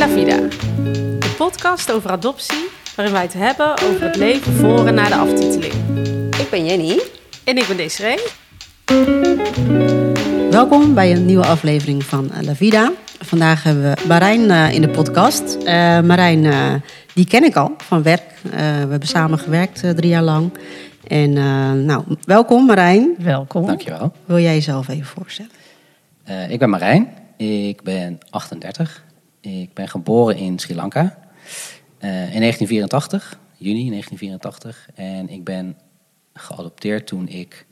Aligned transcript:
La 0.00 0.08
Vida, 0.08 0.36
de 1.18 1.34
podcast 1.36 1.92
over 1.92 2.10
adoptie, 2.10 2.68
waarin 2.96 3.14
wij 3.14 3.22
het 3.22 3.32
hebben 3.32 3.72
over 3.72 4.02
het 4.02 4.16
leven 4.16 4.52
voor 4.52 4.86
en 4.86 4.94
na 4.94 5.08
de 5.08 5.14
aftiteling. 5.14 5.72
Ik 6.38 6.46
ben 6.50 6.66
Jenny. 6.66 7.00
En 7.44 7.56
ik 7.56 7.66
ben 7.66 7.76
Desiree. 7.76 8.18
Welkom 10.50 10.94
bij 10.94 11.12
een 11.12 11.26
nieuwe 11.26 11.46
aflevering 11.46 12.04
van 12.04 12.30
La 12.40 12.54
Vida. 12.54 12.92
Vandaag 13.18 13.62
hebben 13.62 13.82
we 13.82 14.06
Marijn 14.06 14.40
uh, 14.40 14.72
in 14.74 14.80
de 14.80 14.88
podcast. 14.88 15.56
Uh, 15.56 15.64
Marijn, 16.00 16.44
uh, 16.44 16.74
die 17.14 17.26
ken 17.26 17.44
ik 17.44 17.56
al 17.56 17.74
van 17.76 18.02
werk. 18.02 18.32
we 18.42 18.56
hebben 18.56 19.08
samen 19.08 19.38
gewerkt 19.38 19.80
drie 19.96 20.10
jaar 20.10 20.22
lang. 20.22 20.52
En 21.06 21.32
nou, 21.84 22.04
welkom 22.24 22.66
Marijn. 22.66 23.14
Welkom. 23.18 23.66
Dankjewel. 23.66 24.12
Wil 24.24 24.38
jij 24.38 24.54
jezelf 24.54 24.88
even 24.88 25.06
voorstellen? 25.06 25.50
ik 26.48 26.58
ben 26.58 26.70
Marijn. 26.70 27.08
Ik 27.36 27.82
ben 27.82 28.18
38. 28.30 29.08
Ik 29.40 29.74
ben 29.74 29.88
geboren 29.88 30.36
in 30.36 30.58
Sri 30.58 30.74
Lanka 30.74 31.00
in 32.00 32.40
1984, 32.40 33.38
juni 33.56 33.88
1984. 33.88 34.88
En 34.94 35.28
ik 35.28 35.44
ben 35.44 35.76
geadopteerd 36.32 37.06
toen 37.06 37.28
ik 37.28 37.66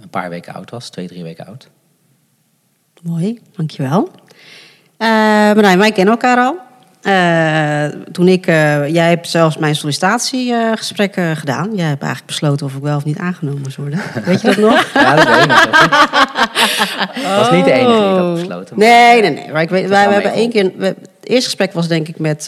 een 0.00 0.10
paar 0.10 0.30
weken 0.30 0.54
oud 0.54 0.70
was, 0.70 0.90
twee, 0.90 1.06
drie 1.06 1.22
weken 1.22 1.46
oud. 1.46 1.70
Mooi, 3.02 3.40
dankjewel. 3.56 4.10
Uh, 4.98 5.08
Marijn, 5.54 5.78
wij 5.78 5.92
kennen 5.92 6.14
elkaar 6.14 6.38
al. 6.38 6.69
Uh, 7.02 7.84
toen 8.12 8.28
ik, 8.28 8.46
uh, 8.46 8.88
jij 8.88 9.08
hebt 9.08 9.28
zelfs 9.28 9.56
mijn 9.56 9.74
sollicitatiegesprekken 9.74 11.36
gedaan. 11.36 11.68
Jij 11.74 11.86
hebt 11.86 12.02
eigenlijk 12.02 12.26
besloten 12.26 12.66
of 12.66 12.74
ik 12.74 12.82
wel 12.82 12.96
of 12.96 13.04
niet 13.04 13.18
aangenomen 13.18 13.72
zou 13.72 13.88
worden. 13.88 14.06
Weet 14.24 14.40
je 14.40 14.46
dat 14.46 14.56
nog? 14.56 14.92
Ja, 14.94 15.14
dat 15.14 15.28
weet 15.28 15.40
ik 15.42 15.48
nog. 15.48 15.70
Dat 17.22 17.36
was 17.36 17.50
niet 17.50 17.64
de 17.64 17.72
enige 17.72 17.92
die 18.00 18.16
dat 18.16 18.34
besloten. 18.34 18.78
Nee, 18.78 19.20
nee, 19.20 19.30
nee. 19.30 19.52
Maar 19.52 19.62
ik 19.62 19.68
weet, 19.70 19.88
wij, 19.88 20.06
we 20.08 20.12
hebben 20.12 20.32
één 20.32 20.50
keer. 20.50 20.72
We, 20.76 20.84
het 20.86 20.96
eerste 21.22 21.44
gesprek 21.44 21.72
was 21.72 21.88
denk 21.88 22.08
ik 22.08 22.18
met, 22.18 22.46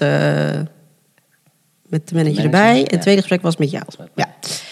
met 1.89 2.09
de 2.09 2.15
manager, 2.15 2.45
erbij. 2.45 2.77
ja. 2.77 2.85
Het 2.87 3.01
tweede 3.01 3.21
gesprek 3.21 3.43
was 3.43 3.57
met 3.57 3.71
jou. 3.71 3.85
Ja. 4.15 4.27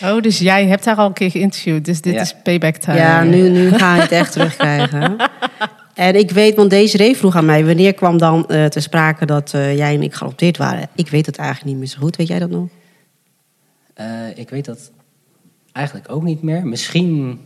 Oh, 0.04 0.22
dus 0.22 0.38
jij 0.38 0.66
hebt 0.66 0.84
haar 0.84 0.96
al 0.96 1.06
een 1.06 1.12
keer 1.12 1.30
geïnterviewd. 1.30 1.84
Dus 1.84 2.00
dit 2.00 2.14
Ja. 2.14 2.20
is 2.20 2.34
payback 2.42 2.76
time. 2.76 2.98
Ja, 2.98 3.22
nu, 3.22 3.48
nu 3.48 3.72
ga 3.72 3.94
je 3.94 4.00
het 4.00 4.12
echt 4.12 4.32
terugkrijgen. 4.32 5.16
En 5.94 6.14
ik 6.14 6.30
weet, 6.30 6.56
want 6.56 6.70
Desiree 6.70 7.16
vroeg 7.16 7.36
aan 7.36 7.44
mij... 7.44 7.64
wanneer 7.66 7.94
kwam 7.94 8.18
dan 8.18 8.46
eh 8.48 8.64
te 8.64 8.80
sprake 8.80 9.26
dat 9.26 9.54
eh, 9.54 9.76
jij 9.76 9.94
en 9.94 10.02
ik 10.02 10.14
geadopteerd 10.14 10.56
waren? 10.56 10.88
Ik 10.94 11.08
weet 11.08 11.26
het 11.26 11.36
eigenlijk 11.36 11.70
niet 11.70 11.78
meer 11.78 11.86
zo 11.88 11.98
goed. 11.98 12.16
Weet 12.16 12.28
jij 12.28 12.38
dat 12.38 12.50
nog? 12.50 12.68
Eh, 13.94 14.38
ik 14.38 14.50
weet 14.50 14.64
dat 14.64 14.90
eigenlijk 15.72 16.10
ook 16.10 16.22
niet 16.22 16.42
meer. 16.42 16.66
Misschien 16.66 17.40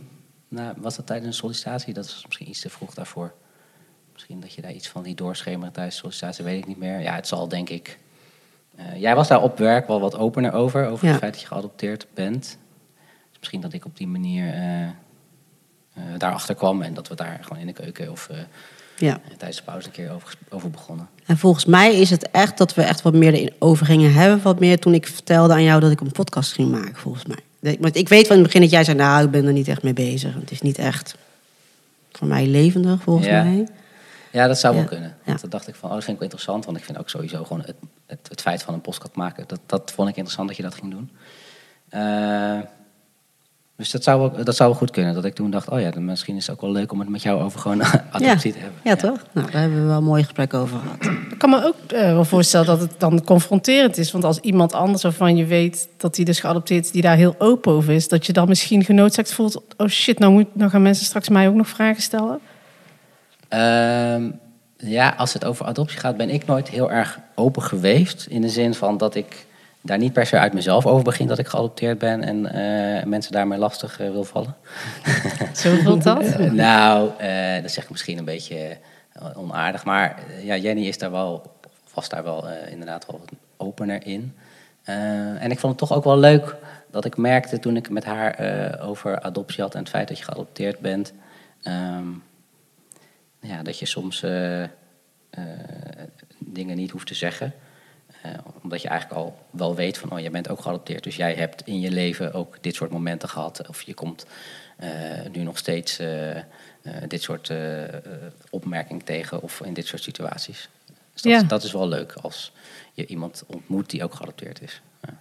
nou, 0.47 0.73
was 0.77 0.95
dat 0.95 1.05
tijdens 1.05 1.27
een 1.27 1.33
sollicitatie. 1.33 1.93
Dat 1.93 2.05
was 2.05 2.23
misschien 2.25 2.49
iets 2.49 2.61
te 2.61 2.69
vroeg 2.69 2.93
daarvoor. 2.93 3.33
Misschien 4.13 4.39
dat 4.39 4.53
je 4.53 4.61
daar 4.61 4.73
iets 4.73 4.87
van 4.87 5.03
die 5.03 5.15
doorschemeren 5.15 5.73
tijdens 5.73 5.95
de 5.95 6.01
sollicitatie, 6.01 6.43
weet 6.43 6.57
ik 6.57 6.67
niet 6.67 6.77
meer. 6.77 6.99
Ja, 6.99 7.15
het 7.15 7.27
zal 7.27 7.47
denk 7.47 7.69
ik... 7.69 7.99
jij 8.97 9.15
was 9.15 9.27
daar 9.27 9.41
op 9.41 9.57
werk 9.57 9.87
wel 9.87 9.99
wat 9.99 10.17
opener 10.17 10.53
over, 10.53 10.87
over 10.87 11.05
Ja. 11.05 11.11
het 11.11 11.21
feit 11.21 11.33
dat 11.33 11.41
je 11.41 11.47
geadopteerd 11.47 12.07
bent. 12.13 12.41
Dus 13.29 13.39
misschien 13.39 13.61
dat 13.61 13.73
ik 13.73 13.85
op 13.85 13.97
die 13.97 14.07
manier 14.07 14.53
daarachter 16.17 16.55
kwam 16.55 16.81
en 16.81 16.93
dat 16.93 17.07
we 17.07 17.15
daar 17.15 17.39
gewoon 17.41 17.59
in 17.61 17.67
de 17.67 17.73
keuken 17.73 18.11
of 18.11 18.29
eh, 18.31 18.37
Ja. 18.97 19.19
tijdens 19.37 19.57
de 19.57 19.63
pauze 19.63 19.87
een 19.87 19.93
keer 19.93 20.11
over, 20.11 20.33
over 20.49 20.69
begonnen. 20.69 21.07
En 21.25 21.37
volgens 21.37 21.65
mij 21.65 21.95
is 21.95 22.09
het 22.09 22.31
echt 22.31 22.57
dat 22.57 22.73
we 22.73 22.81
echt 22.81 23.01
wat 23.01 23.13
meer 23.13 23.33
erin 23.33 23.53
over 23.59 23.85
gingen 23.85 24.13
hebben. 24.13 24.41
Wat 24.41 24.59
meer 24.59 24.79
toen 24.79 24.93
ik 24.93 25.07
vertelde 25.07 25.53
aan 25.53 25.63
jou 25.63 25.79
dat 25.79 25.91
ik 25.91 26.01
een 26.01 26.11
podcast 26.11 26.53
ging 26.53 26.71
maken, 26.71 26.95
volgens 26.95 27.25
mij. 27.25 27.77
Want 27.79 27.95
ik 27.95 28.09
weet 28.09 28.27
van 28.27 28.35
in 28.35 28.41
het 28.41 28.51
begin 28.51 28.61
dat 28.61 28.71
jij 28.71 28.83
zei... 28.83 28.97
nou, 28.97 29.25
ik 29.25 29.31
ben 29.31 29.45
er 29.45 29.53
niet 29.53 29.67
echt 29.67 29.83
mee 29.83 29.93
bezig. 29.93 30.33
Het 30.33 30.51
is 30.51 30.61
niet 30.61 30.77
echt 30.77 31.15
voor 32.11 32.27
mij 32.27 32.47
levendig, 32.47 33.01
volgens 33.01 33.27
Ja. 33.27 33.43
mij. 33.43 33.67
Ja, 34.31 34.47
dat 34.47 34.59
zou 34.59 34.73
Ja. 34.73 34.79
wel 34.79 34.89
kunnen. 34.89 35.15
Ja. 35.25 35.35
Dat 35.41 35.51
dacht 35.51 35.67
ik 35.67 35.75
van, 35.75 35.89
oh, 35.89 35.95
dat 35.95 36.03
vind 36.03 36.13
ik 36.15 36.21
wel 36.21 36.29
interessant. 36.31 36.65
Want 36.65 36.77
ik 36.77 36.83
vind 36.83 36.97
ook 36.97 37.09
sowieso 37.09 37.43
gewoon 37.43 37.61
het, 37.65 37.75
het, 38.05 38.27
het 38.29 38.41
feit 38.41 38.63
van 38.63 38.73
een 38.73 38.81
podcast 38.81 39.15
maken, 39.15 39.43
dat, 39.47 39.59
dat 39.65 39.91
vond 39.95 40.09
ik 40.09 40.15
interessant 40.15 40.47
dat 40.47 40.57
je 40.57 40.63
dat 40.63 40.75
ging 40.75 40.91
doen. 40.91 41.11
Eh, 41.89 42.59
dus 43.77 43.91
dat 43.91 44.03
zou, 44.03 44.19
wel, 44.19 44.43
dat 44.43 44.55
zou 44.55 44.69
wel 44.69 44.77
goed 44.77 44.91
kunnen. 44.91 45.13
Dat 45.13 45.25
ik 45.25 45.35
toen 45.35 45.51
dacht, 45.51 45.69
oh 45.69 45.79
ja, 45.79 45.91
dan 45.91 46.05
misschien 46.05 46.35
is 46.35 46.47
het 46.47 46.55
ook 46.55 46.61
wel 46.61 46.71
leuk 46.71 46.91
om 46.91 46.99
het 46.99 47.09
met 47.09 47.21
jou 47.21 47.41
over 47.41 47.59
gewoon 47.59 47.83
adoptie 48.11 48.53
te 48.53 48.59
hebben. 48.59 48.79
Ja, 48.83 48.95
toch? 48.95 49.19
Nou, 49.31 49.51
daar 49.51 49.61
hebben 49.61 49.81
we 49.81 49.87
wel 49.87 49.97
een 49.97 50.03
mooi 50.03 50.23
gesprek 50.23 50.53
over 50.53 50.79
gehad. 50.79 51.17
Ik 51.31 51.37
kan 51.37 51.49
me 51.49 51.65
ook 51.65 51.91
eh, 51.91 52.01
wel 52.01 52.25
voorstellen 52.25 52.65
dat 52.65 52.79
het 52.79 52.91
dan 52.97 53.23
confronterend 53.23 53.97
is. 53.97 54.11
Want 54.11 54.23
als 54.23 54.39
iemand 54.39 54.73
anders 54.73 55.03
waarvan 55.03 55.37
je 55.37 55.45
weet 55.45 55.87
dat 55.97 56.15
hij 56.15 56.25
dus 56.25 56.39
geadopteerd 56.39 56.85
is, 56.85 56.91
die 56.91 57.01
daar 57.01 57.15
heel 57.15 57.35
open 57.37 57.71
over 57.71 57.93
is, 57.93 58.07
dat 58.07 58.25
je 58.25 58.33
dan 58.33 58.47
misschien 58.47 58.83
genoodzaakt 58.83 59.33
voelt: 59.33 59.61
oh 59.77 59.87
shit, 59.87 60.19
nou, 60.19 60.31
moet, 60.31 60.55
nou 60.55 60.69
gaan 60.69 60.81
mensen 60.81 61.05
straks 61.05 61.29
mij 61.29 61.47
ook 61.47 61.55
nog 61.55 61.67
vragen 61.67 62.01
stellen. 62.01 62.39
Ehm, 63.47 64.31
ja, 64.77 65.13
als 65.17 65.33
het 65.33 65.45
over 65.45 65.65
adoptie 65.65 65.99
gaat, 65.99 66.17
ben 66.17 66.29
ik 66.29 66.45
nooit 66.45 66.69
heel 66.69 66.91
erg 66.91 67.19
open 67.35 67.61
geweest. 67.61 68.25
In 68.29 68.41
de 68.41 68.49
zin 68.49 68.73
van 68.73 68.97
dat 68.97 69.15
ik 69.15 69.45
daar 69.85 69.97
niet 69.97 70.13
per 70.13 70.25
se 70.25 70.39
uit 70.39 70.53
mezelf 70.53 70.85
over 70.85 71.03
begin 71.03 71.27
dat 71.27 71.37
ik 71.37 71.47
geadopteerd 71.47 71.97
ben 71.97 72.23
en 72.23 72.45
eh, 72.45 73.03
mensen 73.03 73.31
daarmee 73.31 73.59
lastig 73.59 73.99
eh, 73.99 74.11
wil 74.11 74.23
vallen. 74.23 74.55
Zo 75.53 75.75
voelt 75.75 76.03
dat. 76.03 76.23
Eh, 76.23 76.51
nou, 76.51 77.11
dat 77.61 77.71
zeg 77.71 77.83
ik 77.83 77.89
misschien 77.89 78.17
een 78.17 78.25
beetje 78.25 78.77
onaardig. 79.35 79.85
Maar 79.85 80.19
ja, 80.41 80.57
Jenny 80.57 80.87
is 80.87 80.97
daar 80.97 81.11
wel, 81.11 81.51
was 81.93 82.09
daar 82.09 82.23
wel 82.23 82.47
inderdaad 82.69 83.05
wel 83.05 83.19
wat 83.19 83.31
opener 83.57 84.05
in. 84.05 84.35
En 85.39 85.51
ik 85.51 85.59
vond 85.59 85.79
het 85.79 85.89
toch 85.89 85.97
ook 85.97 86.03
wel 86.03 86.17
leuk 86.17 86.55
dat 86.91 87.05
ik 87.05 87.17
merkte 87.17 87.59
toen 87.59 87.75
ik 87.75 87.89
met 87.89 88.03
haar 88.03 88.79
over 88.81 89.21
adoptie 89.21 89.63
had 89.63 89.73
en 89.73 89.79
het 89.79 89.89
feit 89.89 90.07
dat 90.07 90.17
je 90.17 90.23
geadopteerd 90.23 90.79
bent. 90.79 91.13
ehm, 91.63 92.07
ja, 93.39 93.63
dat 93.63 93.79
je 93.79 93.85
soms 93.85 94.25
dingen 96.39 96.75
niet 96.75 96.91
hoeft 96.91 97.07
te 97.07 97.13
zeggen. 97.13 97.53
Eh, 98.25 98.39
omdat 98.63 98.81
je 98.81 98.87
eigenlijk 98.87 99.21
al 99.21 99.37
wel 99.49 99.75
weet 99.75 99.97
van, 99.97 100.11
oh, 100.11 100.19
jij 100.19 100.31
bent 100.31 100.49
ook 100.49 100.61
geadopteerd. 100.61 101.03
Dus 101.03 101.15
jij 101.15 101.33
hebt 101.33 101.61
in 101.65 101.79
je 101.79 101.91
leven 101.91 102.33
ook 102.33 102.57
dit 102.61 102.75
soort 102.75 102.91
momenten 102.91 103.29
gehad. 103.29 103.67
Of 103.67 103.81
je 103.81 103.93
komt 103.93 104.25
eh, 104.75 104.89
nu 105.31 105.43
nog 105.43 105.57
steeds 105.57 105.99
eh, 105.99 106.37
eh, 106.37 106.43
dit 107.07 107.21
soort 107.21 107.51
opmerkingen 108.49 109.03
tegen 109.03 109.41
of 109.41 109.61
in 109.63 109.73
dit 109.73 109.87
soort 109.87 110.03
situaties. 110.03 110.69
Dus 111.13 111.21
dat, 111.21 111.31
Ja. 111.31 111.43
dat 111.43 111.63
is 111.63 111.71
wel 111.71 111.87
leuk 111.87 112.13
als 112.21 112.51
je 112.93 113.05
iemand 113.05 113.43
ontmoet 113.47 113.89
die 113.89 114.03
ook 114.03 114.13
geadopteerd 114.13 114.61
is. 114.61 114.81
Ja. 115.01 115.19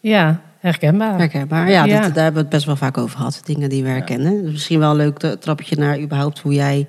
Ja, 0.00 0.40
herkenbaar. 0.58 1.18
Herkenbaar. 1.18 1.70
Ja, 1.70 1.84
Ja. 1.84 2.00
Dat, 2.00 2.14
daar 2.14 2.24
hebben 2.24 2.42
we 2.42 2.48
het 2.48 2.48
best 2.48 2.64
wel 2.64 2.76
vaak 2.76 2.98
over 2.98 3.16
gehad. 3.16 3.40
Dingen 3.44 3.68
die 3.68 3.82
we 3.82 3.88
herkennen. 3.88 4.42
Dus 4.42 4.52
misschien 4.52 4.78
wel 4.78 4.90
een 4.90 4.96
leuk 4.96 5.18
trapje 5.18 5.76
naar 5.76 5.98
überhaupt 5.98 6.38
hoe 6.38 6.52
jij 6.52 6.86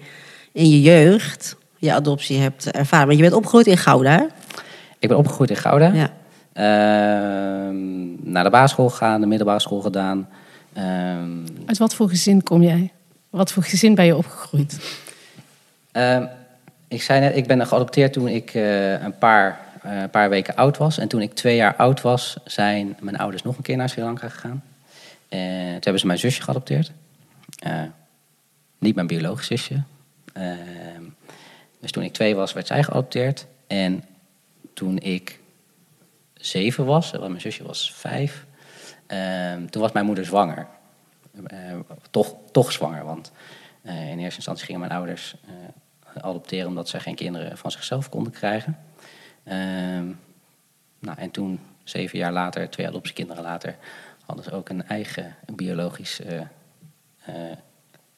in 0.51 0.69
je 0.69 0.81
jeugd 0.81 1.56
je 1.77 1.94
adoptie 1.94 2.39
hebt 2.39 2.72
ervaren. 2.72 3.06
Want 3.06 3.17
je 3.17 3.23
bent 3.23 3.35
opgegroeid 3.35 3.67
in 3.67 3.77
Gouda, 3.77 4.11
hè? 4.11 4.25
Ik 5.07 5.13
ben 5.13 5.22
opgegroeid 5.22 5.50
in 5.50 5.56
Gouda. 5.56 5.91
Ja. 5.94 6.09
Ehm, 6.53 8.31
naar 8.31 8.44
de 8.44 8.50
basisschool 8.50 8.90
gegaan, 8.90 9.22
de 9.22 9.28
middelbare 9.28 9.59
school 9.59 9.81
gedaan. 9.81 10.29
Ehm, 10.73 11.45
Uit 11.66 11.78
wat 11.78 11.95
voor 11.95 12.09
gezin 12.09 12.44
kom 12.44 12.62
jij? 12.62 12.91
Wat 13.29 13.51
voor 13.51 13.63
gezin 13.63 13.95
ben 13.95 14.06
je 14.06 14.16
opgegroeid? 14.16 15.00
Ehm, 15.91 16.25
ik 16.88 17.01
zei 17.01 17.19
net, 17.19 17.35
ik 17.35 17.47
ben 17.47 17.68
geadopteerd 17.68 18.13
toen 18.13 18.28
ik 18.28 18.53
eh, 18.53 19.01
een 19.03 19.18
paar, 19.18 19.59
eh, 19.81 20.01
een 20.01 20.09
paar 20.09 20.29
weken 20.29 20.56
oud 20.56 20.78
was. 20.78 20.97
En 20.97 21.07
toen 21.07 21.22
ik 21.22 21.34
twee 21.34 21.56
jaar 21.56 21.75
oud 21.75 22.01
was, 22.01 22.38
zijn 22.45 22.97
mijn 23.00 23.18
ouders 23.18 23.44
nog 23.44 23.57
een 23.57 23.63
keer 23.63 23.78
naar 23.78 23.89
Sri 23.89 24.01
Lanka 24.01 24.29
gegaan. 24.29 24.63
En 25.29 25.72
toen 25.72 25.81
hebben 25.81 26.00
ze 26.00 26.07
mijn 26.07 26.19
zusje 26.19 26.41
geadopteerd. 26.41 26.91
Eh, 27.59 27.81
niet 28.79 28.95
mijn 28.95 29.07
biologisch 29.07 29.47
zusje. 29.47 29.81
Ehm, 30.34 31.03
dus 31.79 31.91
toen 31.91 32.03
ik 32.03 32.13
twee 32.13 32.35
was, 32.35 32.53
werd 32.53 32.68
zij 32.68 32.84
geadopteerd. 32.84 33.45
En 33.68 34.03
toen 34.77 34.97
ik 34.97 35.39
zeven 36.33 36.85
was, 36.85 37.11
want 37.11 37.27
mijn 37.27 37.41
zusje 37.41 37.63
was 37.63 37.93
vijf, 37.93 38.45
ehm, 39.07 39.65
toen 39.65 39.81
was 39.81 39.91
mijn 39.91 40.06
moeder 40.06 40.25
zwanger. 40.25 40.68
Eh, 41.47 41.79
toch, 42.12 42.35
toch 42.51 42.71
zwanger, 42.71 43.06
want 43.06 43.31
eh, 43.81 44.09
in 44.09 44.19
eerste 44.19 44.35
instantie 44.35 44.65
gingen 44.65 44.81
mijn 44.81 44.91
ouders 44.91 45.35
eh, 45.45 46.24
adopteren 46.24 46.68
omdat 46.68 46.89
zij 46.89 47.00
geen 47.00 47.15
kinderen 47.15 47.57
van 47.57 47.71
zichzelf 47.71 48.09
konden 48.09 48.31
krijgen. 48.31 48.77
Ehm, 49.44 50.06
nou, 51.00 51.18
en 51.18 51.31
toen, 51.31 51.59
zeven 51.83 52.18
jaar 52.18 52.31
later, 52.31 52.69
twee 52.69 52.88
adoptiekinderen 52.88 53.44
later, 53.44 53.75
hadden 54.25 54.45
ze 54.45 54.51
ook 54.51 54.69
een 54.69 54.88
eigen 54.88 55.35
biologisch 55.56 56.21
eh, 56.21 56.39
eh, 57.25 57.57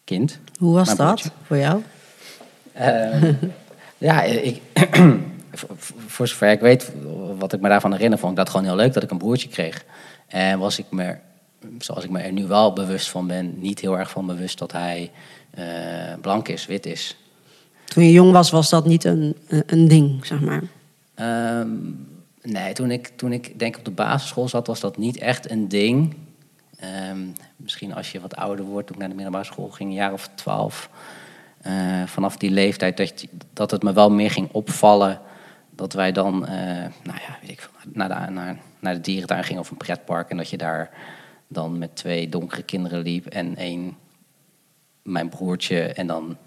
kind. 0.03 0.39
Hoe 0.57 0.73
was 0.73 0.95
dat 0.95 1.31
voor 1.43 1.57
jou? 1.57 1.83
Ehm, 2.73 3.33
ja, 3.97 4.21
ik, 4.23 4.61
voor- 6.07 6.27
zover 6.27 6.51
ik 6.51 6.59
weet, 6.59 6.91
wat 7.37 7.53
ik 7.53 7.61
me 7.61 7.69
daarvan 7.69 7.91
herinner, 7.91 8.19
vond 8.19 8.31
ik 8.31 8.37
dat 8.37 8.49
gewoon 8.49 8.65
heel 8.65 8.75
leuk 8.75 8.93
dat 8.93 9.03
ik 9.03 9.11
een 9.11 9.17
broertje 9.17 9.49
kreeg. 9.49 9.85
En 10.27 10.59
was 10.59 10.79
ik 10.79 10.85
me, 10.89 11.15
zoals 11.79 12.03
ik 12.03 12.09
me 12.09 12.19
er 12.19 12.31
nu 12.31 12.47
wel 12.47 12.73
bewust 12.73 13.09
van 13.09 13.27
ben, 13.27 13.53
niet 13.59 13.79
heel 13.79 13.97
erg 13.97 14.09
van 14.09 14.25
bewust 14.25 14.57
dat 14.59 14.71
hij 14.71 15.11
eh, 15.49 15.63
blank 16.21 16.47
is, 16.47 16.65
wit 16.65 16.85
is. 16.85 17.17
Toen 17.85 18.03
je 18.03 18.11
jong 18.11 18.31
was, 18.31 18.49
was 18.51 18.69
dat 18.69 18.85
niet 18.85 19.03
een, 19.03 19.35
een, 19.65 19.87
ding, 19.87 20.25
zeg 20.25 20.39
maar. 20.41 20.63
Ehm, 21.15 21.69
nee, 22.41 22.73
toen 22.73 22.91
ik, 22.91 23.07
toen 23.15 23.31
ik 23.33 23.59
denk 23.59 23.77
op 23.77 23.85
de 23.85 23.91
basisschool 23.91 24.47
zat, 24.47 24.67
was 24.67 24.79
dat 24.79 24.97
niet 24.97 25.17
echt 25.17 25.49
een 25.51 25.67
ding. 25.67 26.15
Ehm, 26.79 27.17
misschien 27.55 27.93
als 27.93 28.11
je 28.11 28.19
wat 28.19 28.35
ouder 28.35 28.65
wordt, 28.65 28.85
toen 28.87 28.95
ik 28.95 29.01
naar 29.01 29.09
de 29.09 29.15
middelbare 29.15 29.45
school 29.45 29.69
ging, 29.69 29.89
een 29.89 29.95
jaar 29.95 30.13
of 30.13 30.29
twaalf. 30.35 30.89
eh, 31.61 32.03
vanaf 32.05 32.37
die 32.37 32.51
leeftijd, 32.51 32.97
dat, 32.97 33.25
dat 33.53 33.71
het 33.71 33.83
me 33.83 33.93
wel 33.93 34.11
meer 34.11 34.31
ging 34.31 34.49
opvallen 34.51 35.19
dat 35.79 35.93
wij 35.93 36.11
dan, 36.11 36.47
eh, 36.47 36.55
nou 37.03 37.19
ja, 37.27 37.37
weet 37.41 37.49
ik 37.49 37.61
veel, 37.61 37.91
naar 37.93 38.07
de, 38.07 38.31
naar, 38.31 38.57
naar 38.79 38.93
de 38.93 39.01
dierentuin 39.01 39.43
gingen 39.43 39.61
of 39.61 39.69
een 39.71 39.77
pretpark. 39.77 40.29
En 40.29 40.37
dat 40.37 40.49
je 40.49 40.57
daar 40.57 40.89
dan 41.47 41.77
met 41.77 41.95
twee 41.95 42.29
donkere 42.29 42.63
kinderen 42.63 43.01
liep 43.01 43.25
en 43.25 43.55
één, 43.55 43.97
mijn 45.01 45.29
broertje 45.29 45.81
en 45.81 46.07
dan 46.07 46.37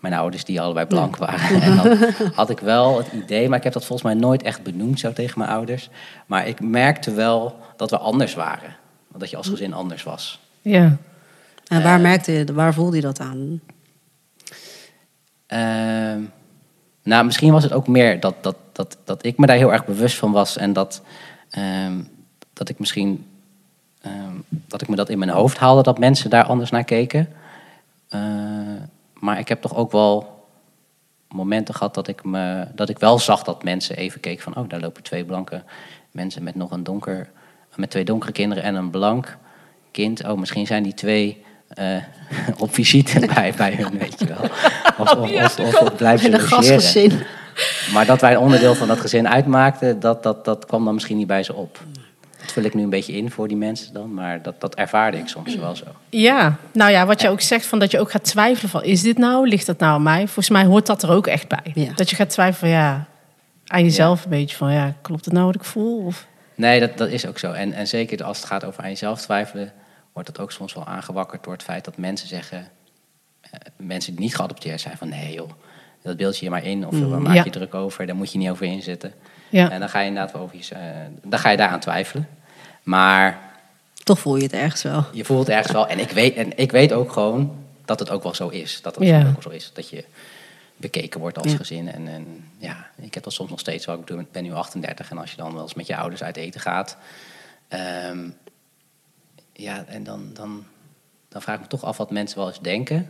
mijn 0.00 0.14
ouders 0.14 0.44
die 0.44 0.60
allebei 0.60 0.86
blank 0.86 1.16
waren. 1.16 1.60
En 1.62 1.76
dan 1.76 1.98
had 2.34 2.50
ik 2.50 2.58
wel 2.58 2.98
het 2.98 3.12
idee, 3.12 3.48
maar 3.48 3.58
ik 3.58 3.64
heb 3.64 3.72
dat 3.72 3.84
volgens 3.84 4.12
mij 4.12 4.20
nooit 4.20 4.42
echt 4.42 4.62
benoemd 4.62 5.00
zo 5.00 5.12
tegen 5.12 5.38
mijn 5.38 5.50
ouders. 5.50 5.90
Maar 6.26 6.46
ik 6.46 6.60
merkte 6.60 7.12
wel 7.12 7.58
dat 7.76 7.90
we 7.90 7.98
anders 7.98 8.34
waren. 8.34 8.76
Dat 9.16 9.30
je 9.30 9.36
als 9.36 9.48
gezin 9.48 9.72
anders 9.72 10.02
was. 10.02 10.40
Ja. 10.60 10.96
En 11.66 11.82
waar, 11.82 12.00
merkte 12.00 12.32
je, 12.32 12.52
waar 12.52 12.74
voelde 12.74 12.96
je 12.96 13.02
dat 13.02 13.20
aan? 13.20 13.60
Ehm, 15.46 16.20
nou, 17.04 17.24
misschien 17.24 17.52
was 17.52 17.62
het 17.62 17.72
ook 17.72 17.86
meer 17.86 18.20
dat, 18.20 18.34
dat, 18.40 18.56
dat, 18.72 18.98
dat 19.04 19.24
ik 19.24 19.38
me 19.38 19.46
daar 19.46 19.56
heel 19.56 19.72
erg 19.72 19.84
bewust 19.84 20.16
van 20.16 20.32
was. 20.32 20.56
En 20.56 20.72
dat, 20.72 21.02
ehm, 21.50 22.02
dat 22.52 22.68
ik 22.68 22.78
misschien 22.78 23.26
ehm, 24.00 24.34
dat 24.48 24.82
ik 24.82 24.88
me 24.88 24.96
dat 24.96 25.08
in 25.08 25.18
mijn 25.18 25.30
hoofd 25.30 25.58
haalde 25.58 25.82
dat 25.82 25.98
mensen 25.98 26.30
daar 26.30 26.44
anders 26.44 26.70
naar 26.70 26.84
keken. 26.84 27.28
Eh, 28.08 28.20
maar 29.14 29.38
ik 29.38 29.48
heb 29.48 29.60
toch 29.60 29.74
ook 29.74 29.92
wel 29.92 30.46
momenten 31.28 31.74
gehad 31.74 31.94
dat 31.94 32.08
ik, 32.08 32.24
me, 32.24 32.66
dat 32.74 32.88
ik 32.88 32.98
wel 32.98 33.18
zag 33.18 33.42
dat 33.42 33.64
mensen 33.64 33.96
even 33.96 34.20
keken 34.20 34.42
van... 34.42 34.56
oh, 34.56 34.68
daar 34.68 34.80
lopen 34.80 35.02
twee 35.02 35.24
blanke 35.24 35.62
mensen 36.10 36.42
met 36.42 36.54
nog 36.54 36.70
een 36.70 36.84
donker... 36.84 37.30
met 37.74 37.90
twee 37.90 38.04
donkere 38.04 38.32
kinderen 38.32 38.64
en 38.64 38.74
een 38.74 38.90
blank 38.90 39.38
kind. 39.90 40.24
Oh, 40.24 40.38
misschien 40.38 40.66
zijn 40.66 40.82
die 40.82 40.94
twee 40.94 41.44
eh, 41.74 41.96
op 42.58 42.74
visite 42.74 43.26
bij, 43.34 43.52
bij 43.56 43.74
hun, 43.74 43.98
weet 43.98 44.18
je 44.18 44.26
wel. 44.26 44.42
Of, 44.98 45.12
of, 45.12 45.30
of, 45.30 45.58
of, 45.58 45.80
of 45.80 45.96
blijven 45.96 46.32
een 46.34 46.40
gastgezin. 46.40 47.22
Maar 47.92 48.06
dat 48.06 48.20
wij 48.20 48.32
een 48.32 48.38
onderdeel 48.38 48.74
van 48.74 48.88
dat 48.88 49.00
gezin 49.00 49.28
uitmaakten, 49.28 50.00
dat, 50.00 50.22
dat, 50.22 50.44
dat 50.44 50.66
kwam 50.66 50.84
dan 50.84 50.94
misschien 50.94 51.16
niet 51.16 51.26
bij 51.26 51.42
ze 51.42 51.54
op. 51.54 51.80
Dat 52.40 52.52
vul 52.52 52.62
ik 52.62 52.74
nu 52.74 52.82
een 52.82 52.90
beetje 52.90 53.12
in 53.12 53.30
voor 53.30 53.48
die 53.48 53.56
mensen 53.56 53.92
dan, 53.92 54.14
maar 54.14 54.42
dat, 54.42 54.60
dat 54.60 54.74
ervaarde 54.74 55.18
ik 55.18 55.28
soms 55.28 55.56
wel 55.56 55.76
zo. 55.76 55.84
Ja, 56.08 56.56
nou 56.72 56.90
ja, 56.90 57.06
wat 57.06 57.20
je 57.20 57.28
ook 57.28 57.40
zegt, 57.40 57.66
van 57.66 57.78
dat 57.78 57.90
je 57.90 58.00
ook 58.00 58.10
gaat 58.10 58.24
twijfelen 58.24 58.70
van, 58.70 58.84
is 58.84 59.02
dit 59.02 59.18
nou, 59.18 59.48
ligt 59.48 59.66
dat 59.66 59.78
nou 59.78 59.92
aan 59.92 60.02
mij? 60.02 60.24
Volgens 60.24 60.50
mij 60.50 60.64
hoort 60.64 60.86
dat 60.86 61.02
er 61.02 61.10
ook 61.10 61.26
echt 61.26 61.48
bij. 61.48 61.72
Ja. 61.74 61.92
Dat 61.94 62.10
je 62.10 62.16
gaat 62.16 62.30
twijfelen, 62.30 62.72
ja, 62.72 63.06
aan 63.66 63.82
jezelf 63.82 64.24
een 64.24 64.30
beetje 64.30 64.56
van, 64.56 64.72
ja, 64.72 64.94
klopt 65.02 65.24
het 65.24 65.34
nou 65.34 65.46
wat 65.46 65.54
ik 65.54 65.64
voel? 65.64 66.04
Of, 66.04 66.26
Nee, 66.54 66.80
dat, 66.80 66.98
dat 66.98 67.08
is 67.08 67.26
ook 67.26 67.38
zo. 67.38 67.52
En, 67.52 67.72
en 67.72 67.86
zeker 67.86 68.24
als 68.24 68.36
het 68.36 68.46
gaat 68.46 68.64
over 68.64 68.82
aan 68.82 68.88
jezelf 68.88 69.20
twijfelen, 69.20 69.72
wordt 70.14 70.28
dat 70.34 70.38
ook 70.38 70.52
soms 70.52 70.74
wel 70.74 70.84
aangewakkerd 70.86 71.44
door 71.44 71.52
het 71.52 71.62
feit 71.62 71.84
dat 71.84 71.96
mensen 71.96 72.28
zeggen, 72.28 72.68
eh, 73.40 73.50
mensen 73.76 74.12
die 74.12 74.20
niet 74.24 74.36
geadopteerd 74.36 74.80
zijn, 74.80 74.96
van 74.96 75.08
nee 75.08 75.32
joh, 75.32 75.50
dat 76.02 76.16
beeld 76.16 76.38
je 76.38 76.44
je 76.44 76.50
maar 76.50 76.64
in 76.64 76.86
of 76.86 76.98
waar 77.00 77.22
maak 77.22 77.44
je 77.44 77.50
druk 77.50 77.74
over, 77.74 78.06
daar 78.06 78.16
moet 78.16 78.32
je 78.32 78.38
niet 78.38 78.50
over 78.50 78.66
inzitten. 78.66 79.12
ja. 79.48 79.70
En 79.70 79.80
dan 79.80 79.88
ga 79.88 80.00
je 80.00 80.06
inderdaad 80.08 80.32
wel 80.32 80.42
over 80.42 80.56
je, 80.56 80.74
eh, 80.74 80.80
dan 81.22 81.38
ga 81.38 81.50
je 81.50 81.56
daaraan 81.56 81.80
twijfelen. 81.80 82.28
Maar 82.82 83.38
Toch 84.04 84.18
voel 84.18 84.36
je 84.36 84.42
het 84.42 84.52
ergens 84.52 84.82
wel. 84.82 85.04
je 85.12 85.24
voelt 85.24 85.48
ergens 85.48 85.72
wel. 85.72 85.86
En 85.88 85.98
ik 85.98 86.10
weet, 86.10 86.36
en 86.36 86.58
ik 86.58 86.70
weet 86.72 86.92
ook 86.92 87.12
gewoon 87.12 87.64
dat 87.84 87.98
het 87.98 88.10
ook 88.10 88.22
wel 88.22 88.34
zo 88.34 88.48
is. 88.48 88.82
Dat 88.82 88.94
het 88.94 89.04
Ja. 89.04 89.18
ook 89.18 89.22
wel 89.32 89.42
zo 89.42 89.48
is. 89.48 89.70
Dat 89.74 89.88
je 89.88 90.04
bekeken 90.76 91.20
wordt 91.20 91.38
als 91.38 91.50
Ja. 91.50 91.56
gezin. 91.56 91.92
En, 91.92 92.08
en 92.08 92.50
ja, 92.58 92.86
ik 92.96 93.14
heb 93.14 93.22
dat 93.22 93.32
soms 93.32 93.50
nog 93.50 93.60
steeds 93.60 93.86
wel. 93.86 93.98
Ik 94.06 94.32
ben 94.32 94.42
nu 94.42 94.52
38 94.52 95.10
en 95.10 95.18
als 95.18 95.30
je 95.30 95.36
dan 95.36 95.52
wel 95.52 95.62
eens 95.62 95.74
met 95.74 95.86
je 95.86 95.96
ouders 95.96 96.22
uit 96.22 96.36
eten 96.36 96.60
gaat. 96.60 96.96
ehm, 97.68 98.18
ja, 99.56 99.84
en 99.86 100.04
dan, 100.04 100.30
dan, 100.32 100.64
dan 101.28 101.42
vraag 101.42 101.54
ik 101.54 101.60
me 101.60 101.66
toch 101.66 101.84
af 101.84 101.96
wat 101.96 102.10
mensen 102.10 102.38
wel 102.38 102.48
eens 102.48 102.60
denken. 102.60 103.08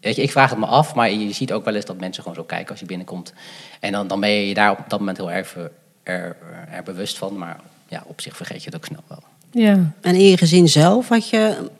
Weet 0.00 0.16
je, 0.16 0.22
ik 0.22 0.30
vraag 0.30 0.50
het 0.50 0.58
me 0.58 0.66
af, 0.66 0.94
maar 0.94 1.10
je 1.10 1.32
ziet 1.32 1.52
ook 1.52 1.64
wel 1.64 1.74
eens 1.74 1.84
dat 1.84 2.00
mensen 2.00 2.22
gewoon 2.22 2.38
zo 2.38 2.44
kijken 2.44 2.70
als 2.70 2.80
je 2.80 2.86
binnenkomt. 2.86 3.32
En 3.80 3.92
dan, 3.92 4.06
dan 4.06 4.20
ben 4.20 4.30
je 4.30 4.48
je 4.48 4.54
daar 4.54 4.70
op 4.70 4.84
dat 4.88 4.98
moment 4.98 5.16
heel 5.16 5.30
erg 5.30 5.56
er, 5.56 5.70
er, 6.02 6.36
er 6.70 6.82
bewust 6.82 7.18
van. 7.18 7.38
Maar 7.38 7.60
ja, 7.88 8.04
op 8.06 8.20
zich 8.20 8.36
vergeet 8.36 8.62
je 8.62 8.70
het 8.70 8.76
ook 8.76 8.84
snel 8.84 9.02
wel. 9.06 9.22
ja. 9.50 9.92
En 10.00 10.14
in 10.14 10.28
je 10.28 10.36
gezin 10.36 10.68
zelf 10.68 11.08
had 11.08 11.28
je 11.28 11.70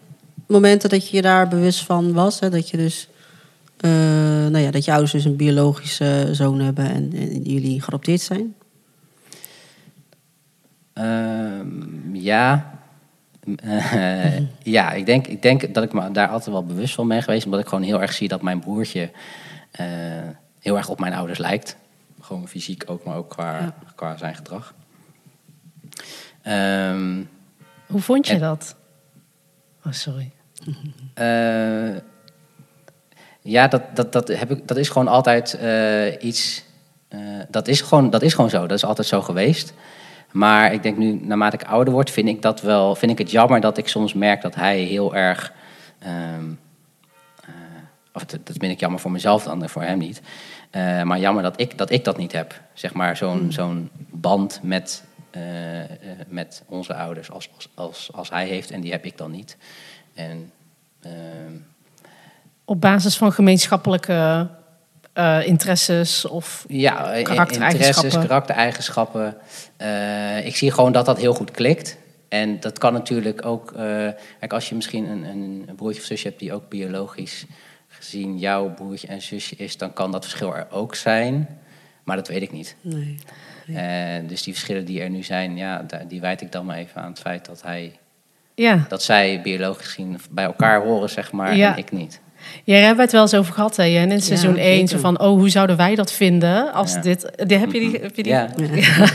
momenten 0.47 0.89
dat 0.89 1.09
je 1.09 1.17
je 1.17 1.23
daar 1.23 1.49
bewust 1.49 1.85
van 1.85 2.13
was. 2.13 2.41
Hè? 2.41 2.51
Dat 2.51 2.71
je 2.71 2.77
dus, 2.77 3.09
eh, 3.77 3.91
nou 3.91 4.59
ja, 4.59 4.71
dat 4.71 4.85
je 4.85 4.91
ouders 4.91 5.13
dus 5.13 5.25
een 5.25 5.37
biologische 5.37 6.29
zoon 6.33 6.61
hebben 6.61 6.91
en, 6.91 7.13
en 7.13 7.43
jullie 7.43 7.81
geadopteerd 7.81 8.21
zijn. 8.21 8.55
Ehm, 10.93 12.15
ja. 12.15 12.81
Eh, 13.57 14.37
ja, 14.63 14.93
ik 14.93 15.07
denk, 15.07 15.27
ik 15.27 15.43
denk 15.43 15.75
dat 15.75 15.85
ik 15.85 15.93
me 15.93 16.11
daar 16.11 16.29
altijd 16.29 16.51
wel 16.51 16.65
bewust 16.65 16.95
van 16.95 17.09
ben 17.09 17.23
geweest. 17.23 17.45
Omdat 17.45 17.61
ik 17.61 17.67
gewoon 17.67 17.85
heel 17.85 18.01
erg 18.01 18.13
zie 18.13 18.29
dat 18.29 18.43
mijn 18.43 18.61
broertje 18.61 19.11
eh, 19.71 19.87
heel 20.61 20.77
erg 20.77 20.89
op 20.89 21.01
mijn 21.01 21.13
ouders 21.15 21.39
lijkt. 21.39 21.77
Gewoon 22.21 22.49
fysiek 22.49 22.83
ook, 22.87 23.05
maar 23.05 23.17
ook 23.17 23.29
qua, 23.31 23.59
Ja. 23.59 23.75
qua 23.95 24.17
zijn 24.17 24.35
gedrag. 24.35 24.75
Ehm, 26.43 27.23
Hoe 27.87 28.01
vond 28.01 28.27
je 28.27 28.33
En- 28.33 28.41
dat? 28.41 28.77
Oh, 29.87 29.93
sorry. 29.93 30.31
Eh, 31.15 31.97
ja, 33.41 33.69
dat, 33.69 33.83
dat, 33.97 34.13
dat, 34.13 34.29
heb 34.29 34.51
ik, 34.51 34.69
dat 34.69 34.77
is 34.77 34.89
gewoon 34.89 35.09
altijd 35.09 35.59
iets. 36.21 36.65
dat, 37.51 37.69
is 37.69 37.81
gewoon, 37.81 38.11
dat 38.11 38.23
is 38.23 38.35
gewoon 38.35 38.51
zo. 38.51 38.61
Dat 38.67 38.77
is 38.77 38.85
altijd 38.85 39.07
zo 39.07 39.23
geweest. 39.23 39.73
Maar 40.33 40.73
ik 40.73 40.83
denk 40.83 40.97
nu, 40.97 41.21
naarmate 41.23 41.57
ik 41.57 41.65
ouder 41.65 41.93
word, 41.95 42.11
vind 42.11 42.29
ik, 42.29 42.43
dat 42.43 42.61
wel, 42.61 42.95
vind 42.95 43.13
ik 43.13 43.19
het 43.19 43.31
jammer 43.31 43.61
dat 43.61 43.79
ik 43.79 43.89
soms 43.89 44.13
merk 44.13 44.43
dat 44.43 44.55
hij 44.55 44.79
heel 44.79 45.15
erg. 45.15 45.53
ehm, 45.99 46.51
eh, 47.45 47.51
of 48.13 48.25
dat, 48.25 48.47
dat 48.47 48.57
vind 48.59 48.73
ik 48.73 48.81
jammer 48.81 49.01
voor 49.01 49.11
mezelf 49.11 49.45
dan, 49.45 49.69
voor 49.69 49.83
hem 49.83 49.99
niet. 49.99 50.23
Eh, 50.71 51.03
maar 51.03 51.19
jammer 51.19 51.43
dat 51.43 51.61
ik, 51.61 51.79
dat 51.79 51.91
ik 51.91 52.05
dat 52.05 52.17
niet 52.17 52.33
heb. 52.33 52.61
Zeg 52.73 52.93
maar 52.93 53.17
zo'n 53.17 53.53
zo'n 53.53 53.91
band 54.11 54.61
met, 54.63 55.05
eh, 55.31 55.43
met 56.29 56.63
onze 56.67 56.95
ouders 56.95 57.31
als, 57.31 57.49
als, 57.55 57.69
als, 57.75 58.11
als 58.13 58.31
hij 58.31 58.47
heeft. 58.47 58.71
En 58.71 58.81
die 58.81 58.93
heb 58.93 59.05
ik 59.05 59.19
dan 59.19 59.31
niet. 59.31 59.57
En 60.15 60.53
ehm, 61.03 61.57
Op 62.65 62.81
basis 62.81 63.17
van 63.17 63.33
gemeenschappelijke 63.33 64.49
eh, 65.13 65.47
interesses 65.47 66.25
of... 66.25 66.65
ja, 66.69 67.19
i- 67.19 67.23
Karaktereigenschappen. 67.23 67.71
interesses, 67.79 68.27
karaktereigenschappen. 68.27 69.37
Eh, 69.77 70.47
ik 70.47 70.57
zie 70.57 70.71
gewoon 70.71 70.93
dat 70.93 71.07
dat 71.07 71.19
heel 71.19 71.35
goed 71.35 71.51
klikt. 71.51 71.97
En 72.29 72.61
dat 72.61 72.79
kan 72.79 72.93
natuurlijk 72.93 73.45
ook... 73.45 73.73
eh, 73.73 74.09
kijk, 74.39 74.53
als 74.53 74.69
je 74.69 74.75
misschien 74.75 75.09
een, 75.11 75.25
een, 75.25 75.75
broertje 75.77 76.01
of 76.01 76.07
zusje 76.07 76.27
hebt... 76.29 76.41
die 76.41 76.53
ook 76.53 76.69
biologisch 76.69 77.45
gezien 77.89 78.39
jouw 78.39 78.71
broertje 78.75 79.07
en 79.07 79.23
zusje 79.23 79.57
is... 79.57 79.77
dan 79.77 79.93
kan 79.93 80.11
dat 80.13 80.25
verschil 80.25 80.57
er 80.57 80.67
ook 80.71 80.95
zijn. 80.95 81.59
Maar 82.05 82.17
dat 82.17 82.29
weet 82.29 82.43
ik 82.43 82.53
niet. 82.53 82.77
Nee. 82.81 83.19
Eh, 83.67 84.29
dus 84.29 84.43
die 84.43 84.53
verschillen 84.53 84.85
die 84.85 85.01
er 85.01 85.11
nu 85.11 85.23
zijn... 85.23 85.57
Ja, 85.57 85.85
die 86.09 86.21
wijd 86.21 86.41
ik 86.41 86.53
dan 86.53 86.67
maar 86.67 86.77
even 86.77 87.03
aan 87.03 87.11
het 87.11 87.21
feit 87.21 87.47
dat 87.47 87.63
hij... 87.63 87.97
Ja, 88.55 88.85
dat 88.89 89.03
zij 89.03 89.41
biologisch 89.43 89.87
gezien 89.87 90.21
bij 90.31 90.45
elkaar 90.45 90.83
horen, 90.83 91.11
zeg 91.11 91.33
maar, 91.33 91.57
Ja. 91.57 91.73
en 91.73 91.79
ik 91.79 91.93
niet. 91.93 92.21
Ja, 92.65 92.75
daar 92.75 92.77
hebben 92.77 92.97
we 92.97 93.03
het 93.03 93.13
wel 93.13 93.23
eens 93.23 93.35
over 93.35 93.55
gehad, 93.55 93.77
hè? 93.77 93.99
En 93.99 94.13
in 94.13 94.21
seizoen 94.23 94.57
1, 94.57 94.75
zeker. 94.75 94.89
zo 94.89 94.99
van, 94.99 95.21
oh, 95.21 95.29
hoe 95.29 95.49
zouden 95.49 95.77
wij 95.77 95.95
dat 95.95 96.13
vinden 96.13 96.73
als 96.73 96.93
Ja. 96.93 97.01
dit... 97.01 97.31
Die, 97.47 97.59
heb 97.59 97.73
je 97.73 97.81
die? 97.81 97.99
Heb 98.01 98.17
je 98.17 98.23
die? 98.23 98.33
Ja, 98.33 98.49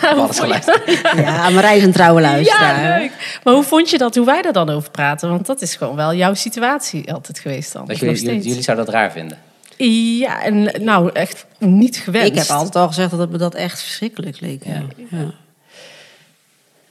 alles 0.15 0.39
geluisterd. 0.39 1.01
Ja, 1.15 1.49
Marij 1.49 1.77
is 1.77 1.83
een 1.83 1.91
trouwe 1.91 2.21
luisteraar. 2.21 2.81
Ja, 2.81 2.97
leuk. 2.97 3.39
Maar 3.43 3.53
hoe 3.53 3.63
vond 3.63 3.89
je 3.89 3.97
dat, 3.97 4.15
hoe 4.15 4.25
wij 4.25 4.41
daar 4.41 4.53
dan 4.53 4.69
over 4.69 4.91
praten? 4.91 5.29
Want 5.29 5.45
dat 5.45 5.61
is 5.61 5.75
gewoon 5.75 5.95
wel 5.95 6.13
jouw 6.13 6.33
situatie 6.33 7.13
altijd 7.13 7.39
geweest 7.39 7.73
dan. 7.73 7.85
Dat 7.85 7.99
jullie, 7.99 8.41
jullie, 8.41 8.61
zouden 8.61 8.85
dat 8.85 8.93
raar 8.93 9.11
vinden. 9.11 9.37
Ja, 9.77 10.43
en 10.43 10.71
nou, 10.83 11.09
echt 11.13 11.45
niet 11.59 11.97
gewenst. 11.97 12.27
Ik 12.27 12.35
heb 12.35 12.49
altijd 12.49 12.75
al 12.75 12.87
gezegd 12.87 13.09
dat 13.09 13.19
het 13.19 13.29
me 13.29 13.37
dat 13.37 13.55
echt 13.55 13.81
verschrikkelijk 13.81 14.39
leek. 14.39 14.63
Ja. 14.65 14.81
Ja. 15.09 15.33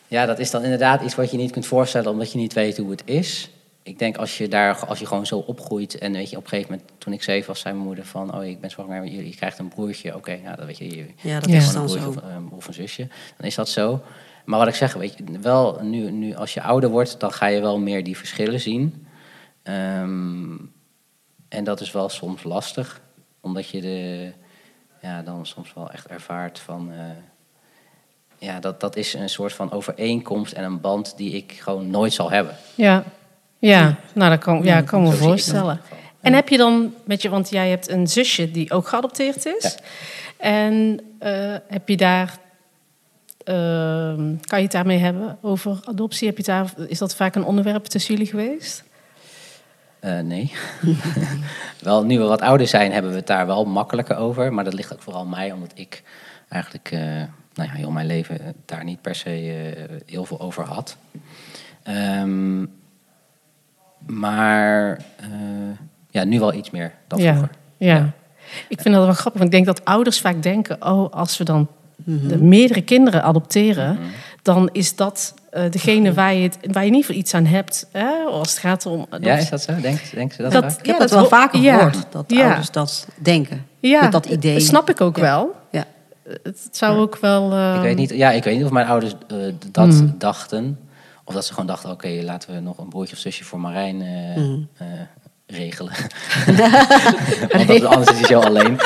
Ja, 0.08 0.26
dat 0.26 0.38
is 0.38 0.50
dan 0.50 0.62
inderdaad 0.62 1.02
iets 1.02 1.14
wat 1.14 1.30
je 1.30 1.36
niet 1.36 1.50
kunt 1.50 1.66
voorstellen 1.66 2.10
omdat 2.10 2.32
je 2.32 2.38
niet 2.38 2.52
weet 2.52 2.76
hoe 2.76 2.90
het 2.90 3.02
is. 3.04 3.50
Ik 3.86 3.98
denk 3.98 4.16
als 4.16 4.38
je 4.38 4.48
daar, 4.48 4.86
als 4.86 4.98
je 4.98 5.06
gewoon 5.06 5.26
zo 5.26 5.38
opgroeit 5.38 5.98
en 5.98 6.12
weet 6.12 6.30
je, 6.30 6.36
op 6.36 6.42
een 6.42 6.48
gegeven 6.48 6.70
moment, 6.72 6.90
toen 6.98 7.12
ik 7.12 7.22
zeven 7.22 7.48
was, 7.48 7.60
zei 7.60 7.74
mijn 7.74 7.86
moeder 7.86 8.04
van, 8.04 8.34
oh 8.34 8.44
ik 8.44 8.60
ben 8.60 8.70
zwanger, 8.70 8.98
maar 8.98 9.08
je, 9.10 9.28
je 9.28 9.36
krijgt 9.36 9.58
een 9.58 9.68
broertje. 9.68 10.14
Oké, 10.16 10.32
ja, 10.42 10.56
dat 10.56 10.66
weet 10.66 10.78
je, 10.78 10.96
je 10.96 11.06
Ja, 11.20 11.40
dat 11.40 11.48
is 11.48 11.72
dan 11.72 11.82
een 11.82 11.88
zo. 11.88 11.94
broertje 11.94 12.20
of, 12.20 12.30
ehm, 12.30 12.46
of 12.50 12.66
een 12.66 12.74
zusje. 12.74 13.08
Dan 13.36 13.46
is 13.46 13.54
dat 13.54 13.68
zo. 13.68 14.02
Maar 14.44 14.58
wat 14.58 14.68
ik 14.68 14.74
zeg, 14.74 14.94
weet 14.94 15.14
je, 15.18 15.38
wel 15.40 15.78
nu, 15.82 16.10
nu 16.10 16.34
als 16.34 16.54
je 16.54 16.62
ouder 16.62 16.90
wordt, 16.90 17.20
dan 17.20 17.32
ga 17.32 17.46
je 17.46 17.60
wel 17.60 17.78
meer 17.78 18.04
die 18.04 18.16
verschillen 18.16 18.60
zien. 18.60 19.06
Ehm, 19.62 20.56
en 21.48 21.64
dat 21.64 21.80
is 21.80 21.92
wel 21.92 22.08
soms 22.08 22.42
lastig, 22.42 23.00
omdat 23.40 23.68
je 23.68 23.80
de, 23.80 24.32
ja, 25.02 25.22
dan 25.22 25.46
soms 25.46 25.74
wel 25.74 25.90
echt 25.90 26.06
ervaart 26.06 26.58
van, 26.58 26.92
eh, 26.92 26.98
ja, 28.38 28.60
dat, 28.60 28.80
dat 28.80 28.96
is 28.96 29.14
een 29.14 29.28
soort 29.28 29.52
van 29.52 29.72
overeenkomst 29.72 30.52
en 30.52 30.64
een 30.64 30.80
band 30.80 31.16
die 31.16 31.32
ik 31.32 31.52
gewoon 31.52 31.90
nooit 31.90 32.12
zal 32.12 32.30
hebben. 32.30 32.56
Ja, 32.74 33.04
ja. 33.58 33.96
nou 34.12 34.30
dat 34.30 34.40
kan, 34.40 34.62
ja, 34.62 34.80
kan 34.80 35.02
me 35.02 35.12
voorstellen. 35.12 35.80
En 36.20 36.32
heb 36.32 36.48
je 36.48 36.56
dan, 36.56 36.94
met 37.04 37.22
je, 37.22 37.28
want 37.28 37.50
jij 37.50 37.68
hebt 37.70 37.88
een 37.88 38.06
zusje 38.06 38.50
die 38.50 38.70
ook 38.70 38.88
geadopteerd 38.88 39.46
is. 39.46 39.62
Ja. 39.62 39.84
En 40.36 41.00
eh, 41.18 41.54
heb 41.68 41.88
je 41.88 41.96
daar, 41.96 42.38
ehm, 43.44 44.34
kan 44.40 44.58
je 44.58 44.64
het 44.64 44.72
daarmee 44.72 44.98
hebben 44.98 45.38
over 45.42 45.80
adoptie? 45.84 46.28
Heb 46.28 46.36
je 46.36 46.42
daar, 46.42 46.72
is 46.88 46.98
dat 46.98 47.14
vaak 47.14 47.34
een 47.34 47.44
onderwerp 47.44 47.84
tussen 47.84 48.14
jullie 48.14 48.30
geweest? 48.30 48.84
Eh, 50.06 50.20
nee. 50.20 50.52
wel, 51.80 52.04
nu 52.04 52.18
we 52.18 52.24
wat 52.24 52.40
ouder 52.40 52.66
zijn, 52.66 52.92
hebben 52.92 53.10
we 53.10 53.16
het 53.16 53.26
daar 53.26 53.46
wel 53.46 53.64
makkelijker 53.64 54.16
over. 54.16 54.52
Maar 54.52 54.64
dat 54.64 54.74
ligt 54.74 54.92
ook 54.92 55.02
vooral 55.02 55.22
aan 55.22 55.28
mij, 55.28 55.52
omdat 55.52 55.72
ik 55.74 56.02
eigenlijk 56.48 56.90
eh, 56.90 57.00
nou 57.54 57.68
ja, 57.68 57.70
heel 57.70 57.90
mijn 57.90 58.06
leven 58.06 58.54
daar 58.64 58.84
niet 58.84 59.00
per 59.00 59.14
se 59.14 59.30
eh, 59.30 59.96
heel 60.06 60.24
veel 60.24 60.40
over 60.40 60.64
had. 60.64 60.96
Ehm, 61.82 62.64
maar 64.06 64.98
eh, 65.16 65.26
ja, 66.10 66.24
nu 66.24 66.38
wel 66.38 66.54
iets 66.54 66.70
meer 66.70 66.92
dan 67.08 67.18
ja. 67.18 67.32
vroeger. 67.34 67.50
Ja. 67.76 68.10
Ik 68.68 68.80
vind 68.80 68.94
dat 68.94 69.04
wel 69.04 69.14
grappig, 69.14 69.40
want 69.40 69.44
ik 69.44 69.50
denk 69.64 69.66
dat 69.76 69.84
ouders 69.84 70.20
vaak 70.20 70.42
denken: 70.42 70.76
oh, 70.86 71.12
als 71.12 71.38
we 71.38 71.44
dan 71.44 71.68
Mhm. 72.04 72.28
de 72.28 72.38
meerdere 72.42 72.82
kinderen 72.82 73.22
adopteren, 73.22 73.98
dan 74.42 74.68
is 74.72 74.96
dat 74.96 75.34
eh, 75.50 75.70
degene 75.70 76.12
waar 76.14 76.34
je, 76.34 76.42
het, 76.42 76.58
waar 76.72 76.82
je 76.82 76.88
in 76.88 76.94
ieder 76.94 77.00
geval 77.06 77.16
iets 77.20 77.34
aan 77.34 77.44
hebt. 77.46 77.88
Hè? 77.92 78.08
Als 78.30 78.50
het 78.50 78.58
gaat 78.58 78.86
om. 78.86 78.98
Ja, 78.98 79.06
adoptie. 79.10 79.32
is 79.32 79.48
dat 79.50 79.62
zo? 79.62 79.80
Denk, 79.80 80.10
denken 80.14 80.36
ze 80.36 80.42
dat, 80.42 80.52
Dat- 80.52 80.62
vaak? 80.64 80.72
Ik 80.78 80.86
heb 80.86 80.86
Ja, 80.86 80.92
dat 80.92 81.00
dat 81.00 81.10
wel 81.10 81.20
ho- 81.20 81.28
vaker 81.28 81.60
ja. 81.60 81.76
gehoord, 81.76 82.06
dat 82.10 82.24
Ja. 82.28 82.44
ouders 82.46 82.70
dat 82.70 83.08
denken. 83.18 83.66
ja, 83.80 84.00
Met 84.02 84.12
dat 84.12 84.26
idee. 84.26 84.52
Dat 84.54 84.62
snap 84.62 84.90
ik 84.90 85.00
ook 85.00 85.16
Ja. 85.16 85.22
wel. 85.22 85.54
Ja. 85.70 85.84
Het 86.42 86.68
zou 86.70 86.98
ook 86.98 87.16
wel. 87.20 87.52
eh, 87.52 87.74
Ik 87.76 87.80
weet 87.82 87.96
niet, 87.96 88.10
ja, 88.10 88.30
ik 88.30 88.44
weet 88.44 88.56
niet 88.56 88.64
of 88.64 88.70
mijn 88.70 88.86
ouders 88.86 89.14
eh, 89.28 89.36
dat 89.72 89.88
Hmm. 89.88 90.14
dachten. 90.18 90.78
Of 91.28 91.34
dat 91.34 91.44
ze 91.46 91.52
gewoon 91.52 91.66
dachten, 91.66 91.90
oké, 91.90 92.08
laten 92.22 92.54
we 92.54 92.60
nog 92.60 92.78
een 92.78 92.88
broertje 92.88 93.14
of 93.14 93.20
zusje 93.20 93.44
voor 93.44 93.60
Marijn 93.60 94.02
eh, 94.02 94.34
Hmm. 94.34 94.68
eh, 94.78 94.86
regelen. 95.46 95.92
Want 97.52 97.66
dat, 97.68 97.84
anders 97.84 98.10
is 98.10 98.18
hij 98.18 98.26
zo 98.28 98.40
alleen. 98.40 98.78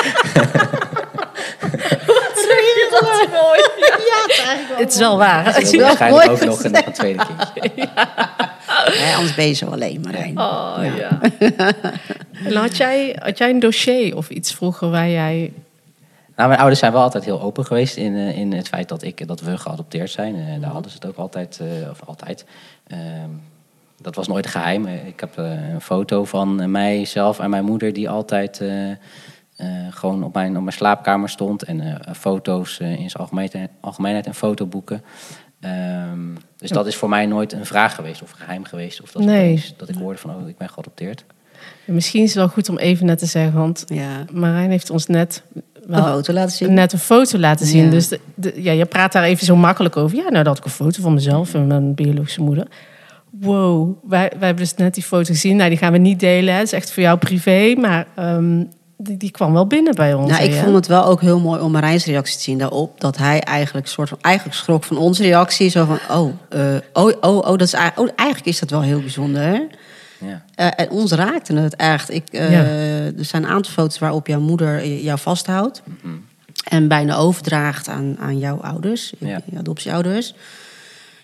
Het 4.77 4.91
is 4.93 4.97
wel 4.97 5.17
waar. 5.17 5.43
Wil 5.43 5.71
wel 5.71 5.79
waarschijnlijk 5.81 6.27
mooi 6.27 6.39
ook 6.41 6.45
nog, 6.45 6.63
een- 6.63 6.93
tweede 6.93 7.23
kindje. 7.25 7.87
Ja, 8.99 9.15
anders 9.15 9.35
ben 9.35 9.47
je 9.47 9.53
zo 9.53 9.65
alleen, 9.65 10.01
Marijn. 10.01 10.37
Oh 10.39 10.77
ja. 10.97 11.19
En 12.45 12.55
had 12.55 12.77
jij, 12.77 13.15
had 13.21 13.37
jij 13.37 13.49
een 13.49 13.59
dossier 13.59 14.15
of 14.17 14.29
iets 14.29 14.53
vroeger 14.53 14.89
waar 14.89 15.09
jij. 15.09 15.53
Nou, 16.41 16.53
mijn 16.53 16.59
ouders 16.65 16.79
zijn 16.81 16.91
wel 16.93 17.01
altijd 17.01 17.25
heel 17.25 17.41
open 17.41 17.65
geweest 17.65 17.97
in, 17.97 18.15
eh, 18.15 18.37
in 18.37 18.53
het 18.53 18.67
feit 18.67 18.89
dat, 18.89 19.03
ik, 19.03 19.27
dat 19.27 19.41
we 19.41 19.57
geadopteerd 19.57 20.09
zijn. 20.11 20.35
Eh, 20.35 20.61
daar 20.61 20.69
hadden 20.71 20.91
ze 20.91 20.97
het 20.97 21.05
ook 21.07 21.17
altijd, 21.17 21.59
eh, 21.61 21.89
of 21.89 22.01
altijd. 22.05 22.45
Ehm, 22.87 23.29
dat 24.01 24.15
was 24.15 24.27
nooit 24.27 24.47
geheim. 24.47 24.85
Eh, 24.85 25.07
Ik 25.07 25.19
heb 25.19 25.37
een 25.37 25.81
foto 25.81 26.23
van 26.25 26.71
mijzelf 26.71 27.39
en 27.39 27.49
mijn 27.49 27.63
moeder 27.65 27.93
die 27.93 28.09
altijd 28.09 28.61
eh, 28.61 28.89
eh, 28.91 28.97
gewoon 29.89 30.23
op 30.23 30.33
mijn, 30.33 30.55
op 30.57 30.61
mijn 30.63 30.75
slaapkamer 30.75 31.29
stond. 31.29 31.63
En 31.63 31.81
eh, 32.05 32.13
foto's 32.13 32.79
eh, 32.79 32.89
in 32.91 33.09
zijn 33.09 33.23
algemeenheid, 33.23 33.69
algemeenheid 33.79 34.25
en 34.25 34.35
fotoboeken. 34.35 35.03
Ehm, 35.59 36.19
dus 36.57 36.69
dat 36.69 36.87
is 36.87 36.95
voor 36.95 37.09
mij 37.09 37.25
nooit 37.25 37.53
een 37.53 37.65
vraag 37.65 37.95
geweest 37.95 38.21
of 38.21 38.31
geheim 38.31 38.63
geweest. 38.63 39.01
Of 39.01 39.11
dat, 39.11 39.23
Nee. 39.23 39.51
opeens- 39.51 39.73
dat 39.77 39.89
ik 39.89 39.95
hoorde 39.95 40.19
van, 40.19 40.35
oh, 40.35 40.47
ik 40.47 40.57
ben 40.57 40.69
geadopteerd. 40.69 41.23
Misschien 41.85 42.21
is 42.23 42.29
het 42.29 42.37
wel 42.37 42.47
goed 42.47 42.69
om 42.69 42.77
even 42.77 43.05
net 43.05 43.19
te 43.19 43.25
zeggen, 43.25 43.53
want 43.59 43.83
Ja, 43.87 44.25
Marijn 44.31 44.69
heeft 44.69 44.89
ons 44.89 45.05
net. 45.07 45.43
Een 45.87 45.95
Wel, 45.95 46.03
foto 46.13 46.33
laten 46.33 46.51
zien. 46.51 46.73
net 46.73 46.93
een 46.93 46.99
foto 46.99 47.37
laten 47.37 47.65
zien. 47.65 47.83
Ja. 47.85 47.89
Dus 47.89 48.07
de, 48.07 48.19
de- 48.35 48.53
ja, 48.55 48.71
je 48.71 48.85
praat 48.85 49.11
daar 49.11 49.23
even 49.23 49.45
zo 49.45 49.55
makkelijk 49.55 49.97
over. 49.97 50.17
Ja, 50.17 50.21
nou, 50.23 50.33
dat 50.33 50.45
had 50.45 50.57
ik 50.57 50.65
een 50.65 50.71
foto 50.71 51.01
van 51.01 51.13
mezelf 51.13 51.53
en 51.53 51.67
mijn 51.67 51.93
biologische 51.95 52.41
moeder. 52.41 52.67
Wow, 53.29 53.97
wij, 54.07 54.31
wij 54.39 54.47
hebben 54.47 54.63
dus 54.63 54.75
net 54.75 54.93
die 54.93 55.03
foto 55.03 55.23
gezien. 55.33 55.55
Nou, 55.55 55.69
die 55.69 55.77
gaan 55.77 55.91
we 55.91 55.97
niet 55.97 56.19
delen. 56.19 56.53
Het 56.55 56.63
is 56.65 56.71
echt 56.73 56.91
voor 56.91 57.03
jou 57.03 57.17
privé. 57.17 57.73
Maar 57.77 58.07
ehm, 58.15 58.63
die, 58.97 59.17
die 59.17 59.31
kwam 59.31 59.53
wel 59.53 59.67
binnen 59.67 59.95
bij 59.95 60.13
ons. 60.13 60.31
Nou, 60.31 60.43
ik 60.43 60.53
hè? 60.53 60.63
vond 60.63 60.75
het 60.75 60.87
wel 60.87 61.05
ook 61.05 61.21
heel 61.21 61.39
mooi 61.39 61.61
om 61.61 61.71
Marijn's 61.71 62.05
reactie 62.05 62.37
te 62.37 62.43
zien 62.43 62.57
daarop. 62.57 62.99
Dat 63.01 63.17
hij 63.17 63.39
eigenlijk 63.39 63.87
soort 63.87 64.09
van 64.09 64.17
eigenlijk 64.21 64.57
schrok 64.57 64.83
van 64.83 64.97
onze 64.97 65.23
reactie. 65.23 65.69
Zo 65.69 65.85
van, 65.85 65.99
oh, 66.17 66.31
eh, 66.49 66.59
oh, 66.93 67.11
oh, 67.21 67.35
oh, 67.37 67.45
dat 67.45 67.61
is, 67.61 67.73
eigenlijk- 67.73 68.09
oh, 68.11 68.15
eigenlijk 68.15 68.49
is 68.49 68.59
dat 68.59 68.69
wel 68.69 68.81
heel 68.81 68.99
bijzonder. 68.99 69.67
Ja. 70.21 70.43
Eh, 70.55 70.67
en 70.85 70.89
ons 70.89 71.11
raakte 71.11 71.53
het 71.55 71.75
echt. 71.75 72.09
Ik, 72.13 72.27
eh, 72.29 72.51
Ja. 72.51 72.63
Er 73.17 73.25
zijn 73.25 73.43
een 73.43 73.49
aantal 73.49 73.71
foto's 73.71 73.99
waarop 73.99 74.27
jouw 74.27 74.39
moeder 74.39 74.87
jou 74.87 75.19
vasthoudt. 75.19 75.81
En 76.69 76.87
bijna 76.87 77.15
overdraagt 77.15 77.87
aan, 77.87 78.15
aan 78.19 78.37
jouw 78.39 78.57
ouders, 78.61 79.13
Ja. 79.17 79.41
je 79.51 79.57
adoptieouders. 79.57 80.33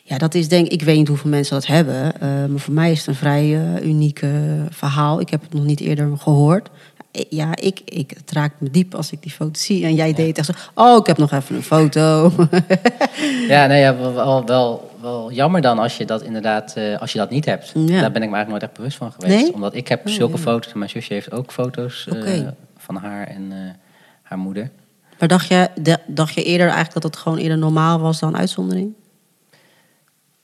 Ja, 0.04 0.18
dat 0.18 0.36
is 0.36 0.48
denk 0.48 0.66
ik, 0.66 0.72
ik 0.72 0.82
weet 0.82 0.98
niet 0.98 1.08
hoeveel 1.08 1.30
mensen 1.30 1.54
dat 1.56 1.66
hebben. 1.68 2.20
eh, 2.22 2.46
maar 2.46 2.60
voor 2.60 2.74
mij 2.74 2.92
is 2.92 2.98
het 3.00 3.08
een 3.08 3.16
vrij 3.16 3.60
uniek 3.84 4.22
verhaal. 4.70 5.20
Ik 5.20 5.30
heb 5.30 5.42
het 5.42 5.54
nog 5.54 5.64
niet 5.64 5.80
eerder 5.80 6.18
gehoord. 6.18 6.70
Ja, 7.30 7.56
ik, 7.56 7.82
ik, 7.86 8.10
het 8.18 8.32
raakt 8.32 8.62
me 8.62 8.70
diep 8.70 8.96
als 8.96 9.12
ik 9.12 9.22
die 9.22 9.32
foto 9.32 9.60
zie. 9.60 9.86
En 9.86 9.96
jij 9.96 10.14
deed 10.14 10.38
echt 10.38 10.48
zo, 10.48 10.54
oh, 10.74 10.98
ik 10.98 11.06
heb 11.06 11.18
nog 11.18 11.32
even 11.32 11.56
een 11.56 11.64
foto. 11.64 12.32
Ja, 13.48 13.66
nee, 13.68 13.80
ja, 13.80 13.98
wel, 13.98 14.46
wel, 15.02 15.32
jammer 15.32 15.62
dan 15.62 15.80
als 15.80 15.98
je 15.98 16.06
dat 16.06 16.22
inderdaad, 16.22 16.76
eh, 16.76 17.00
als 17.02 17.12
je 17.12 17.18
dat 17.18 17.30
niet 17.30 17.46
hebt. 17.46 17.72
Ja. 17.76 18.02
Daar 18.02 18.12
ben 18.12 18.24
ik 18.24 18.30
me 18.30 18.36
eigenlijk 18.36 18.50
nooit 18.50 18.64
echt 18.64 18.74
bewust 18.74 18.98
van 18.98 19.12
geweest. 19.12 19.42
Nee? 19.44 19.54
Omdat 19.54 19.76
ik 19.76 19.88
heb 19.88 20.08
Oh, 20.08 20.14
zulke 20.14 20.36
ja. 20.38 20.42
foto's 20.42 20.72
en 20.72 20.78
mijn 20.78 20.90
zusje 20.90 21.14
heeft 21.14 21.32
ook 21.32 21.52
foto's 21.52 22.08
eh, 22.08 22.48
van 22.78 22.96
haar 22.96 23.28
en 23.28 23.52
eh, 23.52 23.58
haar 24.22 24.38
moeder. 24.38 24.72
maar 25.20 25.28
dacht 25.28 25.48
je, 25.48 25.70
dacht 26.08 26.34
je 26.34 26.44
eerder 26.44 26.66
eigenlijk 26.68 26.94
dat 26.94 27.04
het 27.04 27.16
gewoon 27.22 27.38
eerder 27.38 27.58
normaal 27.58 28.00
was 28.00 28.20
dan 28.20 28.38
uitzondering? 28.38 28.94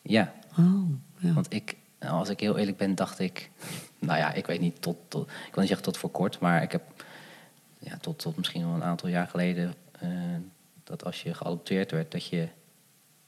Ja, 0.02 0.32
Oh, 0.60 0.90
ja. 1.20 1.34
want 1.34 1.54
ik, 1.54 1.76
nou, 2.04 2.18
als 2.18 2.30
ik 2.30 2.40
heel 2.40 2.58
eerlijk 2.58 2.78
ben, 2.78 2.96
dacht 2.96 3.20
ik, 3.20 3.50
nou 4.00 4.20
ja, 4.20 4.34
ik 4.34 4.46
weet 4.46 4.60
niet 4.60 4.82
tot, 4.82 4.98
tot 5.08 5.28
ik 5.28 5.54
wil 5.54 5.60
niet 5.60 5.68
zeggen 5.68 5.86
tot 5.86 5.98
voor 5.98 6.12
kort, 6.12 6.40
maar 6.40 6.62
ik 6.62 6.72
heb 6.72 6.82
ja, 7.80 7.98
tot, 8.02 8.20
tot 8.20 8.38
misschien 8.38 8.66
wel 8.66 8.76
een 8.76 8.84
aantal 8.84 9.10
jaar 9.10 9.28
geleden 9.28 9.74
eh, 10.00 10.10
dat 10.84 11.04
als 11.06 11.24
je 11.24 11.34
geadopteerd 11.34 11.92
werd, 11.92 12.12
dat 12.12 12.28
je 12.28 12.48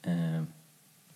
eh, 0.00 0.12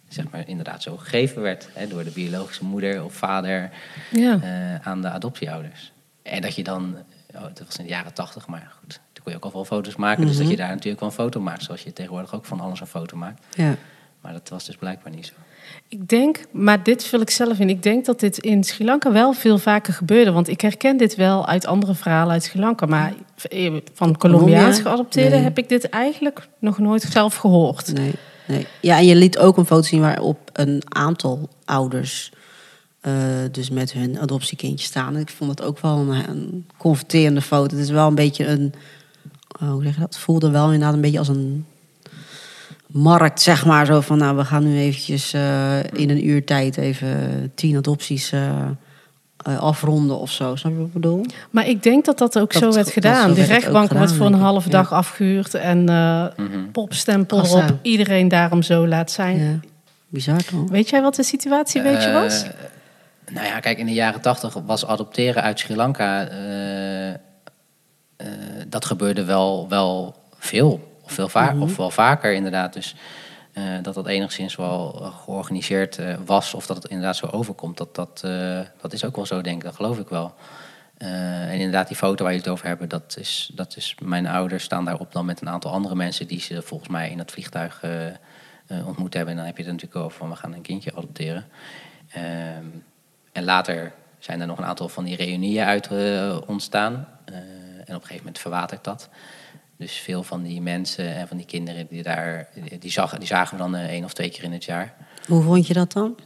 zeg 0.09 0.31
maar 0.31 0.49
inderdaad 0.49 0.83
zo 0.83 0.97
gegeven 0.97 1.43
werd 1.43 1.69
hè, 1.73 1.87
door 1.87 2.05
de 2.05 2.11
biologische 2.11 2.65
moeder 2.65 3.05
of 3.05 3.15
vader. 3.15 3.71
Ja. 4.11 4.41
eh, 4.43 4.87
aan 4.87 5.03
de 5.03 5.11
adoptieouders. 5.11 5.93
En 6.23 6.43
dat 6.43 6.55
je 6.55 6.63
dan, 6.63 6.97
oh, 7.35 7.43
dat 7.43 7.63
was 7.67 7.77
in 7.77 7.85
de 7.85 7.91
jaren 7.91 8.15
tachtig, 8.15 8.47
maar 8.47 8.73
goed, 8.81 9.01
toen 9.13 9.25
kon 9.25 9.33
je 9.33 9.39
ook 9.39 9.45
al 9.45 9.53
wel 9.53 9.65
foto's 9.65 9.97
maken. 9.97 10.27
Dus 10.27 10.37
dat 10.37 10.51
je 10.51 10.57
daar 10.57 10.69
natuurlijk 10.69 11.01
wel 11.01 11.09
een 11.09 11.15
foto 11.15 11.41
maakt, 11.41 11.63
zoals 11.63 11.83
je 11.83 11.93
tegenwoordig 11.93 12.35
ook 12.35 12.45
van 12.45 12.61
alles 12.61 12.81
een 12.81 12.87
foto 12.87 13.17
maakt. 13.17 13.57
ja. 13.57 13.77
Maar 14.21 14.33
dat 14.33 14.49
was 14.49 14.65
dus 14.65 14.77
blijkbaar 14.77 15.13
niet 15.13 15.27
zo. 15.27 15.33
Ik 15.89 16.09
denk, 16.09 16.41
maar 16.51 16.83
dit 16.83 17.05
vul 17.05 17.21
ik 17.21 17.31
zelf 17.31 17.59
in. 17.59 17.69
Ik 17.69 17.83
denk 17.83 18.05
dat 18.05 18.21
dit 18.21 18.39
in 18.39 18.65
Sri 18.65 18.85
Lanka 18.85 19.13
wel 19.13 19.33
veel 19.33 19.59
vaker 19.59 19.93
gebeurde. 19.93 20.33
Want 20.33 20.49
ik 20.49 20.61
herken 20.61 20.97
dit 20.97 21.15
wel 21.15 21.47
uit 21.47 21.67
andere 21.67 21.95
verhalen 21.95 22.33
uit 22.33 22.43
Sri 22.43 22.61
Lanka. 22.61 22.87
Maar 22.87 23.13
van 23.95 24.17
Colombiaans 24.17 24.63
Colombia? 24.63 24.83
geadopteerden 24.83 25.33
Nee. 25.33 25.43
heb 25.43 25.59
ik 25.59 25.69
dit 25.69 25.89
eigenlijk 25.89 26.49
nog 26.59 26.79
nooit 26.79 27.03
zelf 27.03 27.37
gehoord. 27.37 27.93
Nee, 27.93 28.13
nee. 28.47 28.67
Ja, 28.81 28.99
en 28.99 29.07
je 29.07 29.15
liet 29.15 29.39
ook 29.39 29.57
een 29.57 29.67
foto 29.67 29.83
zien 29.83 30.01
waarop 30.01 30.51
een 30.53 30.83
aantal 30.89 31.49
ouders 31.65 32.33
eh, 33.01 33.13
dus 33.51 33.71
met 33.71 33.93
hun 33.93 34.19
adoptiekindje 34.19 34.87
staan. 34.87 35.17
Ik 35.17 35.29
vond 35.29 35.51
het 35.51 35.63
ook 35.63 35.81
wel 35.81 35.99
een, 35.99 36.29
een 36.31 36.67
confronterende 36.77 37.43
foto. 37.43 37.77
Het 37.77 37.85
is 37.85 37.91
wel 37.91 38.07
een 38.07 38.15
beetje 38.15 38.47
een, 38.47 38.73
oh, 39.63 39.71
hoe 39.71 39.83
zeg 39.83 39.95
je 39.95 40.01
dat? 40.01 40.15
Het 40.15 40.23
voelde 40.23 40.51
wel 40.51 40.65
inderdaad 40.65 40.95
een 40.95 41.01
beetje 41.01 41.19
als 41.19 41.29
een 41.29 41.67
markt, 42.93 43.41
zeg 43.41 43.67
maar. 43.67 43.87
Zo 43.87 44.01
van, 44.01 44.19
nou, 44.19 44.37
we 44.37 44.45
gaan 44.45 44.65
nu 44.65 44.79
eventjes 44.79 45.33
eh, 45.33 45.79
in 45.93 46.11
een 46.11 46.27
uur 46.29 46.45
tijd 46.45 46.77
even 46.77 47.53
tien 47.55 47.77
adopties 47.77 48.33
eh, 48.33 48.49
eh, 49.37 49.59
afronden 49.59 50.19
of 50.19 50.31
zo. 50.31 50.57
Snap 50.57 50.73
je 50.73 50.79
wat 50.79 50.87
ik 50.87 50.93
bedoel? 50.93 51.25
Maar 51.51 51.67
ik 51.69 51.83
denk 51.83 52.05
dat 52.05 52.19
dat 52.19 52.39
ook 52.39 52.53
Dat- 52.53 52.63
zo 52.63 52.73
werd 52.73 52.91
gedaan. 52.91 53.29
zo 53.29 53.35
De 53.35 53.43
rechtbank 53.45 53.83
gedaan, 53.87 53.99
wordt 53.99 54.13
voor 54.19 54.27
een 54.27 54.35
halve 54.35 54.69
Ja. 54.71 54.75
dag 54.77 54.93
afgehuurd. 54.93 55.55
En 55.55 55.89
eh 55.89 56.27
Mhm. 56.37 56.71
popstempel 56.73 57.39
Kassa. 57.41 57.65
erop. 57.65 57.79
Iedereen 57.83 58.29
daarom 58.29 58.63
zo 58.63 58.87
laat 58.89 59.11
zijn. 59.11 59.39
Ja. 59.39 59.61
Bizar 60.09 60.45
toch? 60.45 60.71
Weet 60.71 60.89
jij 60.89 61.03
wat 61.03 61.15
de 61.15 61.23
situatie 61.23 61.83
weet 61.83 62.03
je 62.03 62.13
was? 62.13 62.45
Nou 63.33 63.47
ja, 63.47 63.61
kijk, 63.61 63.79
in 63.79 63.87
de 63.87 63.93
jaren 63.93 64.21
tachtig 64.21 64.55
was 64.67 64.87
adopteren 64.87 65.43
uit 65.43 65.59
Sri 65.59 65.77
Lanka. 65.77 66.27
eh, 66.29 67.09
eh, 67.11 67.17
dat 68.69 68.85
gebeurde 68.85 69.25
wel, 69.25 69.67
wel 69.69 70.15
veel. 70.39 70.89
Of, 71.11 71.17
veel 71.17 71.29
va- 71.29 71.55
of 71.59 71.77
wel 71.77 71.91
vaker 71.91 72.33
inderdaad. 72.33 72.73
Dus 72.73 72.95
eh, 73.53 73.65
dat 73.83 73.95
dat 73.95 74.07
enigszins 74.07 74.57
wel 74.57 75.01
eh, 75.01 75.19
georganiseerd 75.25 75.99
eh, 75.99 76.17
was. 76.25 76.55
Of 76.55 76.67
dat 76.67 76.77
het 76.77 76.87
inderdaad 76.87 77.17
zo 77.17 77.27
overkomt. 77.27 77.77
Dat, 77.77 77.95
dat, 77.95 78.21
dat 78.81 78.93
is 78.93 79.05
ook 79.05 79.17
wel 79.17 79.27
zo, 79.27 79.41
denk 79.41 79.57
ik. 79.57 79.65
Dat 79.65 79.75
geloof 79.77 79.99
ik 79.99 80.09
wel. 80.09 80.35
En 80.99 81.53
inderdaad, 81.53 81.89
die 81.89 81.97
foto 81.97 82.23
waar 82.25 82.33
je 82.33 82.39
het 82.39 82.49
over 82.49 82.67
hebben, 82.67 82.89
dat 82.89 83.17
is, 83.19 83.51
dat 83.55 83.77
is 83.77 83.95
mijn 84.03 84.27
ouders 84.27 84.65
staan 84.65 84.85
daarop 84.85 85.13
dan 85.13 85.25
met 85.25 85.41
een 85.41 85.49
aantal 85.49 85.73
andere 85.73 85.95
mensen 85.95 86.27
die 86.27 86.41
ze 86.41 86.63
volgens 86.63 86.91
mij 86.91 87.11
in 87.11 87.19
het 87.19 87.31
vliegtuig 87.31 87.85
ontmoet 88.85 89.15
hebben. 89.15 89.31
En 89.33 89.37
dan 89.37 89.47
heb 89.47 89.57
je 89.57 89.63
het 89.63 89.73
natuurlijk 89.73 90.01
over 90.05 90.19
van 90.19 90.29
we 90.29 90.37
gaan 90.37 90.53
een 90.53 90.63
kindje 90.63 90.93
adopteren. 90.93 91.47
Ehm, 92.13 92.65
en 93.33 93.45
later 93.45 93.93
zijn 94.19 94.41
er 94.41 94.47
nog 94.47 94.59
een 94.59 94.65
aantal 94.65 94.89
van 94.89 95.05
die 95.05 95.17
reunieën 95.17 95.65
uit 95.65 95.91
ontstaan. 96.47 97.09
En 97.25 97.97
op 97.97 98.01
een 98.01 98.01
gegeven 98.01 98.17
moment 98.17 98.39
verwatert 98.39 98.85
dat. 98.85 99.09
Dus 99.81 99.93
veel 99.93 100.23
van 100.23 100.43
die 100.43 100.61
mensen 100.61 101.15
en 101.15 101.29
van 101.29 101.37
die 101.37 101.47
kinderen 101.47 101.87
die 101.91 102.03
daar, 102.03 102.49
die, 102.79 102.91
zag, 102.91 103.19
die 103.19 103.27
zagen 103.27 103.57
we 103.57 103.63
dan 103.63 103.77
eh, 103.77 103.89
één 103.89 104.05
of 104.05 104.13
twee 104.13 104.31
keer 104.31 104.45
in 104.45 104.53
het 104.53 104.65
jaar. 104.65 104.95
Hoe 105.27 105.43
vond 105.43 105.67
je 105.67 105.75
dat 105.75 105.93
dan? 105.93 106.17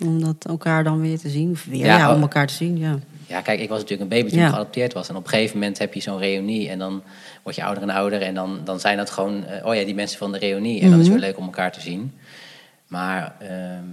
Om 0.00 0.22
dat 0.22 0.44
elkaar 0.44 0.84
dan 0.84 1.00
weer 1.00 1.18
te 1.18 1.28
zien? 1.28 1.50
Of 1.50 1.64
weer, 1.64 1.84
Ja, 1.84 1.96
ja, 1.96 2.08
om 2.10 2.16
oh. 2.16 2.22
elkaar 2.22 2.46
te 2.46 2.54
zien, 2.54 2.78
ja. 2.78 2.98
Ja, 3.26 3.40
kijk, 3.40 3.60
ik 3.60 3.68
was 3.68 3.80
natuurlijk 3.80 4.10
een 4.10 4.18
baby 4.18 4.30
toen 4.30 4.38
Ja. 4.38 4.44
ik 4.46 4.52
geadopteerd 4.52 4.92
was. 4.92 5.08
En 5.08 5.16
op 5.16 5.24
een 5.24 5.30
gegeven 5.30 5.58
moment 5.58 5.78
heb 5.78 5.94
je 5.94 6.00
zo'n 6.00 6.18
reunie 6.18 6.68
en 6.68 6.78
dan 6.78 7.02
word 7.42 7.56
je 7.56 7.64
ouder 7.64 7.82
en 7.82 7.90
ouder. 7.90 8.22
En 8.22 8.34
dan, 8.34 8.60
dan 8.64 8.80
zijn 8.80 8.96
dat 8.96 9.10
gewoon, 9.10 9.44
eh, 9.44 9.66
oh 9.66 9.74
ja, 9.74 9.84
die 9.84 9.94
mensen 9.94 10.18
van 10.18 10.32
de 10.32 10.38
reunie. 10.38 10.80
En 10.80 10.90
dan 10.90 11.00
is 11.00 11.06
het 11.06 11.14
weer 11.16 11.24
leuk 11.24 11.38
om 11.38 11.44
elkaar 11.44 11.72
te 11.72 11.80
zien. 11.80 12.12
Maar 12.86 13.36
ehm, 13.40 13.88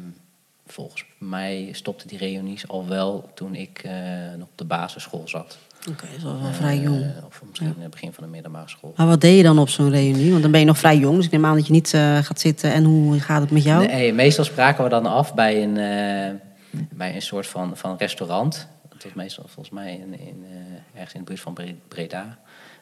volgens 0.66 1.06
mij 1.18 1.70
stopte 1.72 2.08
die 2.08 2.18
reunies 2.18 2.68
al 2.68 2.88
wel 2.88 3.30
toen 3.34 3.56
ik 3.56 3.82
eh, 3.84 3.94
op 4.42 4.52
de 4.56 4.66
basisschool 4.66 5.28
zat. 5.28 5.58
Oké, 5.90 6.06
dat 6.08 6.16
is 6.18 6.24
wel, 6.24 6.42
wel 6.42 6.52
vrij 6.52 6.78
jong. 6.80 7.02
Eh, 7.02 7.26
of 7.26 7.42
misschien 7.48 7.76
het 7.80 7.90
begin 7.92 8.14
van 8.14 8.24
de 8.24 8.30
middelbare 8.30 8.70
school. 8.70 8.94
Maar 8.98 9.08
wat 9.08 9.22
deed 9.22 9.38
je 9.38 9.44
dan 9.44 9.60
op 9.60 9.70
zo'n 9.70 9.90
reunie? 9.90 10.30
Want 10.30 10.42
dan 10.42 10.52
ben 10.52 10.60
je 10.60 10.66
nog 10.66 10.78
vrij 10.78 10.98
jong, 10.98 11.16
dus 11.16 11.26
ik 11.26 11.32
neem 11.32 11.46
aan 11.46 11.56
dat 11.56 11.66
je 11.68 11.72
niet 11.74 11.94
eh, 11.94 12.18
gaat 12.18 12.40
zitten. 12.40 12.74
En 12.74 12.84
hoe 12.84 13.20
gaat 13.20 13.42
het 13.42 13.52
met 13.52 13.64
jou? 13.64 13.86
Nee, 13.88 14.14
meestal 14.14 14.44
spraken 14.46 14.84
we 14.84 14.90
dan 14.90 15.06
af 15.06 15.34
bij 15.34 15.64
een, 15.64 15.78
eh, 15.78 16.82
bij 16.92 17.16
een 17.16 17.22
soort 17.22 17.48
van, 17.48 17.78
van 17.78 17.96
restaurant. 17.98 18.68
Dat 18.90 19.04
was 19.04 19.14
meestal 19.14 19.44
volgens 19.48 19.70
mij 19.76 19.94
in, 19.94 20.20
in, 20.20 20.46
eh, 20.50 20.94
ergens 21.00 21.14
in 21.14 21.20
de 21.20 21.26
buurt 21.26 21.40
van 21.40 21.54
Bre- 21.54 21.76
Breda. 21.88 22.38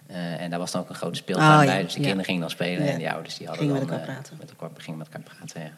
Eh, 0.08 0.42
en 0.42 0.50
daar 0.50 0.60
was 0.60 0.72
dan 0.72 0.82
ook 0.82 0.90
een 0.90 0.96
grote 0.96 1.16
speeltuin 1.18 1.58
Oh, 1.60 1.64
ja. 1.66 1.72
bij. 1.72 1.84
Dus 1.84 1.92
de 1.94 1.98
Ja. 2.00 2.06
kinderen 2.06 2.26
gingen 2.26 2.42
dan 2.42 2.50
spelen 2.50 2.86
Ja. 2.86 2.92
en 2.92 2.98
die 2.98 3.12
ouders 3.12 3.38
die 3.38 3.48
hadden 3.48 3.66
Gingen 3.66 3.80
dan... 3.80 3.90
met 3.90 4.00
elkaar 4.00 4.16
eh, 4.16 4.22
praten. 4.22 4.38
Met 4.40 4.50
elkaar, 4.50 4.70
gingen 4.78 4.98
met 5.00 5.08
elkaar 5.08 5.22
praten, 5.36 5.62
ja. 5.62 5.70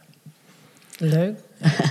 Leuk. 0.97 1.37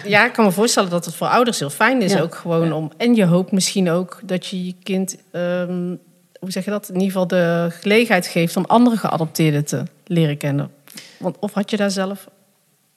Ja, 0.04 0.26
ik 0.26 0.32
kan 0.32 0.44
me 0.44 0.50
voorstellen 0.52 0.90
dat 0.90 1.04
het 1.04 1.14
voor 1.14 1.26
ouders 1.26 1.58
heel 1.58 1.70
fijn 1.70 2.02
is 2.02 2.12
Ja. 2.12 2.20
ook 2.20 2.34
gewoon 2.34 2.66
Ja. 2.66 2.74
om... 2.74 2.90
En 2.96 3.14
je 3.14 3.24
hoopt 3.24 3.52
misschien 3.52 3.90
ook 3.90 4.20
dat 4.22 4.46
je 4.46 4.66
je 4.66 4.74
kind, 4.82 5.16
ehm, 5.30 5.94
hoe 6.40 6.50
zeg 6.50 6.64
je 6.64 6.70
dat? 6.70 6.88
In 6.88 6.94
ieder 6.94 7.06
geval 7.10 7.26
de 7.26 7.68
gelegenheid 7.70 8.26
geeft 8.26 8.56
om 8.56 8.64
andere 8.64 8.96
geadopteerden 8.96 9.64
te 9.64 9.82
leren 10.06 10.36
kennen. 10.36 10.70
Want 11.18 11.36
of 11.38 11.52
had 11.52 11.70
je 11.70 11.76
daar 11.76 11.90
zelf, 11.90 12.28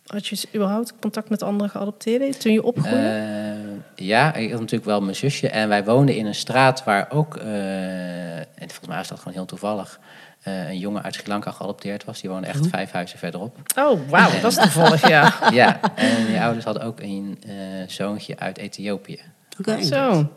had 0.06 0.28
je 0.28 0.48
überhaupt 0.56 0.94
contact 1.02 1.30
met 1.30 1.44
andere 1.44 1.70
geadopteerden 1.70 2.40
toen 2.40 2.52
je 2.54 2.64
opgroeide? 2.64 2.98
Eh, 3.08 4.06
ja, 4.08 4.34
ik 4.34 4.50
had 4.52 4.60
natuurlijk 4.60 4.90
wel 4.90 5.02
mijn 5.02 5.16
zusje. 5.16 5.50
En 5.50 5.68
wij 5.70 5.84
woonden 5.84 6.16
in 6.16 6.26
een 6.26 6.36
straat 6.36 6.84
waar 6.84 7.08
ook, 7.12 7.36
eh, 7.36 8.38
en 8.38 8.46
volgens 8.70 8.88
mij 8.88 8.98
was 8.98 9.08
dat 9.08 9.18
gewoon 9.18 9.34
heel 9.34 9.46
toevallig, 9.46 10.00
eh, 10.44 10.70
een 10.70 10.80
jongen 10.80 11.04
uit 11.04 11.14
Sri 11.16 11.28
Lanka 11.28 11.52
geadopteerd 11.52 12.04
was. 12.06 12.22
Die 12.22 12.30
woonde 12.30 12.48
echt 12.48 12.68
vijf 12.68 12.92
huizen 12.92 13.20
verderop. 13.20 13.58
oh, 13.78 14.10
wauw, 14.10 14.40
dat 14.42 14.52
is 14.52 14.58
toevallig, 14.58 15.08
ja. 15.08 15.34
ja, 15.52 15.96
en 15.96 16.26
die 16.26 16.42
ouders 16.42 16.66
hadden 16.66 16.84
ook 16.84 17.00
een 17.00 17.38
eh, 17.48 17.54
zoontje 17.88 18.40
uit 18.40 18.58
Ethiopië. 18.58 19.20
Oké. 19.60 19.84
Zo. 19.84 20.30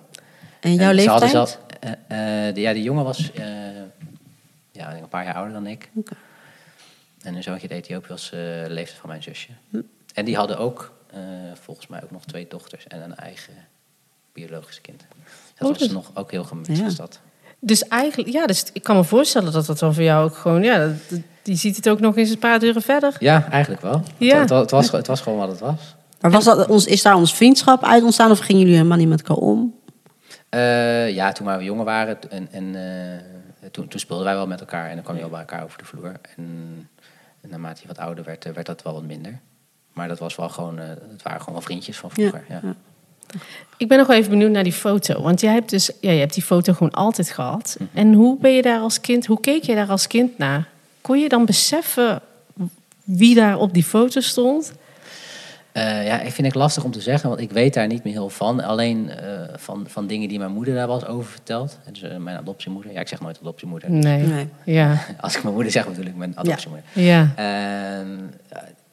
En 0.61 0.75
jouw 0.75 0.91
En 0.91 1.01
ze 1.01 1.09
hadden 1.09 1.29
leeftijd? 1.29 1.31
zelf- 1.31 1.59
eh, 1.81 2.55
de, 2.55 2.61
ja, 2.61 2.73
die 2.73 2.83
jongen 2.83 3.05
was 3.05 3.33
eh, 3.33 3.45
ja, 4.73 4.97
een 4.97 5.09
paar 5.09 5.25
jaar 5.25 5.35
ouder 5.35 5.53
dan 5.53 5.67
ik. 5.67 5.91
Oké. 5.95 6.13
En 7.23 7.35
een 7.35 7.43
zoontje 7.43 7.69
uit 7.69 7.79
Ethiopië 7.79 8.09
was 8.09 8.25
eh, 8.33 8.39
de 8.39 8.67
leeftijd 8.69 8.99
van 9.01 9.09
mijn 9.09 9.23
zusje. 9.23 9.49
Hm. 9.71 9.81
En 10.15 10.25
die 10.25 10.37
hadden 10.37 10.59
ook 10.59 10.93
eh, 11.13 11.21
volgens 11.61 11.87
mij 11.87 12.03
ook 12.03 12.11
nog 12.11 12.25
twee 12.25 12.47
dochters 12.49 12.87
en 12.87 13.03
een 13.03 13.17
eigen 13.17 13.55
biologische 14.33 14.81
kind. 14.81 15.05
Dat 15.55 15.63
Oh, 15.63 15.69
was 15.69 15.79
dus- 15.79 15.91
nog 15.91 16.11
ook 16.15 16.31
heel 16.31 16.45
gemixt. 16.45 16.77
Ja. 16.77 16.83
was 16.85 16.97
dat. 16.97 17.21
Dus 17.67 17.89
eigenlijk, 17.89 18.31
ja, 18.33 18.47
dus 18.47 18.65
ik 18.73 18.83
kan 18.83 18.97
me 18.97 19.05
voorstellen 19.05 19.53
dat 19.53 19.67
dat 19.67 19.79
dan 19.79 19.95
voor 19.95 20.03
jou 20.03 20.25
ook 20.25 20.37
gewoon, 20.37 20.63
ja, 20.63 20.79
dat- 20.79 21.21
die 21.43 21.57
ziet 21.57 21.77
het 21.77 21.89
ook 21.89 22.01
nog 22.01 22.17
eens 22.17 22.31
een 22.31 22.39
paar 22.39 22.59
deuren 22.59 22.83
verder. 22.83 23.17
Ja, 23.19 23.51
eigenlijk 23.51 23.83
wel. 23.83 24.03
Ja. 24.17 24.39
Het, 24.41 24.51
wa- 24.51 24.61
het, 24.61 24.71
was, 24.71 24.91
het 24.91 25.07
was 25.07 25.21
gewoon 25.21 25.39
wat 25.39 25.49
het 25.49 25.61
was. 25.61 25.95
Maar 26.21 26.31
was 26.31 26.45
dat, 26.45 26.67
ons, 26.69 26.87
is 26.87 27.03
daar 27.03 27.15
ons 27.17 27.35
vriendschap 27.35 27.85
uit 27.85 28.03
ontstaan 28.03 28.31
of 28.31 28.39
gingen 28.39 28.61
jullie 28.61 28.77
helemaal 28.77 28.99
niet 28.99 29.09
met 29.09 29.23
elkaar 29.23 29.43
om? 29.45 29.75
Eh, 30.49 31.15
ja, 31.15 31.33
toen 31.33 31.47
wij 31.47 31.65
jonger 31.65 31.85
waren 31.85 32.31
en, 32.31 32.49
en 32.51 32.75
eh, 32.75 33.69
toen, 33.71 33.89
toen 33.89 34.01
speelden 34.01 34.25
wij 34.25 34.35
wel 34.35 34.47
met 34.47 34.61
elkaar 34.61 34.89
en 34.89 34.95
dan 34.95 35.03
kwam 35.05 35.15
je 35.15 35.21
wel 35.21 35.31
bij 35.31 35.41
elkaar 35.41 35.65
over 35.65 35.79
de 35.79 35.85
vloer. 35.85 36.13
En, 36.37 36.89
en 37.41 37.49
naarmate 37.51 37.81
je 37.83 37.87
wat 37.89 37.99
ouder 37.99 38.25
werd, 38.25 38.45
eh, 38.45 38.53
werd 38.53 38.67
dat 38.67 38.83
wel 38.83 38.93
wat 38.93 39.03
minder. 39.03 39.39
Maar 39.93 40.09
dat 40.09 40.19
was 40.19 40.37
wel 40.37 40.49
gewoon, 40.49 40.79
het 40.79 41.23
waren 41.23 41.39
gewoon 41.39 41.55
wel 41.55 41.63
vriendjes 41.63 41.97
van 41.99 42.11
vroeger. 42.11 42.45
Ja, 42.49 42.61
ja. 42.63 42.75
Ik 43.77 43.89
ben 43.89 43.99
nog 43.99 44.07
wel 44.07 44.17
even 44.17 44.31
benieuwd 44.31 44.51
naar 44.51 44.65
die 44.65 44.73
foto. 44.73 45.23
Want 45.23 45.41
jij 45.41 45.53
hebt 45.53 45.71
dus, 45.71 45.91
ja, 46.01 46.11
je 46.11 46.19
hebt 46.19 46.35
die 46.35 46.43
foto 46.43 46.73
gewoon 46.73 46.93
altijd 46.93 47.31
gehad. 47.31 47.77
En 47.93 48.13
hoe 48.13 48.39
ben 48.41 48.53
je 48.53 48.63
daar 48.63 48.81
als 48.81 49.01
kind, 49.01 49.27
hoe 49.27 49.41
keek 49.41 49.63
je 49.63 49.75
daar 49.75 49.89
als 49.89 50.07
kind 50.07 50.39
naar? 50.39 50.69
Kon 51.01 51.19
je 51.19 51.29
dan 51.29 51.45
beseffen 51.45 52.21
wie 53.05 53.35
daar 53.35 53.59
op 53.59 53.75
die 53.75 53.85
foto 53.85 54.21
stond? 54.21 54.73
Eh, 55.73 56.07
ja, 56.07 56.21
ik 56.21 56.33
vind 56.33 56.47
het 56.47 56.57
lastig 56.57 56.85
om 56.85 56.91
te 56.91 57.01
zeggen, 57.01 57.29
want 57.29 57.41
ik 57.41 57.51
weet 57.51 57.75
daar 57.75 57.87
niet 57.87 58.05
meer 58.05 58.13
heel 58.13 58.29
van. 58.29 58.61
Alleen 58.63 59.11
eh, 59.11 59.41
van, 59.57 59.85
van 59.89 60.07
dingen 60.07 60.29
die 60.29 60.39
mijn 60.39 60.53
moeder 60.53 60.75
daar 60.75 60.87
was 60.87 61.07
over 61.07 61.31
verteld. 61.31 61.79
Dus 61.91 62.03
eh, 62.03 62.17
mijn 62.17 62.37
adoptiemoeder. 62.37 62.93
Ja, 62.93 63.01
ik 63.01 63.09
zeg 63.09 63.21
nooit 63.21 63.39
adoptiemoeder. 63.41 63.91
Nee. 63.91 64.23
Nee. 64.23 64.49
Ja. 64.65 64.99
Als 65.21 65.37
ik 65.37 65.43
mijn 65.43 65.55
moeder 65.55 65.73
zeg, 65.73 65.89
bedoel 65.89 66.07
ik 66.07 66.17
mijn 66.17 66.33
adoptiemoeder. 66.37 66.87
Ja. 66.93 67.33
Ehm, 67.37 68.19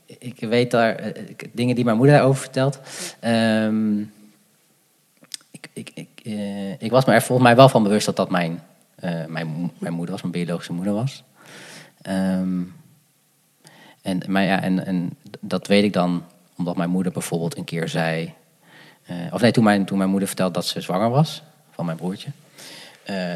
ik 0.05 0.39
weet 0.39 0.71
daar 0.71 1.13
dingen 1.51 1.75
die 1.75 1.83
mijn 1.83 1.97
moeder 1.97 2.15
daarover 2.15 2.41
vertelt. 2.41 2.79
Ehm, 3.19 4.03
ik, 5.73 5.89
ik, 5.93 6.07
ik, 6.15 6.25
eh, 6.33 6.71
ik 6.81 6.91
was 6.91 7.05
me 7.05 7.13
er 7.13 7.21
volgens 7.21 7.47
mij 7.47 7.55
wel 7.55 7.69
van 7.69 7.83
bewust 7.83 8.05
dat 8.05 8.15
dat 8.15 8.29
mijn, 8.29 8.61
eh, 8.95 9.25
mijn, 9.27 9.71
mijn 9.77 9.93
moeder 9.93 10.11
was, 10.11 10.21
mijn 10.21 10.33
biologische 10.33 10.73
moeder 10.73 10.93
was. 10.93 11.23
Ehm, 12.01 12.61
en, 14.01 14.21
maar 14.27 14.43
ja, 14.43 14.61
en, 14.61 14.85
en 14.85 15.17
dat 15.39 15.67
weet 15.67 15.83
ik 15.83 15.93
dan 15.93 16.23
omdat 16.57 16.75
mijn 16.77 16.89
moeder 16.89 17.11
bijvoorbeeld 17.11 17.57
een 17.57 17.63
keer 17.63 17.87
zei. 17.89 18.33
eh, 19.05 19.15
of 19.31 19.41
nee, 19.41 19.51
toen 19.51 19.63
mijn, 19.63 19.85
toen 19.85 19.97
mijn 19.97 20.09
moeder 20.09 20.27
vertelde 20.27 20.53
dat 20.53 20.65
ze 20.65 20.81
zwanger 20.81 21.09
was 21.09 21.41
van 21.71 21.85
mijn 21.85 21.97
broertje. 21.97 22.29
Eh, 23.03 23.35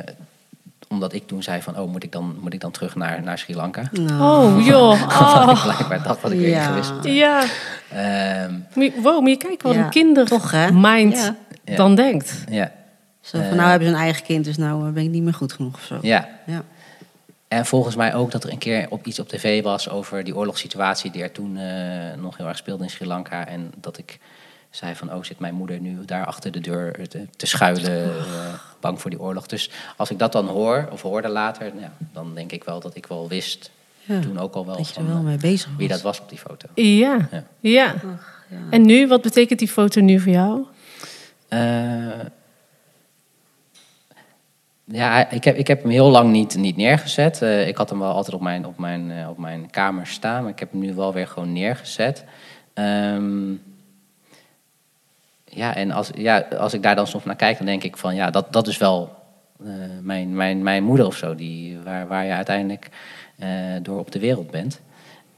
omdat 0.89 1.13
ik 1.13 1.27
toen 1.27 1.43
zei 1.43 1.61
van, 1.61 1.77
oh, 1.79 1.91
moet 1.91 2.03
ik 2.03 2.11
dan, 2.11 2.37
moet 2.41 2.53
ik 2.53 2.59
dan 2.61 2.71
terug 2.71 2.95
naar, 2.95 3.21
naar 3.23 3.37
Sri 3.37 3.55
Lanka? 3.55 3.81
Oh, 4.19 4.55
joh. 4.67 4.91
Oh. 4.91 5.63
blijkbaar 5.63 6.03
dat 6.03 6.31
ik 6.31 6.39
weer 6.39 6.49
Ja. 6.49 6.63
gewist. 6.63 6.91
Ja. 7.01 7.43
Ehm, 7.89 8.53
Moet 8.73 8.93
je, 8.93 9.01
wow, 9.01 9.19
moet 9.19 9.29
je 9.29 9.37
kijken 9.37 9.67
wat 9.67 9.75
Ja, 9.77 9.83
een 9.83 9.89
kinder 9.89 10.25
toch, 10.25 10.51
hè? 10.51 10.71
mind 10.71 11.13
Ja. 11.17 11.35
Ja. 11.67 11.75
dan 11.75 11.95
denkt. 11.95 12.43
ja, 12.49 12.71
Zo 13.21 13.37
van, 13.41 13.55
nou 13.55 13.69
hebben 13.69 13.87
ze 13.87 13.93
een 13.93 13.99
eigen 13.99 14.23
kind, 14.23 14.45
dus 14.45 14.57
nou 14.57 14.87
eh, 14.87 14.93
ben 14.93 15.03
ik 15.03 15.09
niet 15.09 15.23
meer 15.23 15.33
goed 15.33 15.53
genoeg 15.53 15.73
of 15.73 15.81
zo. 15.83 15.97
ja. 16.01 16.27
Ja. 16.45 16.63
En 17.47 17.65
volgens 17.65 17.95
mij 17.95 18.15
ook 18.15 18.31
dat 18.31 18.43
er 18.43 18.51
een 18.51 18.57
keer 18.57 18.85
op 18.89 19.05
iets 19.05 19.19
op 19.19 19.27
tv 19.27 19.63
was 19.63 19.89
over 19.89 20.23
die 20.23 20.35
oorlogssituatie 20.35 21.11
die 21.11 21.23
er 21.23 21.31
toen 21.31 21.57
eh, 21.57 21.73
nog 22.21 22.37
heel 22.37 22.47
erg 22.47 22.57
speelde 22.57 22.83
in 22.83 22.89
Sri 22.89 23.05
Lanka. 23.05 23.47
En 23.47 23.71
dat 23.81 23.97
ik 23.97 24.19
zei 24.69 24.95
van, 24.95 25.13
oh, 25.13 25.23
zit 25.23 25.39
mijn 25.39 25.53
moeder 25.53 25.79
nu 25.79 26.05
daar 26.05 26.25
achter 26.25 26.51
de 26.51 26.59
deur 26.59 27.07
te, 27.07 27.25
te 27.35 27.45
schuilen, 27.45 28.03
eh, 28.03 28.53
bang 28.79 29.01
voor 29.01 29.09
die 29.09 29.19
oorlog. 29.19 29.47
Dus 29.47 29.71
als 29.97 30.11
ik 30.11 30.19
dat 30.19 30.31
dan 30.31 30.47
hoor, 30.47 30.87
of 30.91 31.01
hoorde 31.01 31.27
later, 31.27 31.71
nou, 31.75 31.89
dan 32.13 32.31
denk 32.35 32.51
ik 32.51 32.63
wel 32.63 32.79
dat 32.79 32.95
ik 32.95 33.05
wel 33.05 33.27
wist, 33.27 33.71
Ja, 34.03 34.19
toen 34.19 34.39
ook 34.39 34.53
al 34.55 34.65
wel, 34.65 34.77
Dat 34.77 34.87
je 34.87 34.93
van, 34.93 35.03
er 35.03 35.09
wel 35.09 35.19
eh, 35.19 35.25
mee 35.25 35.37
bezig 35.37 35.67
was. 35.67 35.77
wie 35.77 35.87
dat 35.87 36.01
was 36.01 36.19
op 36.19 36.29
die 36.29 36.37
foto. 36.39 36.67
Ja. 36.73 37.27
Ja. 37.31 37.43
Ja. 37.59 37.85
Ach, 37.85 38.45
ja. 38.49 38.57
En 38.69 38.85
nu, 38.85 39.07
wat 39.07 39.21
betekent 39.21 39.59
die 39.59 39.67
foto 39.67 40.01
nu 40.01 40.19
voor 40.19 40.31
jou? 40.31 40.65
Eh, 41.47 42.25
ja, 44.83 45.29
ik 45.29 45.43
heb, 45.43 45.55
ik 45.55 45.67
heb 45.67 45.81
hem 45.81 45.91
heel 45.91 46.09
lang 46.09 46.31
niet, 46.31 46.55
niet 46.55 46.75
neergezet. 46.75 47.41
Eh, 47.41 47.67
ik 47.67 47.77
had 47.77 47.89
hem 47.89 47.99
wel 47.99 48.13
altijd 48.13 48.35
op 48.35 48.41
mijn, 48.41 48.65
op, 48.65 48.77
mijn, 48.77 49.11
eh, 49.11 49.29
op 49.29 49.37
mijn 49.37 49.69
kamer 49.69 50.07
staan, 50.07 50.41
maar 50.41 50.51
ik 50.51 50.59
heb 50.59 50.71
hem 50.71 50.79
nu 50.79 50.93
wel 50.93 51.13
weer 51.13 51.27
gewoon 51.27 51.53
neergezet. 51.53 52.23
Ehm, 52.73 53.51
ja, 55.45 55.75
en 55.75 55.91
als, 55.91 56.09
ja, 56.15 56.39
als 56.39 56.73
ik 56.73 56.83
daar 56.83 56.95
dan 56.95 57.07
soms 57.07 57.23
naar 57.23 57.35
kijk, 57.35 57.57
dan 57.57 57.65
denk 57.65 57.83
ik 57.83 57.97
van 57.97 58.15
ja, 58.15 58.29
dat, 58.29 58.53
dat 58.53 58.67
is 58.67 58.77
wel 58.77 59.15
mijn, 60.01 60.35
mijn, 60.35 60.63
mijn 60.63 60.83
moeder 60.83 61.05
of 61.05 61.15
zo, 61.15 61.35
die, 61.35 61.79
waar, 61.79 62.07
waar 62.07 62.25
je 62.25 62.31
uiteindelijk 62.31 62.89
door 63.81 63.99
op 63.99 64.11
de 64.11 64.19
wereld 64.19 64.51
bent. 64.51 64.81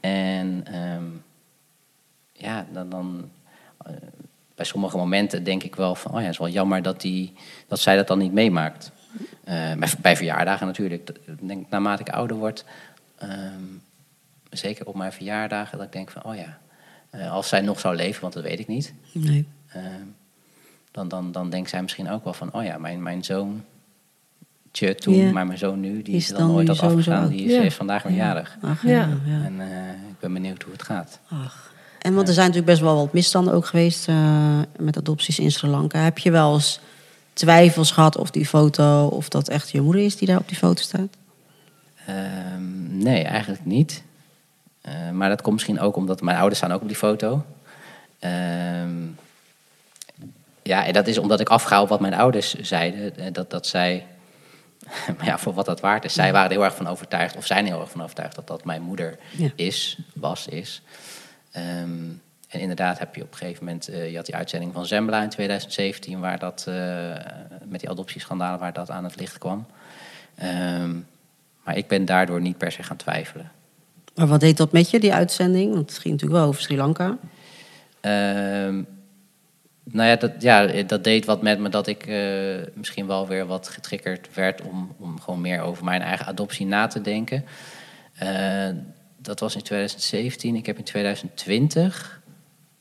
En 0.00 0.64
ehm, 0.64 1.04
ja, 2.32 2.66
dan, 2.72 2.88
dan 2.88 3.30
bij 4.60 4.68
sommige 4.68 4.96
momenten 4.96 5.44
denk 5.44 5.62
ik 5.62 5.76
wel 5.76 5.94
van, 5.94 6.10
oh 6.10 6.16
ja, 6.18 6.22
het 6.24 6.32
is 6.32 6.38
wel 6.38 6.48
jammer 6.48 6.82
dat, 6.82 7.00
die, 7.00 7.32
dat 7.68 7.80
zij 7.80 7.96
dat 7.96 8.06
dan 8.08 8.18
niet 8.18 8.32
meemaakt. 8.32 8.90
Eh, 9.44 9.54
bij, 9.74 9.88
bij 10.00 10.16
verjaardagen 10.16 10.66
natuurlijk. 10.66 11.06
Dat- 11.06 11.16
Ik 11.26 11.48
denk, 11.48 11.70
naarmate 11.70 12.02
ik 12.02 12.08
ouder 12.08 12.36
word, 12.36 12.64
ehm, 13.18 13.62
zeker 14.50 14.86
op 14.86 14.94
mijn 14.94 15.12
verjaardagen, 15.12 15.78
dat 15.78 15.86
ik 15.86 15.92
denk 15.92 16.10
van, 16.10 16.24
oh 16.24 16.34
ja, 16.36 16.58
eh, 17.10 17.32
als 17.32 17.48
zij 17.48 17.60
nog 17.60 17.80
zou 17.80 17.96
leven, 17.96 18.20
want 18.20 18.32
dat 18.32 18.42
weet 18.42 18.58
ik 18.58 18.66
niet, 18.66 18.94
Nee. 19.12 19.46
ehm, 19.68 19.84
dan, 20.90 21.08
dan, 21.08 21.32
dan 21.32 21.50
denkt 21.50 21.70
zij 21.70 21.82
misschien 21.82 22.10
ook 22.10 22.24
wel 22.24 22.32
van, 22.32 22.52
oh 22.52 22.64
ja, 22.64 22.78
mijn, 22.78 23.02
mijn 23.02 23.24
zoon, 23.24 23.64
tje 24.70 24.94
toen, 24.94 25.32
maar 25.32 25.46
mijn 25.46 25.58
zoon 25.58 25.80
nu, 25.80 26.02
die 26.02 26.16
is, 26.16 26.28
dan, 26.28 26.38
dan 26.38 26.50
nooit 26.52 26.76
zo 26.76 26.86
afgegaan, 26.86 27.28
die 27.28 27.44
is, 27.44 27.62
Ja. 27.62 27.70
vandaag 27.70 28.02
weer 28.02 28.12
jarig. 28.16 28.56
Ach, 28.62 28.82
Ja. 28.82 28.90
ja. 28.90 29.08
ja. 29.24 29.44
En 29.44 29.60
eh, 29.60 29.88
ik 30.08 30.18
ben 30.18 30.32
benieuwd 30.32 30.62
hoe 30.62 30.72
het 30.72 30.82
gaat. 30.82 31.20
Ach. 31.28 31.69
En 32.00 32.14
want 32.14 32.28
er 32.28 32.34
zijn 32.34 32.46
natuurlijk 32.46 32.72
best 32.72 32.80
wel 32.90 32.96
wat 32.96 33.12
misstanden 33.12 33.54
ook 33.54 33.66
geweest 33.66 34.08
eh, 34.08 34.58
met 34.78 34.96
adopties 34.96 35.38
in 35.38 35.52
Sri 35.52 35.68
Lanka. 35.68 35.98
Heb 35.98 36.18
je 36.18 36.30
wel 36.30 36.54
eens 36.54 36.80
twijfels 37.32 37.90
gehad 37.90 38.16
of 38.16 38.30
die 38.30 38.46
foto, 38.46 39.06
of 39.06 39.28
dat 39.28 39.48
echt 39.48 39.70
je 39.70 39.80
moeder 39.80 40.02
is 40.04 40.16
die 40.16 40.28
daar 40.28 40.38
op 40.38 40.48
die 40.48 40.56
foto 40.56 40.82
staat? 40.82 41.08
Ehm, 42.06 42.98
nee, 43.02 43.22
eigenlijk 43.24 43.64
niet. 43.64 44.02
Eh, 44.80 45.10
maar 45.12 45.28
dat 45.28 45.42
komt 45.42 45.54
misschien 45.54 45.80
ook 45.80 45.96
omdat 45.96 46.20
mijn 46.20 46.36
ouders 46.36 46.58
staan 46.58 46.72
ook 46.72 46.80
op 46.82 46.88
die 46.88 46.96
foto. 46.96 47.44
Ehm, 48.18 48.90
ja, 50.62 50.86
en 50.86 50.92
dat 50.92 51.06
is 51.06 51.18
omdat 51.18 51.40
ik 51.40 51.48
afga 51.48 51.82
op 51.82 51.88
wat 51.88 52.00
mijn 52.00 52.14
ouders 52.14 52.54
zeiden. 52.54 53.16
eh, 53.16 53.32
Dat, 53.32 53.50
dat 53.50 53.66
zij, 53.66 54.06
maar 55.16 55.26
ja, 55.26 55.38
voor 55.38 55.54
wat 55.54 55.66
dat 55.66 55.80
waard 55.80 56.04
is. 56.04 56.12
Zij 56.14 56.32
waren 56.32 56.50
er 56.50 56.56
heel 56.56 56.64
erg 56.64 56.74
van 56.76 56.86
overtuigd, 56.88 57.36
of 57.36 57.46
zijn 57.46 57.64
er 57.64 57.70
heel 57.72 57.80
erg 57.80 57.90
van 57.90 58.02
overtuigd, 58.02 58.34
dat 58.34 58.46
dat 58.46 58.64
mijn 58.64 58.82
moeder 58.82 59.18
Ja. 59.36 59.50
is, 59.54 59.98
was, 60.14 60.46
is. 60.46 60.82
Ehm, 61.50 62.08
en 62.48 62.60
inderdaad 62.60 62.98
heb 62.98 63.14
je 63.14 63.22
op 63.22 63.32
een 63.32 63.38
gegeven 63.38 63.64
moment, 63.64 63.88
eh, 63.88 64.10
je 64.10 64.16
had 64.16 64.26
die 64.26 64.34
uitzending 64.34 64.72
van 64.72 64.86
Zembla 64.86 65.22
in 65.22 65.28
2017, 65.28 66.20
waar 66.20 66.38
dat, 66.38 66.64
eh, 66.68 66.74
met 67.64 67.80
die 67.80 67.88
adoptieschandalen, 67.88 68.58
waar 68.58 68.72
dat 68.72 68.90
aan 68.90 69.04
het 69.04 69.16
licht 69.16 69.38
kwam. 69.38 69.66
Ehm, 70.34 70.94
maar 71.64 71.76
ik 71.76 71.88
ben 71.88 72.04
daardoor 72.04 72.40
niet 72.40 72.58
per 72.58 72.72
se 72.72 72.82
gaan 72.82 72.96
twijfelen. 72.96 73.50
Maar 74.14 74.26
wat 74.26 74.40
deed 74.40 74.56
dat 74.56 74.72
met 74.72 74.90
je, 74.90 75.00
die 75.00 75.14
uitzending? 75.14 75.74
Want 75.74 75.90
het 75.90 75.98
ging 75.98 76.14
natuurlijk 76.14 76.40
wel 76.40 76.48
over 76.48 76.62
Sri 76.62 76.76
Lanka. 76.76 77.18
Ehm, 78.00 78.82
Nou 79.92 80.08
ja 80.08 80.16
dat, 80.16 80.32
ja, 80.38 80.82
dat 80.82 81.04
deed 81.04 81.24
wat 81.24 81.42
met 81.42 81.58
me 81.58 81.68
dat 81.68 81.86
ik 81.86 82.06
eh, 82.06 82.18
misschien 82.74 83.06
wel 83.06 83.26
weer 83.26 83.46
wat 83.46 83.68
getriggerd 83.68 84.34
werd 84.34 84.62
om, 84.62 84.94
om 84.98 85.20
gewoon 85.20 85.40
meer 85.40 85.60
over 85.60 85.84
mijn 85.84 86.02
eigen 86.02 86.26
adoptie 86.26 86.66
na 86.66 86.86
te 86.86 87.00
denken. 87.00 87.44
Dat 89.22 89.40
was 89.40 89.54
in 89.54 89.62
2017. 89.62 90.56
Ik 90.56 90.66
heb 90.66 90.78
in 90.78 90.84
2020, 90.84 92.20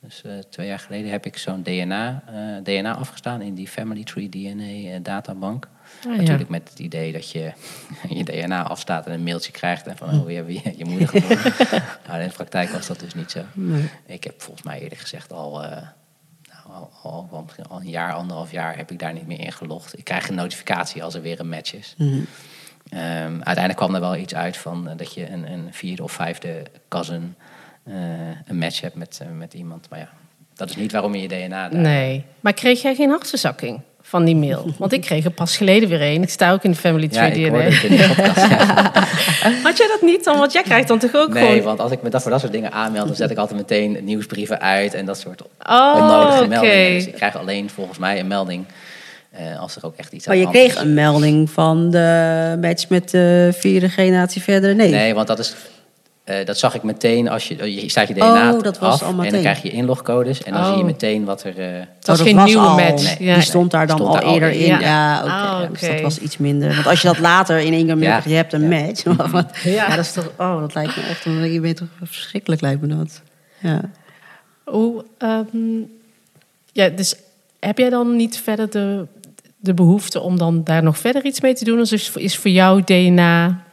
dus 0.01 0.21
eh, 0.23 0.31
twee 0.49 0.67
jaar 0.67 0.79
geleden, 0.79 1.11
heb 1.11 1.25
ik 1.25 1.37
zo'n 1.37 1.63
DNA, 1.63 2.23
eh, 2.27 2.63
DNA 2.63 2.95
afgestaan 2.95 3.41
in 3.41 3.55
die 3.55 3.67
Family 3.67 4.03
Tree 4.03 4.29
DNA 4.29 4.93
eh, 4.93 5.03
databank. 5.03 5.67
Ah, 6.05 6.11
ja. 6.11 6.19
Natuurlijk 6.19 6.49
met 6.49 6.69
het 6.69 6.79
idee 6.79 7.11
dat 7.11 7.31
je 7.31 7.51
je 8.17 8.23
DNA 8.23 8.63
afstaat 8.63 9.05
en 9.05 9.13
een 9.13 9.23
mailtje 9.23 9.51
krijgt 9.51 9.87
en 9.87 9.97
van 9.97 10.19
oh, 10.19 10.29
je 10.29 10.35
hebt 10.35 10.63
je, 10.63 10.73
je 10.77 10.85
moeder 10.85 11.07
geboren. 11.07 11.53
nou, 12.07 12.21
in 12.21 12.27
de 12.27 12.33
praktijk 12.33 12.69
was 12.69 12.87
dat 12.87 12.99
dus 12.99 13.13
niet 13.13 13.31
zo. 13.31 13.43
Nee. 13.53 13.89
Ik 14.05 14.23
heb 14.23 14.41
volgens 14.41 14.65
mij 14.65 14.79
eerlijk 14.79 15.01
gezegd 15.01 15.31
al, 15.31 15.59
nou, 15.59 16.87
al, 17.03 17.47
al, 17.69 17.79
een 17.79 17.89
jaar, 17.89 18.13
anderhalf 18.13 18.51
jaar 18.51 18.77
heb 18.77 18.91
ik 18.91 18.99
daar 18.99 19.13
niet 19.13 19.27
meer 19.27 19.39
ingelogd. 19.39 19.97
Ik 19.97 20.03
krijg 20.03 20.29
een 20.29 20.35
notificatie 20.35 21.03
als 21.03 21.15
er 21.15 21.21
weer 21.21 21.39
een 21.39 21.49
match 21.49 21.73
is. 21.73 21.95
Ehm, 21.97 22.21
uiteindelijk 22.97 23.75
kwam 23.75 23.95
er 23.95 24.01
wel 24.01 24.15
iets 24.15 24.35
uit 24.35 24.57
van 24.57 24.87
eh, 24.89 24.97
dat 24.97 25.13
je 25.13 25.29
een, 25.29 25.51
een 25.51 25.67
vierde 25.71 26.03
of 26.03 26.11
vijfde 26.11 26.63
cousin 26.87 27.35
eh, 27.83 27.93
een 28.47 28.57
match 28.57 28.81
hebt 28.81 28.95
met, 28.95 29.19
eh, 29.21 29.27
met 29.37 29.53
iemand. 29.53 29.87
Maar 29.89 29.99
ja, 29.99 30.09
dat 30.55 30.69
is 30.69 30.75
niet 30.75 30.91
waarom 30.91 31.15
je 31.15 31.21
je 31.21 31.27
DNA 31.27 31.69
daar... 31.69 31.81
Nee. 31.81 32.25
Maar 32.39 32.53
kreeg 32.53 32.81
jij 32.81 32.95
geen 32.95 33.09
hartverzakking 33.09 33.81
van 34.01 34.25
die 34.25 34.35
mail? 34.35 34.71
Want 34.77 34.93
ik 34.93 35.01
kreeg 35.01 35.25
er 35.25 35.31
pas 35.31 35.57
geleden 35.57 35.89
weer 35.89 36.01
een. 36.01 36.21
Ik 36.21 36.29
sta 36.29 36.51
ook 36.51 36.63
in 36.63 36.71
de 36.71 36.77
Family 36.77 37.07
Ja, 37.11 37.29
Tree 37.29 37.43
ik 37.45 37.51
DNA. 37.51 37.59
het 37.59 37.83
in 37.83 37.97
de 37.97 38.13
podcast. 38.15 38.49
ja. 38.49 38.91
Had 39.63 39.77
jij 39.77 39.87
dat 39.87 40.01
niet 40.01 40.23
dan? 40.23 40.37
Want 40.37 40.51
jij 40.51 40.63
krijgt 40.63 40.87
dan 40.87 40.99
toch 40.99 41.15
ook 41.15 41.33
Nee, 41.33 41.47
gewoon... 41.47 41.61
want 41.63 41.79
als 41.79 41.91
ik 41.91 42.01
me 42.01 42.09
dat 42.09 42.21
voor 42.21 42.31
dat 42.31 42.39
soort 42.39 42.51
dingen 42.51 42.71
aanmeld, 42.71 43.07
dan 43.07 43.15
zet 43.15 43.29
ik 43.31 43.37
altijd 43.37 43.59
meteen 43.59 43.97
nieuwsbrieven 44.01 44.61
uit 44.61 44.93
en 44.93 45.05
dat 45.05 45.19
soort 45.19 45.41
Oh, 45.67 45.93
onnodige 45.95 46.37
oké. 46.37 46.47
meldingen. 46.47 46.93
Dus 46.93 47.07
ik 47.07 47.13
krijg 47.13 47.35
alleen 47.37 47.69
volgens 47.69 47.97
mij 47.97 48.19
een 48.19 48.27
melding 48.27 48.65
eh, 49.31 49.59
als 49.59 49.75
er 49.75 49.85
ook 49.85 49.95
echt 49.95 50.13
iets 50.13 50.27
aan 50.27 50.33
Oh, 50.35 50.39
de 50.41 50.45
je 50.47 50.51
kreeg 50.53 50.73
is. 50.75 50.81
een 50.81 50.93
melding 50.93 51.49
van 51.49 51.89
de 51.91 52.57
match 52.61 52.89
met 52.89 53.09
de 53.09 53.49
vierde 53.53 53.89
generatie 53.89 54.41
verder? 54.41 54.75
Nee. 54.75 54.91
Nee, 54.91 55.13
want 55.13 55.27
dat 55.27 55.39
is. 55.39 55.55
eh, 56.23 56.45
dat 56.45 56.57
zag 56.57 56.75
ik 56.75 56.83
meteen 56.83 57.29
als 57.29 57.47
je, 57.47 57.73
je 57.81 57.89
staat 57.89 58.07
je 58.07 58.13
DNA 58.13 58.53
Oh, 58.53 58.61
dat 58.63 58.79
was 58.79 58.93
af 58.93 59.01
en 59.01 59.07
dan 59.15 59.15
meteen. 59.25 59.39
krijg 59.41 59.61
je 59.61 59.69
inlogcodes 59.71 60.43
en 60.43 60.53
dan 60.53 60.61
Oh. 60.61 60.67
zie 60.69 60.77
je 60.77 60.83
meteen 60.83 61.25
wat 61.25 61.43
er. 61.43 61.57
eh, 61.59 61.79
Het 61.97 62.07
was 62.07 62.19
Oh, 62.19 62.25
geen 62.25 62.35
dat 62.35 62.45
nieuwe 62.45 62.61
al- 62.65 62.75
match. 62.75 63.19
Nee, 63.19 63.27
ja. 63.27 63.33
Die 63.33 63.43
stond 63.43 63.71
daar 63.71 63.87
dan 63.87 63.95
Stond 63.97 64.11
al 64.15 64.19
daar 64.19 64.25
al 64.29 64.33
eerder 64.33 64.51
in. 64.51 64.59
in. 64.59 64.65
Ja. 64.67 64.79
Ja, 64.79 65.19
oké. 65.23 65.29
Ah, 65.31 65.61
Ja, 65.61 65.67
dus 65.67 65.81
oké. 65.83 65.91
dat 65.93 66.01
was 66.01 66.17
iets 66.19 66.37
minder. 66.37 66.73
Want 66.73 66.87
als 66.87 67.01
je 67.01 67.07
dat 67.07 67.19
later 67.19 67.59
in 67.59 67.73
één 67.73 67.85
keer 67.85 67.97
merkt, 67.97 68.23
je 68.29 68.33
hebt 68.35 68.53
een 68.53 68.67
match. 68.67 69.03
Wat- 69.31 69.57
Ja. 69.63 69.71
ja. 69.71 69.89
dat 69.95 70.05
is 70.05 70.11
toch... 70.11 70.31
Oh, 70.37 70.59
dat 70.59 70.73
lijkt 70.73 70.95
me 70.95 71.01
echt... 71.03 71.23
Je 71.53 71.59
bent 71.61 71.77
toch 71.77 71.87
verschrikkelijk, 72.03 72.61
lijkt 72.61 72.81
me 72.81 72.87
dat. 72.87 73.21
Ja. 73.59 73.81
Hoe, 74.63 75.05
ehm, 75.17 75.47
ja, 76.71 76.89
dus 76.89 77.15
heb 77.59 77.77
jij 77.77 77.89
dan 77.89 78.15
niet 78.15 78.37
verder 78.37 78.69
de, 78.69 79.05
de 79.59 79.73
behoefte 79.73 80.19
om 80.19 80.37
dan 80.37 80.63
daar 80.63 80.83
nog 80.83 80.97
verder 80.97 81.25
iets 81.25 81.41
mee 81.41 81.53
te 81.53 81.63
doen? 81.65 81.77
Dus 81.77 82.15
is, 82.15 82.37
voor 82.37 82.51
jou 82.51 82.83
DNA, 82.83 83.63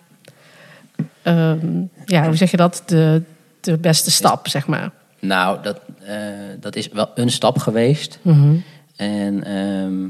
ehm, 1.23 1.83
ja, 2.05 2.27
hoe 2.27 2.37
zeg 2.37 2.51
je 2.51 2.57
dat, 2.57 2.83
de, 2.87 3.23
de 3.61 3.79
beste 3.79 4.11
stap, 4.11 4.49
zeg 4.49 4.67
maar? 4.67 4.91
nou, 5.27 5.63
dat, 5.63 5.81
eh, 6.03 6.29
dat 6.61 6.77
is 6.77 6.89
wel 6.89 7.11
een 7.15 7.31
stap 7.31 7.59
geweest. 7.59 8.19
Mhm. 8.23 8.57
En 8.97 9.45
ehm, 9.45 10.09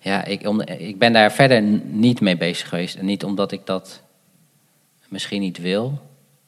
ja, 0.00 0.24
ik, 0.24 0.46
om, 0.46 0.60
ik 0.60 0.98
ben 0.98 1.12
daar 1.12 1.32
verder 1.32 1.62
niet 1.84 2.20
mee 2.20 2.36
bezig 2.36 2.68
geweest. 2.68 2.94
En 2.94 3.04
niet 3.04 3.24
omdat 3.24 3.52
ik 3.52 3.66
dat 3.66 4.02
misschien 5.08 5.40
niet 5.40 5.58
wil. 5.58 6.00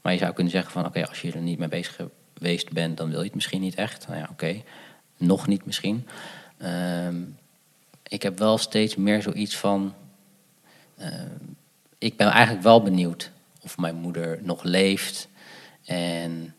Maar 0.03 0.13
je 0.13 0.19
zou 0.19 0.33
kunnen 0.33 0.53
zeggen 0.53 0.73
van 0.73 0.87
oké, 0.87 1.07
als 1.09 1.21
je 1.21 1.33
er 1.33 1.41
niet 1.41 1.59
mee 1.59 1.69
bezig 1.69 2.01
geweest 2.35 2.73
bent, 2.73 2.97
dan 2.97 3.11
wil 3.11 3.19
je 3.19 3.25
het 3.25 3.35
misschien 3.35 3.61
niet 3.61 3.75
echt. 3.75 4.09
Nou 4.09 4.21
ja, 4.21 4.29
oké. 4.31 4.63
Nog 5.17 5.47
niet 5.47 5.67
misschien. 5.67 6.07
Ehm, 6.59 7.15
ik 8.09 8.23
heb 8.23 8.39
wel 8.39 8.59
steeds 8.59 8.97
meer 8.97 9.23
zoiets 9.23 9.57
van. 9.57 9.95
ehm, 10.97 11.27
ik 11.99 12.17
ben 12.17 12.29
eigenlijk 12.29 12.63
wel 12.65 12.83
benieuwd 12.83 13.31
of 13.63 13.79
mijn 13.79 13.95
moeder 13.95 14.39
nog 14.43 14.63
leeft. 14.63 15.29
En 15.85 16.55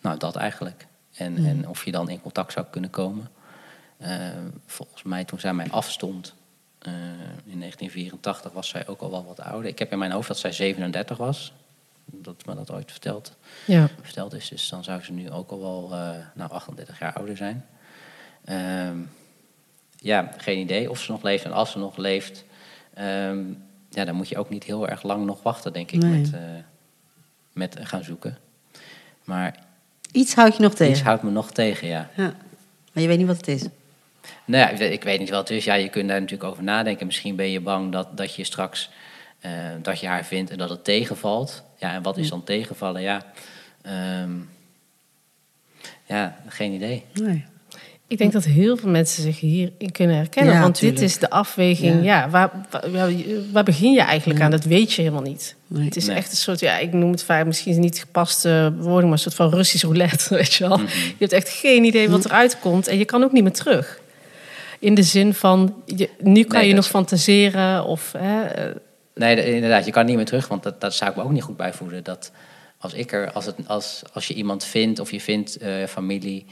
nou, 0.00 0.18
dat 0.18 0.36
eigenlijk. 0.36 0.86
En, 1.14 1.36
en 1.46 1.68
of 1.68 1.84
je 1.84 1.90
dan 1.90 2.08
in 2.10 2.20
contact 2.20 2.52
zou 2.52 2.66
kunnen 2.70 2.90
komen. 2.90 3.30
Eh, 3.96 4.28
volgens 4.66 5.02
mij 5.02 5.24
toen 5.24 5.40
zij 5.40 5.54
mij 5.54 5.70
afstond 5.70 6.34
eh, 6.78 6.92
in 7.44 7.58
1984 7.58 8.52
was 8.52 8.68
zij 8.68 8.86
ook 8.86 9.00
al 9.00 9.10
wel 9.10 9.24
wat 9.24 9.40
ouder. 9.40 9.70
Ik 9.70 9.78
heb 9.78 9.92
in 9.92 9.98
mijn 9.98 10.12
hoofd 10.12 10.28
dat 10.28 10.38
zij 10.38 10.52
37 10.52 11.16
was. 11.16 11.52
Dat 12.04 12.46
me 12.46 12.54
dat 12.54 12.70
ooit 12.70 12.90
verteld, 12.90 13.36
Ja. 13.66 13.88
verteld 14.02 14.34
is. 14.34 14.48
Dus 14.48 14.68
dan 14.68 14.84
zou 14.84 15.02
ze 15.02 15.12
nu 15.12 15.30
ook 15.30 15.50
al 15.50 15.60
wel 15.60 15.92
eh, 15.92 16.10
nou, 16.34 16.50
38 16.50 16.98
jaar 16.98 17.12
ouder 17.12 17.36
zijn. 17.36 17.66
Ehm, 18.44 18.96
ja, 20.00 20.32
geen 20.36 20.58
idee 20.58 20.90
of 20.90 21.00
ze 21.00 21.10
nog 21.12 21.22
leeft. 21.22 21.44
En 21.44 21.52
als 21.52 21.70
ze 21.70 21.78
nog 21.78 21.96
leeft, 21.96 22.44
ehm, 22.94 23.38
ja, 23.90 24.04
dan 24.04 24.14
moet 24.14 24.28
je 24.28 24.38
ook 24.38 24.50
niet 24.50 24.64
heel 24.64 24.88
erg 24.88 25.02
lang 25.02 25.24
nog 25.26 25.42
wachten, 25.42 25.72
denk 25.72 25.90
ik, 25.90 26.02
Nee. 26.02 26.20
met, 26.20 26.32
eh, 26.32 26.40
met 27.52 27.76
gaan 27.82 28.04
zoeken. 28.04 28.38
Maar 29.24 29.54
Iets 30.12 30.34
houd 30.34 30.56
je 30.56 30.62
nog 30.62 30.74
tegen. 30.74 30.92
iets 30.92 31.02
houdt 31.02 31.22
me 31.22 31.30
nog 31.30 31.50
tegen, 31.52 31.88
ja. 31.88 32.10
Ja. 32.16 32.34
Maar 32.92 33.02
je 33.02 33.08
weet 33.08 33.18
niet 33.18 33.26
wat 33.26 33.36
het 33.36 33.48
is. 33.48 33.62
Nou 34.44 34.62
ja, 34.62 34.68
ik 34.84 35.02
weet- 35.02 35.18
niet 35.18 35.30
wat 35.30 35.48
het 35.48 35.56
is. 35.58 35.64
Ja, 35.64 35.74
je 35.74 35.88
kunt 35.88 36.08
daar 36.08 36.20
natuurlijk 36.20 36.50
over 36.50 36.62
nadenken. 36.62 37.06
Misschien 37.06 37.36
ben 37.36 37.50
je 37.50 37.60
bang 37.60 37.92
dat, 37.92 38.16
dat 38.16 38.34
je 38.34 38.44
straks 38.44 38.90
eh, 39.40 39.52
dat 39.82 40.00
je 40.00 40.06
haar 40.06 40.24
vindt 40.24 40.50
en 40.50 40.58
dat 40.58 40.70
het 40.70 40.84
tegenvalt. 40.84 41.62
Ja, 41.76 41.92
en 41.92 42.02
wat 42.02 42.16
is 42.16 42.28
dan 42.28 42.44
tegenvallen? 42.44 43.02
Ja, 43.02 43.24
ehm, 43.82 44.30
ja 46.06 46.36
geen 46.46 46.72
idee. 46.72 47.04
Nee. 47.14 47.44
Ik 48.08 48.18
denk 48.18 48.32
dat 48.32 48.44
heel 48.44 48.76
veel 48.76 48.90
mensen 48.90 49.22
zich 49.22 49.40
hierin 49.40 49.92
kunnen 49.92 50.16
herkennen. 50.16 50.54
Ja, 50.54 50.60
want 50.60 50.80
dit 50.80 51.00
is 51.00 51.18
de 51.18 51.30
afweging. 51.30 52.04
Ja, 52.04 52.28
waar, 52.30 52.50
waar, 52.70 52.90
waar- 52.90 53.12
waar 53.52 53.64
begin 53.64 53.92
je 53.92 54.00
eigenlijk 54.00 54.40
aan? 54.40 54.50
Dat 54.50 54.64
weet 54.64 54.92
je 54.92 55.02
helemaal 55.02 55.22
niet. 55.22 55.54
Nee. 55.66 55.84
Het 55.84 55.96
is 55.96 56.06
Nee. 56.06 56.16
echt 56.16 56.30
een 56.30 56.36
soort, 56.36 56.60
ja, 56.60 56.78
ik 56.78 56.92
noem 56.92 57.10
het 57.10 57.22
vaak 57.22 57.46
misschien 57.46 57.80
niet 57.80 57.98
gepaste 57.98 58.72
woording, 58.78 59.02
maar 59.02 59.12
een 59.12 59.18
soort 59.18 59.34
van 59.34 59.50
Russisch 59.50 59.84
roulette, 59.84 60.34
weet 60.34 60.54
je 60.54 60.68
wel. 60.68 60.76
Mhm. 60.76 60.86
Je 60.96 61.14
hebt 61.18 61.32
echt 61.32 61.48
geen 61.48 61.84
idee 61.84 62.10
wat 62.10 62.24
eruit 62.24 62.58
komt 62.60 62.86
en 62.88 62.98
je 62.98 63.04
kan 63.04 63.24
ook 63.24 63.32
niet 63.32 63.42
meer 63.42 63.52
terug. 63.52 64.00
In 64.78 64.94
de 64.94 65.02
zin 65.02 65.34
van, 65.34 65.74
je, 65.86 66.08
nu 66.20 66.44
kan 66.44 66.66
je 66.66 66.74
nog 66.74 66.84
is- 66.84 66.90
fantaseren 66.90 67.84
of... 67.84 68.12
Hè, 68.18 68.44
eh, 68.44 68.74
Nee, 69.14 69.34
de- 69.36 69.54
inderdaad, 69.54 69.84
je 69.84 69.90
kan 69.90 70.06
niet 70.06 70.16
meer 70.16 70.24
terug, 70.24 70.48
want 70.48 70.62
dat, 70.62 70.80
dat 70.80 70.94
zou 70.94 71.10
ik 71.10 71.16
me 71.16 71.22
ook 71.22 71.30
niet 71.30 71.42
goed 71.42 71.56
bijvoelen. 71.56 72.04
Dat 72.04 72.32
als, 72.78 72.92
ik 72.94 73.12
er, 73.12 73.32
als, 73.32 73.46
het, 73.46 73.56
als, 73.66 74.02
als 74.12 74.26
je 74.26 74.34
iemand 74.34 74.64
vindt 74.64 74.98
of 74.98 75.10
je 75.10 75.20
vindt 75.20 75.56
eh, 75.56 75.70
familie, 75.88 76.46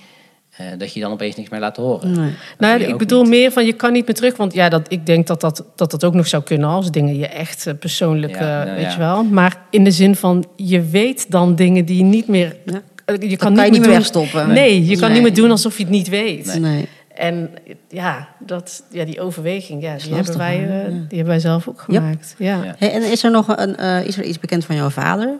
eh, 0.56 0.66
dat 0.78 0.92
je 0.94 1.00
dan 1.00 1.12
opeens 1.12 1.36
niks 1.36 1.48
meer 1.48 1.60
laat 1.60 1.76
horen. 1.76 2.12
Nee. 2.20 2.32
Nou, 2.58 2.80
ik 2.82 2.96
bedoel 2.98 3.20
niet. 3.20 3.30
meer 3.30 3.52
van 3.52 3.66
je 3.66 3.72
kan 3.72 3.92
niet 3.92 4.06
meer 4.06 4.14
terug. 4.14 4.36
Want 4.36 4.54
ja, 4.54 4.68
dat, 4.68 4.92
ik 4.92 5.06
denk 5.06 5.26
dat 5.26 5.40
dat, 5.40 5.64
dat 5.76 5.90
dat 5.90 6.04
ook 6.04 6.14
nog 6.14 6.26
zou 6.26 6.42
kunnen 6.42 6.68
als 6.68 6.90
dingen 6.90 7.16
je 7.18 7.26
echt 7.26 7.66
eh, 7.66 7.74
persoonlijk, 7.78 8.34
Ja, 8.38 8.64
nou 8.64 8.70
weet 8.76 8.84
ja. 8.84 8.90
je 8.92 8.98
wel. 8.98 9.24
Maar 9.24 9.56
in 9.70 9.84
de 9.84 9.90
zin 9.90 10.16
van 10.16 10.44
je 10.56 10.82
weet 10.82 11.30
dan 11.30 11.54
dingen 11.54 11.84
die 11.84 11.96
je 11.96 12.02
niet 12.04 12.28
meer. 12.28 12.56
Ja. 12.64 12.82
eh, 13.04 13.30
Je 13.30 13.36
kan, 13.36 13.54
kan 13.54 13.64
je 13.64 13.70
niet 13.70 13.80
meer 13.80 13.88
doen- 13.88 13.98
wegstoppen. 13.98 14.48
Nee, 14.52 14.84
je 14.86 14.98
kan 14.98 15.12
niet 15.12 15.22
meer 15.22 15.34
doen 15.34 15.50
alsof 15.50 15.76
je 15.76 15.82
het 15.82 15.92
niet 15.92 16.08
weet. 16.08 16.58
Nee. 16.60 16.88
En 17.14 17.50
ja, 17.88 18.28
dat, 18.38 18.82
ja, 18.90 19.04
die 19.04 19.20
overweging, 19.20 19.82
ja, 19.82 19.96
die, 19.96 20.10
lastig, 20.10 20.36
hebben 20.36 20.36
wij, 20.68 20.80
eh, 20.80 20.84
die 20.90 20.98
hebben 21.08 21.26
wij 21.26 21.38
zelf 21.38 21.68
ook 21.68 21.80
gemaakt. 21.80 22.34
Ja. 22.38 22.64
Ja. 22.64 22.74
Hey, 22.78 22.92
en 22.92 23.10
is 23.10 23.24
er 23.24 23.30
nog 23.30 23.56
een, 23.56 23.76
eh, 23.76 24.06
is 24.06 24.16
er 24.18 24.24
iets 24.24 24.38
bekend 24.38 24.64
van 24.64 24.76
jouw 24.76 24.90
vader? 24.90 25.34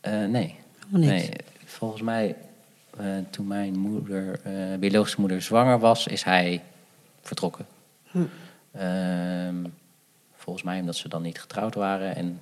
Eh, 0.00 0.12
nee. 0.28 0.54
Niks. 0.88 1.06
nee. 1.06 1.28
Volgens 1.64 2.02
mij, 2.02 2.34
toen 3.30 3.46
mijn 3.46 3.78
moeder, 3.78 4.40
eh, 4.42 4.78
biologische 4.78 5.20
moeder 5.20 5.42
zwanger 5.42 5.78
was, 5.78 6.06
is 6.06 6.22
hij 6.22 6.62
vertrokken. 7.20 7.66
Hm. 8.10 8.24
Ehm, 8.72 9.64
volgens 10.34 10.64
mij 10.64 10.80
omdat 10.80 10.96
ze 10.96 11.08
dan 11.08 11.22
niet 11.22 11.40
getrouwd 11.40 11.74
waren. 11.74 12.16
En 12.16 12.40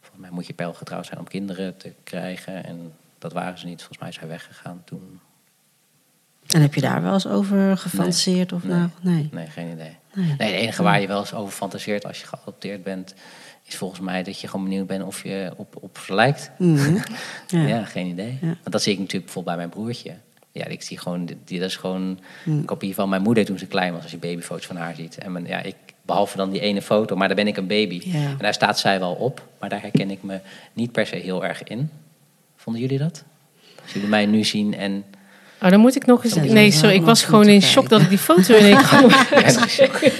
volgens 0.00 0.20
mij 0.20 0.30
moet 0.30 0.46
je 0.46 0.54
pijl 0.54 0.74
getrouwd 0.74 1.06
zijn 1.06 1.18
om 1.18 1.28
kinderen 1.28 1.76
te 1.76 1.92
krijgen. 2.02 2.64
En 2.64 2.92
dat 3.18 3.32
waren 3.32 3.58
ze 3.58 3.66
niet. 3.66 3.78
Volgens 3.78 3.98
mij 3.98 4.08
is 4.08 4.18
hij 4.18 4.28
weggegaan 4.28 4.82
toen. 4.84 5.20
En 6.48 6.60
heb 6.60 6.74
je 6.74 6.80
daar 6.80 7.02
wel 7.02 7.12
eens 7.12 7.26
over 7.26 7.76
gefantaseerd? 7.78 8.52
Of 8.52 8.64
Nee. 8.64 8.76
Nou, 8.76 8.88
nee. 9.00 9.28
Nee, 9.32 9.46
geen 9.46 9.70
idee. 9.72 9.96
Nee. 10.14 10.34
Nee, 10.38 10.52
het 10.52 10.60
enige 10.62 10.82
waar 10.82 11.00
je 11.00 11.06
wel 11.06 11.20
eens 11.20 11.34
over 11.34 11.52
fantaseert 11.52 12.06
als 12.06 12.20
je 12.20 12.26
geadopteerd 12.26 12.82
bent, 12.82 13.14
is 13.64 13.76
volgens 13.76 14.00
mij 14.00 14.22
dat 14.22 14.40
je 14.40 14.48
gewoon 14.48 14.64
benieuwd 14.64 14.86
bent 14.86 15.02
of 15.04 15.22
je 15.22 15.52
op, 15.56 15.76
op 15.80 15.98
lijkt. 16.08 16.50
Mhm. 16.58 16.94
Ja, 17.48 17.66
Ja. 17.66 17.84
geen 17.84 18.06
idee. 18.06 18.38
Ja. 18.40 18.46
Want 18.46 18.70
dat 18.70 18.82
zie 18.82 18.92
ik 18.92 18.98
natuurlijk 18.98 19.24
bijvoorbeeld 19.24 19.56
bij 19.56 19.66
mijn 19.66 19.78
broertje. 19.78 20.14
Ja, 20.52 20.64
ik 20.66 20.82
zie 20.82 20.98
gewoon, 20.98 21.26
die, 21.44 21.58
dat 21.60 21.68
is 21.68 21.76
gewoon 21.76 22.18
Hmm. 22.44 22.58
een 22.58 22.64
kopie 22.64 22.94
van 22.94 23.08
mijn 23.08 23.22
moeder 23.22 23.44
toen 23.44 23.58
ze 23.58 23.66
klein 23.66 23.92
was, 23.92 24.02
als 24.02 24.10
je 24.10 24.16
babyfoto's 24.18 24.66
van 24.66 24.76
haar 24.76 24.94
ziet. 24.94 25.18
En 25.18 25.32
mijn, 25.32 25.46
ja, 25.46 25.62
ik, 25.62 25.74
behalve 26.02 26.36
dan 26.36 26.50
die 26.50 26.60
ene 26.60 26.82
foto, 26.82 27.16
maar 27.16 27.26
daar 27.26 27.36
ben 27.36 27.46
ik 27.46 27.56
een 27.56 27.66
baby. 27.66 28.00
Ja. 28.04 28.14
En 28.18 28.36
daar 28.38 28.54
staat 28.54 28.78
zij 28.78 28.98
wel 28.98 29.12
op, 29.12 29.48
maar 29.60 29.68
daar 29.68 29.80
herken 29.82 30.10
ik 30.10 30.22
me 30.22 30.40
niet 30.72 30.92
per 30.92 31.06
se 31.06 31.16
heel 31.16 31.44
erg 31.44 31.62
in. 31.62 31.90
Vonden 32.56 32.82
jullie 32.82 32.98
dat? 32.98 33.24
Als 33.82 33.92
jullie 33.92 34.08
mij 34.08 34.26
nu 34.26 34.44
zien 34.44 34.74
en... 34.74 35.04
Oh, 35.62 35.70
dan 35.70 35.80
moet 35.80 35.96
ik 35.96 36.06
nog 36.06 36.24
eens. 36.24 36.34
Nee, 36.34 36.70
sorry, 36.70 36.94
ik 36.94 37.02
was 37.02 37.24
gewoon 37.24 37.48
in 37.48 37.62
shock 37.62 37.88
dat 37.88 38.00
ik 38.00 38.08
die 38.08 38.18
foto 38.18 38.54
in 38.54 38.64
één 38.64 38.76
keer 38.86 40.12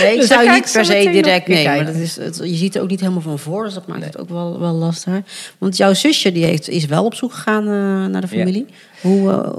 Nee, 0.00 0.12
ik 0.14 0.20
Dus 0.20 0.28
zou 0.28 0.44
ga 0.46 0.54
niet 0.54 0.70
per 0.72 0.84
se 0.84 1.08
direct 1.12 1.46
nemen. 1.48 1.64
Maar 1.64 1.74
kijken. 1.74 1.86
dat 1.92 2.02
is, 2.02 2.16
het, 2.16 2.36
je 2.42 2.54
ziet 2.56 2.74
het 2.74 2.82
ook 2.82 2.88
niet 2.88 3.00
helemaal 3.00 3.22
van 3.22 3.38
voor, 3.38 3.64
dus 3.64 3.74
dat 3.74 3.86
maakt 3.86 4.04
het 4.04 4.18
ook 4.18 4.28
wel, 4.28 4.60
wel 4.60 4.72
lastig. 4.72 5.12
Want 5.58 5.76
jouw 5.76 5.94
zusje 5.94 6.32
die 6.32 6.44
heeft, 6.44 6.68
is 6.68 6.84
wel 6.84 7.04
op 7.04 7.14
zoek 7.14 7.32
gegaan 7.32 7.62
eh, 7.66 7.70
naar 8.12 8.20
de 8.20 8.26
Ja. 8.30 8.38
familie. 8.38 8.66
Hoe, 9.00 9.30
eh, 9.30 9.52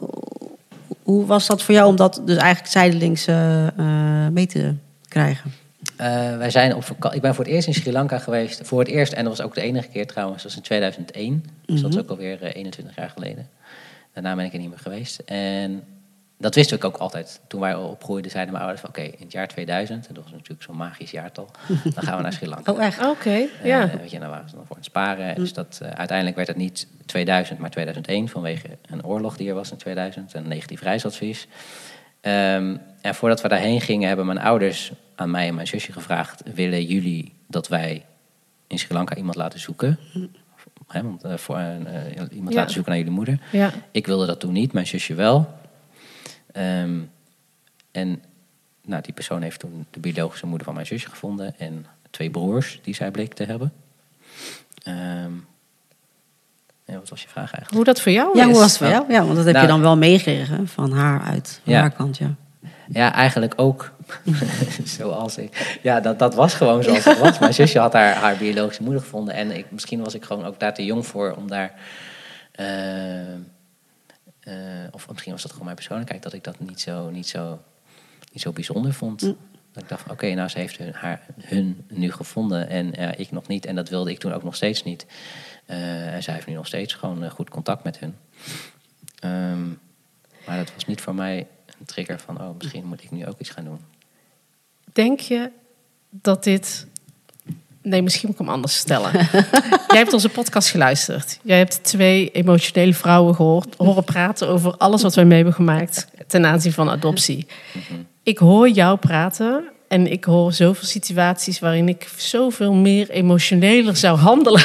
Hoe 1.04 1.26
was 1.26 1.48
dat 1.48 1.62
voor 1.64 1.74
jou 1.76 1.88
om 1.90 1.96
dat 1.96 2.22
dus 2.26 2.38
eigenlijk 2.38 2.72
zijdelings 2.72 3.28
eh, 3.28 3.68
eh, 3.68 4.32
mee 4.32 4.46
te 4.48 4.74
krijgen? 5.08 5.54
Eh, 5.96 6.38
wij 6.38 6.50
zijn 6.50 6.76
op 6.76 6.86
Ik 7.14 7.22
ben 7.22 7.36
voor 7.36 7.44
het 7.44 7.54
eerst 7.54 7.68
in 7.68 7.74
Sri 7.74 7.92
Lanka 7.92 8.18
geweest. 8.20 8.62
Voor 8.64 8.80
het 8.80 8.88
eerst, 8.88 9.14
en 9.14 9.24
dat 9.26 9.38
was 9.38 9.46
ook 9.46 9.56
de 9.56 9.62
enige 9.62 9.88
keer 9.88 10.08
trouwens, 10.08 10.44
dat 10.44 10.52
was 10.52 10.56
in 10.62 10.66
2001. 10.68 11.46
Dus 11.66 11.82
dat 11.82 11.94
is 11.94 12.00
ook 12.00 12.10
alweer 12.10 12.44
eh, 12.44 12.56
21 12.56 12.96
jaar 12.96 13.10
geleden. 13.10 13.48
Daarna 14.16 14.36
ben 14.36 14.46
ik 14.46 14.54
er 14.54 14.60
niet 14.60 14.70
meer 14.70 14.80
geweest. 14.80 15.20
En 15.20 15.84
dat 16.38 16.56
wist 16.56 16.72
ik 16.72 16.84
ook 16.84 16.98
altijd. 16.98 17.42
Toen 17.48 17.60
wij 17.60 17.76
al 17.76 17.88
opgroeiden, 17.90 18.32
zeiden 18.32 18.54
mijn 18.54 18.66
ouders 18.66 18.86
van... 18.86 18.96
oké, 18.96 19.02
in 19.18 19.24
het 19.24 19.32
jaar 19.32 19.48
2000, 19.48 20.08
en 20.08 20.14
dat 20.14 20.24
was 20.24 20.32
natuurlijk 20.32 20.64
zo'n 20.64 20.76
magisch 20.78 21.12
jaartal... 21.12 21.50
dan 21.84 22.04
gaan 22.04 22.16
we 22.18 22.22
naar 22.24 22.34
Sri 22.34 22.48
Lanka. 22.48 22.72
Oh, 22.74 22.84
echt? 22.84 23.06
Oké, 23.06 23.30
Eh, 23.30 23.48
ja. 23.64 23.90
weet 24.00 24.12
je, 24.12 24.20
dan 24.20 24.30
waren 24.30 24.50
ze 24.50 24.56
dan 24.56 24.66
voor 24.66 24.76
het 24.76 24.86
sparen. 24.86 25.36
Dus 25.36 25.54
dat, 25.54 25.80
eh, 25.82 25.90
uiteindelijk 25.90 26.36
werd 26.36 26.48
het 26.48 26.58
niet 26.58 26.88
2000, 27.06 27.60
maar 27.60 27.70
2001 27.70 28.30
vanwege 28.30 28.68
een 28.90 29.06
oorlog 29.06 29.38
die 29.38 29.50
er 29.50 29.56
was 29.56 29.72
in 29.72 29.78
2000, 29.78 30.34
een 30.34 30.48
negatief 30.48 30.82
reisadvies. 30.82 31.48
Ehm, 32.22 32.76
en 33.02 33.16
voordat 33.16 33.42
we 33.42 33.48
daarheen 33.48 33.82
gingen, 33.82 34.08
hebben 34.08 34.26
mijn 34.26 34.40
ouders 34.40 34.92
aan 35.16 35.32
mij 35.32 35.48
en 35.48 35.56
mijn 35.56 35.68
zusje 35.68 35.92
gevraagd: 35.92 36.42
willen 36.54 36.84
jullie 36.84 37.34
dat 37.48 37.68
wij 37.68 38.06
in 38.68 38.80
Sri 38.80 38.94
Lanka 38.94 39.16
iemand 39.16 39.36
laten 39.36 39.60
zoeken? 39.60 40.00
Hè, 40.88 41.04
want, 41.04 41.24
eh, 41.24 41.38
voor, 41.38 41.56
eh, 41.58 41.76
eh, 41.76 42.22
iemand 42.32 42.54
Ja. 42.54 42.60
laten 42.60 42.74
zoeken 42.74 42.92
naar 42.92 43.00
jullie 43.00 43.16
moeder. 43.16 43.40
ja. 43.52 43.72
Ik 43.92 44.06
wilde 44.06 44.26
dat 44.26 44.40
toen 44.40 44.54
niet, 44.54 44.74
mijn 44.74 44.88
zusje 44.88 45.14
wel. 45.14 45.54
Ehm, 46.52 47.00
en 47.92 48.24
nou, 48.86 49.02
die 49.02 49.14
persoon 49.14 49.42
heeft 49.42 49.60
toen 49.60 49.86
de 49.92 50.00
biologische 50.00 50.46
moeder 50.46 50.66
van 50.66 50.74
mijn 50.76 50.86
zusje 50.86 51.10
gevonden 51.10 51.60
en 51.60 51.86
twee 52.10 52.30
broers 52.30 52.80
die 52.84 52.96
zij 52.96 53.12
bleek 53.12 53.34
te 53.34 53.44
hebben. 53.44 53.74
Ehm, 54.84 55.32
ja, 56.86 56.94
wat 57.00 57.10
was 57.10 57.22
je 57.22 57.28
vraag 57.28 57.44
eigenlijk? 57.54 57.74
Hoe 57.74 57.84
dat 57.84 58.02
voor 58.02 58.12
jou 58.12 58.38
Ja, 58.38 58.44
is. 58.44 58.50
hoe 58.52 58.60
was 58.60 58.70
het 58.70 58.78
voor 58.78 58.88
jou? 58.88 59.12
Ja, 59.12 59.24
want 59.24 59.36
dat 59.36 59.46
heb 59.46 59.54
Nou- 59.54 59.66
je 59.66 59.72
dan 59.72 59.82
wel 59.82 59.98
meegekregen 59.98 60.68
van 60.68 60.92
haar 60.92 61.22
uit 61.22 61.60
van 61.64 61.74
Ja. 61.74 61.80
haar 61.80 61.92
kant, 61.92 62.18
ja. 62.18 62.36
Ja, 62.90 63.14
eigenlijk 63.14 63.54
ook 63.56 63.94
zoals 64.98 65.38
ik. 65.38 65.80
Ja, 65.82 66.00
dat, 66.00 66.20
dat 66.20 66.36
was 66.36 66.54
gewoon 66.54 66.84
zoals 66.84 67.04
het 67.04 67.20
was. 67.20 67.40
Mijn 67.40 67.54
zusje 67.54 67.80
had 67.80 67.94
haar, 67.94 68.14
haar 68.14 68.38
biologische 68.38 68.84
moeder 68.84 69.02
gevonden. 69.02 69.34
En 69.34 69.52
ik, 69.58 69.72
misschien 69.72 70.04
was 70.04 70.14
ik 70.14 70.24
gewoon 70.24 70.46
ook 70.46 70.60
daar 70.60 70.74
te 70.74 70.86
jong 70.86 71.06
voor 71.06 71.36
om 71.36 71.48
daar. 71.48 71.74
eh, 72.52 73.34
eh, 73.34 73.34
of 74.92 75.10
misschien 75.10 75.32
was 75.32 75.42
dat 75.42 75.52
gewoon 75.52 75.66
mijn 75.66 75.76
persoonlijkheid, 75.78 76.24
dat 76.24 76.34
ik 76.34 76.44
dat 76.44 76.60
niet 76.60 76.80
zo, 76.82 77.10
niet 77.10 77.28
zo, 77.28 77.62
niet 78.32 78.42
zo 78.42 78.52
bijzonder 78.52 78.94
vond. 78.94 79.20
Dat 79.72 79.84
ik 79.84 79.90
dacht, 79.90 80.12
oké, 80.12 80.34
nou, 80.34 80.50
ze 80.50 80.60
heeft 80.60 80.78
hun, 80.78 80.94
haar, 80.94 81.22
hun 81.42 81.86
nu 81.88 82.12
gevonden 82.12 82.70
en 82.70 82.96
eh, 82.96 83.20
ik 83.20 83.32
nog 83.32 83.48
niet. 83.48 83.66
En 83.66 83.76
dat 83.76 83.90
wilde 83.90 84.12
ik 84.12 84.20
toen 84.20 84.34
ook 84.34 84.44
nog 84.44 84.56
steeds 84.56 84.84
niet. 84.84 85.06
En 85.66 86.24
zij 86.24 86.34
heeft 86.34 86.48
nu 86.48 86.54
nog 86.54 86.68
steeds 86.68 86.94
gewoon 86.94 87.30
goed 87.30 87.50
contact 87.50 87.84
met 87.84 88.00
hun. 88.00 88.16
Ehm, 89.20 89.68
maar 90.46 90.58
dat 90.58 90.74
was 90.74 90.86
niet 90.86 91.02
voor 91.02 91.16
mij 91.16 91.48
een 91.80 91.86
trigger 91.86 92.20
van, 92.20 92.42
oh, 92.42 92.58
misschien 92.58 92.86
moet 92.86 93.04
ik 93.04 93.12
nu 93.12 93.26
ook 93.26 93.40
iets 93.40 93.50
gaan 93.50 93.64
doen. 93.64 93.80
Denk 94.96 95.20
je 95.20 95.50
dat 96.10 96.44
dit... 96.44 96.86
Nee, 97.82 98.02
misschien 98.02 98.28
moet 98.28 98.40
ik 98.40 98.46
hem 98.46 98.54
anders 98.54 98.78
stellen. 98.78 99.12
Jij 99.88 99.98
hebt 99.98 100.14
onze 100.14 100.30
podcast 100.30 100.70
geluisterd. 100.70 101.40
Jij 101.42 101.58
hebt 101.58 101.84
twee 101.84 102.32
emotionele 102.32 102.94
vrouwen 102.94 103.36
gehoord, 103.36 103.76
horen 103.78 104.04
praten 104.04 104.48
over 104.48 104.78
alles 104.78 105.02
wat 105.02 105.16
wij 105.16 105.26
mee 105.26 105.36
hebben 105.36 105.54
gemaakt 105.54 106.08
ten 106.28 106.46
aanzien 106.46 106.72
van 106.72 106.90
adoptie. 106.90 107.48
Ik 108.24 108.38
hoor 108.38 108.70
jou 108.70 108.98
praten 108.98 109.64
en 109.88 110.12
ik 110.12 110.24
hoor 110.24 110.54
zoveel 110.54 110.88
situaties 110.88 111.60
waarin 111.60 111.90
ik 111.90 112.10
zoveel 112.18 112.74
meer 112.74 113.10
emotioneler 113.10 113.96
zou 113.96 114.18
handelen. 114.18 114.64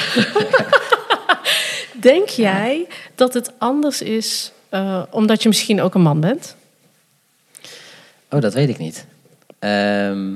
Denk 2.01 2.29
jij 2.29 2.87
dat 3.15 3.35
het 3.35 3.53
anders 3.59 4.03
is 4.03 4.53
eh, 4.69 5.03
omdat 5.11 5.43
je 5.43 5.49
misschien 5.49 5.81
ook 5.81 5.95
een 5.95 6.03
man 6.03 6.21
bent? 6.21 6.57
Oh, 8.31 8.41
dat 8.41 8.55
weet 8.55 8.69
ik 8.69 8.79
niet. 8.79 9.07
Ehm, 9.61 10.35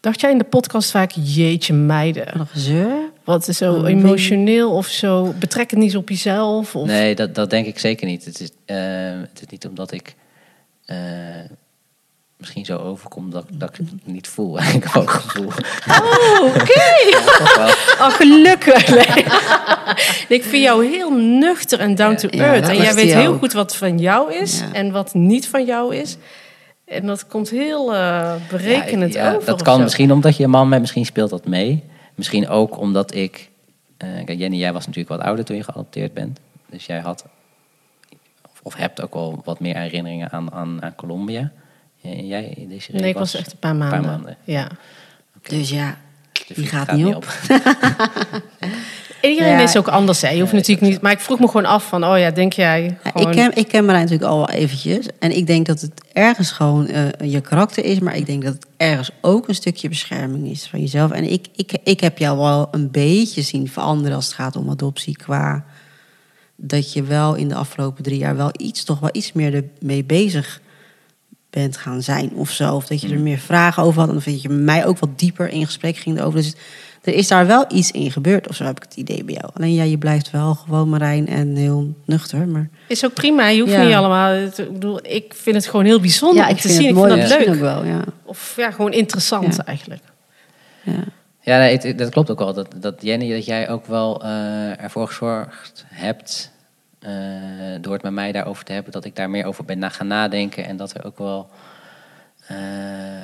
Dacht 0.00 0.20
jij 0.20 0.30
in 0.30 0.38
de 0.38 0.44
podcast 0.44 0.90
vaak, 0.90 1.10
jeetje 1.14 1.72
meiden, 1.72 2.38
Wat 2.38 2.48
gezeur. 2.50 2.92
wat 3.24 3.48
is 3.48 3.56
zo 3.56 3.72
Oh, 3.74 3.88
emotioneel 3.88 4.72
of 4.72 4.86
zo, 4.86 5.34
betrek 5.38 5.70
het 5.70 5.78
niet 5.78 5.96
op 5.96 6.08
jezelf? 6.08 6.76
Of... 6.76 6.86
nee, 6.86 7.14
dat, 7.14 7.34
dat 7.34 7.50
denk 7.50 7.66
ik 7.66 7.78
zeker 7.78 8.06
niet. 8.06 8.24
Het 8.24 8.40
is, 8.40 8.50
eh, 8.64 8.76
het 9.20 9.40
is 9.40 9.46
niet 9.50 9.66
omdat 9.66 9.92
ik 9.92 10.14
eh, 10.86 10.96
misschien 12.36 12.64
zo 12.64 12.78
overkom 12.78 13.30
dat, 13.30 13.44
dat 13.50 13.68
ik 13.68 13.76
het 13.76 14.06
niet 14.06 14.28
voel. 14.28 14.58
ik 14.74 14.84
heb 14.84 14.96
ook 14.96 15.10
gevoel. 15.10 15.46
Oh, 15.88 16.44
oké. 16.44 16.82
Wel. 17.56 17.68
Oh, 18.06 18.08
gelukkig. 18.10 18.88
Nee. 18.88 19.24
ik 20.38 20.42
vind 20.44 20.62
jou 20.62 20.86
heel 20.86 21.10
nuchter 21.12 21.80
en 21.80 21.94
down 21.94 22.14
to 22.16 22.28
Ja, 22.30 22.44
earth. 22.44 22.62
dat 22.62 22.70
en 22.70 22.82
jij 22.82 22.94
weet 22.94 23.14
heel 23.14 23.32
ook. 23.32 23.38
goed 23.38 23.52
wat 23.52 23.76
van 23.76 23.98
jou 23.98 24.34
is 24.34 24.58
Ja. 24.58 24.72
en 24.72 24.90
wat 24.92 25.14
niet 25.14 25.48
van 25.48 25.64
jou 25.64 25.94
is. 25.96 26.16
En 26.94 27.06
dat 27.06 27.26
komt 27.26 27.50
heel 27.50 27.94
eh, 27.94 28.34
berekenend 28.50 29.12
Ja, 29.12 29.24
ja, 29.24 29.34
over. 29.34 29.46
Dat 29.46 29.62
kan 29.62 29.76
zo. 29.76 29.82
misschien 29.82 30.12
omdat 30.12 30.36
je 30.36 30.44
een 30.44 30.50
man 30.50 30.68
bent, 30.68 30.80
misschien 30.80 31.06
speelt 31.06 31.30
dat 31.30 31.46
mee. 31.46 31.84
Misschien 32.14 32.48
ook 32.48 32.78
omdat 32.78 33.14
ik... 33.14 33.50
eh, 33.96 34.08
kijk, 34.24 34.38
Jenny, 34.38 34.56
jij 34.56 34.72
was 34.72 34.86
natuurlijk 34.86 35.16
wat 35.16 35.26
ouder 35.26 35.44
toen 35.44 35.56
je 35.56 35.62
geadopteerd 35.64 36.14
bent. 36.14 36.38
Dus 36.70 36.86
jij 36.86 37.00
had, 37.00 37.24
of, 38.52 38.60
of 38.62 38.74
hebt 38.74 39.02
ook 39.02 39.14
wel 39.14 39.40
wat 39.44 39.60
meer 39.60 39.76
herinneringen 39.76 40.30
aan, 40.30 40.52
aan, 40.52 40.82
aan 40.82 40.94
Colombia. 40.94 41.52
En 42.02 42.26
jij, 42.26 42.66
deze 42.68 42.92
Nee, 42.92 43.08
ik 43.08 43.18
was 43.18 43.34
echt 43.34 43.52
een 43.52 43.58
paar 43.58 43.76
maanden. 43.76 44.02
maanden. 44.02 44.36
Ja. 44.44 44.68
Dus 45.42 45.70
ja, 45.70 45.96
De 46.46 46.54
die 46.54 46.66
gaat 46.66 46.92
niet 46.92 47.14
op. 47.14 47.26
Iedereen 49.30 49.52
Ja. 49.52 49.62
is 49.62 49.76
ook 49.76 49.88
anders. 49.88 50.20
Hè. 50.20 50.28
Je 50.28 50.40
hoeft 50.40 50.52
natuurlijk 50.52 50.86
niet. 50.86 51.00
Maar 51.00 51.12
ik 51.12 51.20
vroeg 51.20 51.38
me 51.38 51.46
gewoon 51.46 51.64
af 51.64 51.88
van, 51.88 52.04
oh 52.04 52.18
ja, 52.18 52.30
denk 52.30 52.52
jij 52.52 52.98
gewoon... 53.02 53.30
ik, 53.30 53.36
ken, 53.36 53.56
ik 53.56 53.68
ken 53.68 53.84
Marijn 53.84 54.02
natuurlijk 54.04 54.30
al 54.30 54.38
wel 54.38 54.50
eventjes. 54.50 55.06
En 55.18 55.36
ik 55.36 55.46
denk 55.46 55.66
dat 55.66 55.80
het 55.80 56.02
ergens 56.12 56.50
gewoon 56.50 56.86
eh, 56.86 57.30
je 57.30 57.40
karakter 57.40 57.84
is. 57.84 57.98
Maar 57.98 58.16
ik 58.16 58.26
denk 58.26 58.44
dat 58.44 58.54
het 58.54 58.66
ergens 58.76 59.10
ook 59.20 59.48
een 59.48 59.54
stukje 59.54 59.88
bescherming 59.88 60.50
is 60.50 60.66
van 60.66 60.80
jezelf. 60.80 61.10
En 61.10 61.30
ik, 61.32 61.46
ik, 61.56 61.72
ik 61.84 62.00
heb 62.00 62.18
jou 62.18 62.38
wel 62.38 62.68
een 62.70 62.90
beetje 62.90 63.42
zien 63.42 63.68
veranderen 63.68 64.16
als 64.16 64.24
het 64.26 64.34
gaat 64.34 64.56
om 64.56 64.70
adoptie. 64.70 65.16
Qua 65.16 65.64
dat 66.56 66.92
je 66.92 67.02
wel 67.02 67.34
in 67.34 67.48
de 67.48 67.54
afgelopen 67.54 68.02
drie 68.02 68.18
jaar 68.18 68.36
wel 68.36 68.50
iets, 68.56 68.84
toch 68.84 69.00
wel 69.00 69.10
iets 69.12 69.32
meer 69.32 69.54
ermee 69.80 70.04
bezig 70.04 70.60
bent 71.50 71.76
gaan 71.76 72.02
zijn 72.02 72.30
of 72.34 72.50
zo. 72.50 72.74
Of 72.74 72.86
dat 72.86 73.00
je 73.00 73.08
er 73.08 73.20
meer 73.20 73.38
vragen 73.38 73.82
over 73.82 74.00
had. 74.00 74.08
En 74.08 74.20
dat 74.24 74.42
je 74.42 74.48
mij 74.48 74.86
ook 74.86 74.98
wat 74.98 75.18
dieper 75.18 75.48
in 75.48 75.66
gesprek 75.66 75.96
ging 75.96 76.20
over. 76.20 76.42
Dus 76.42 76.54
er 77.04 77.14
is 77.14 77.28
daar 77.28 77.46
wel 77.46 77.64
iets 77.68 77.90
in 77.90 78.10
gebeurd 78.10 78.48
of 78.48 78.54
zo 78.56 78.64
heb 78.64 78.76
ik 78.76 78.82
het 78.82 78.96
idee 78.96 79.24
bij 79.24 79.34
jou. 79.34 79.50
Alleen 79.54 79.74
ja, 79.74 79.82
je 79.82 79.98
blijft 79.98 80.30
wel 80.30 80.54
gewoon 80.54 80.88
Marijn 80.88 81.28
en 81.28 81.56
heel 81.56 81.94
nuchter. 82.04 82.48
Maar 82.48 82.68
Is 82.88 83.04
ook 83.04 83.14
prima. 83.14 83.48
Je 83.48 83.60
hoeft 83.60 83.72
Ja. 83.72 83.84
niet 83.84 83.94
allemaal... 83.94 84.30
het- 84.32 84.58
Ik 84.58 84.72
bedoel, 84.72 84.98
ik 85.02 85.34
vind 85.34 85.56
het 85.56 85.66
gewoon 85.66 85.84
heel 85.84 86.00
bijzonder 86.00 86.42
ja, 86.42 86.48
om 86.48 86.54
ik 86.54 86.60
te 86.60 86.68
vind 86.68 86.74
zien. 86.74 86.86
het 86.86 86.96
ik 86.96 87.02
mooi 87.02 87.12
vind 87.20 87.28
zien 87.32 87.38
leuk. 87.38 87.48
ook 87.48 87.60
wel, 87.60 87.84
ja. 87.84 88.04
Of 88.24 88.54
ja, 88.56 88.70
gewoon 88.70 88.92
interessant 88.92 89.56
Ja. 89.56 89.64
eigenlijk. 89.64 90.02
ja. 90.82 91.04
Ja, 91.40 91.58
nee, 91.58 91.72
het- 91.72 91.82
het- 91.82 91.98
dat 91.98 92.10
klopt 92.10 92.30
ook 92.30 92.38
wel. 92.38 92.54
Dat, 92.54 92.68
dat 92.76 92.94
Jenny, 93.02 93.32
dat 93.34 93.44
jij 93.44 93.68
ook 93.68 93.86
wel 93.86 94.22
eh, 94.22 94.82
ervoor 94.82 95.06
gezorgd 95.06 95.84
hebt, 95.88 96.50
eh, 96.98 97.12
door 97.80 97.92
het 97.92 98.02
met 98.02 98.12
mij 98.12 98.32
daarover 98.32 98.64
te 98.64 98.72
hebben, 98.72 98.92
dat 98.92 99.04
ik 99.04 99.16
daar 99.16 99.30
meer 99.30 99.44
over 99.44 99.64
ben 99.64 99.78
na 99.78 99.88
gaan 99.88 100.06
nadenken. 100.06 100.64
En 100.66 100.76
dat 100.76 100.94
er 100.94 101.04
ook 101.04 101.18
wel 101.18 101.48
eh, 102.46 102.56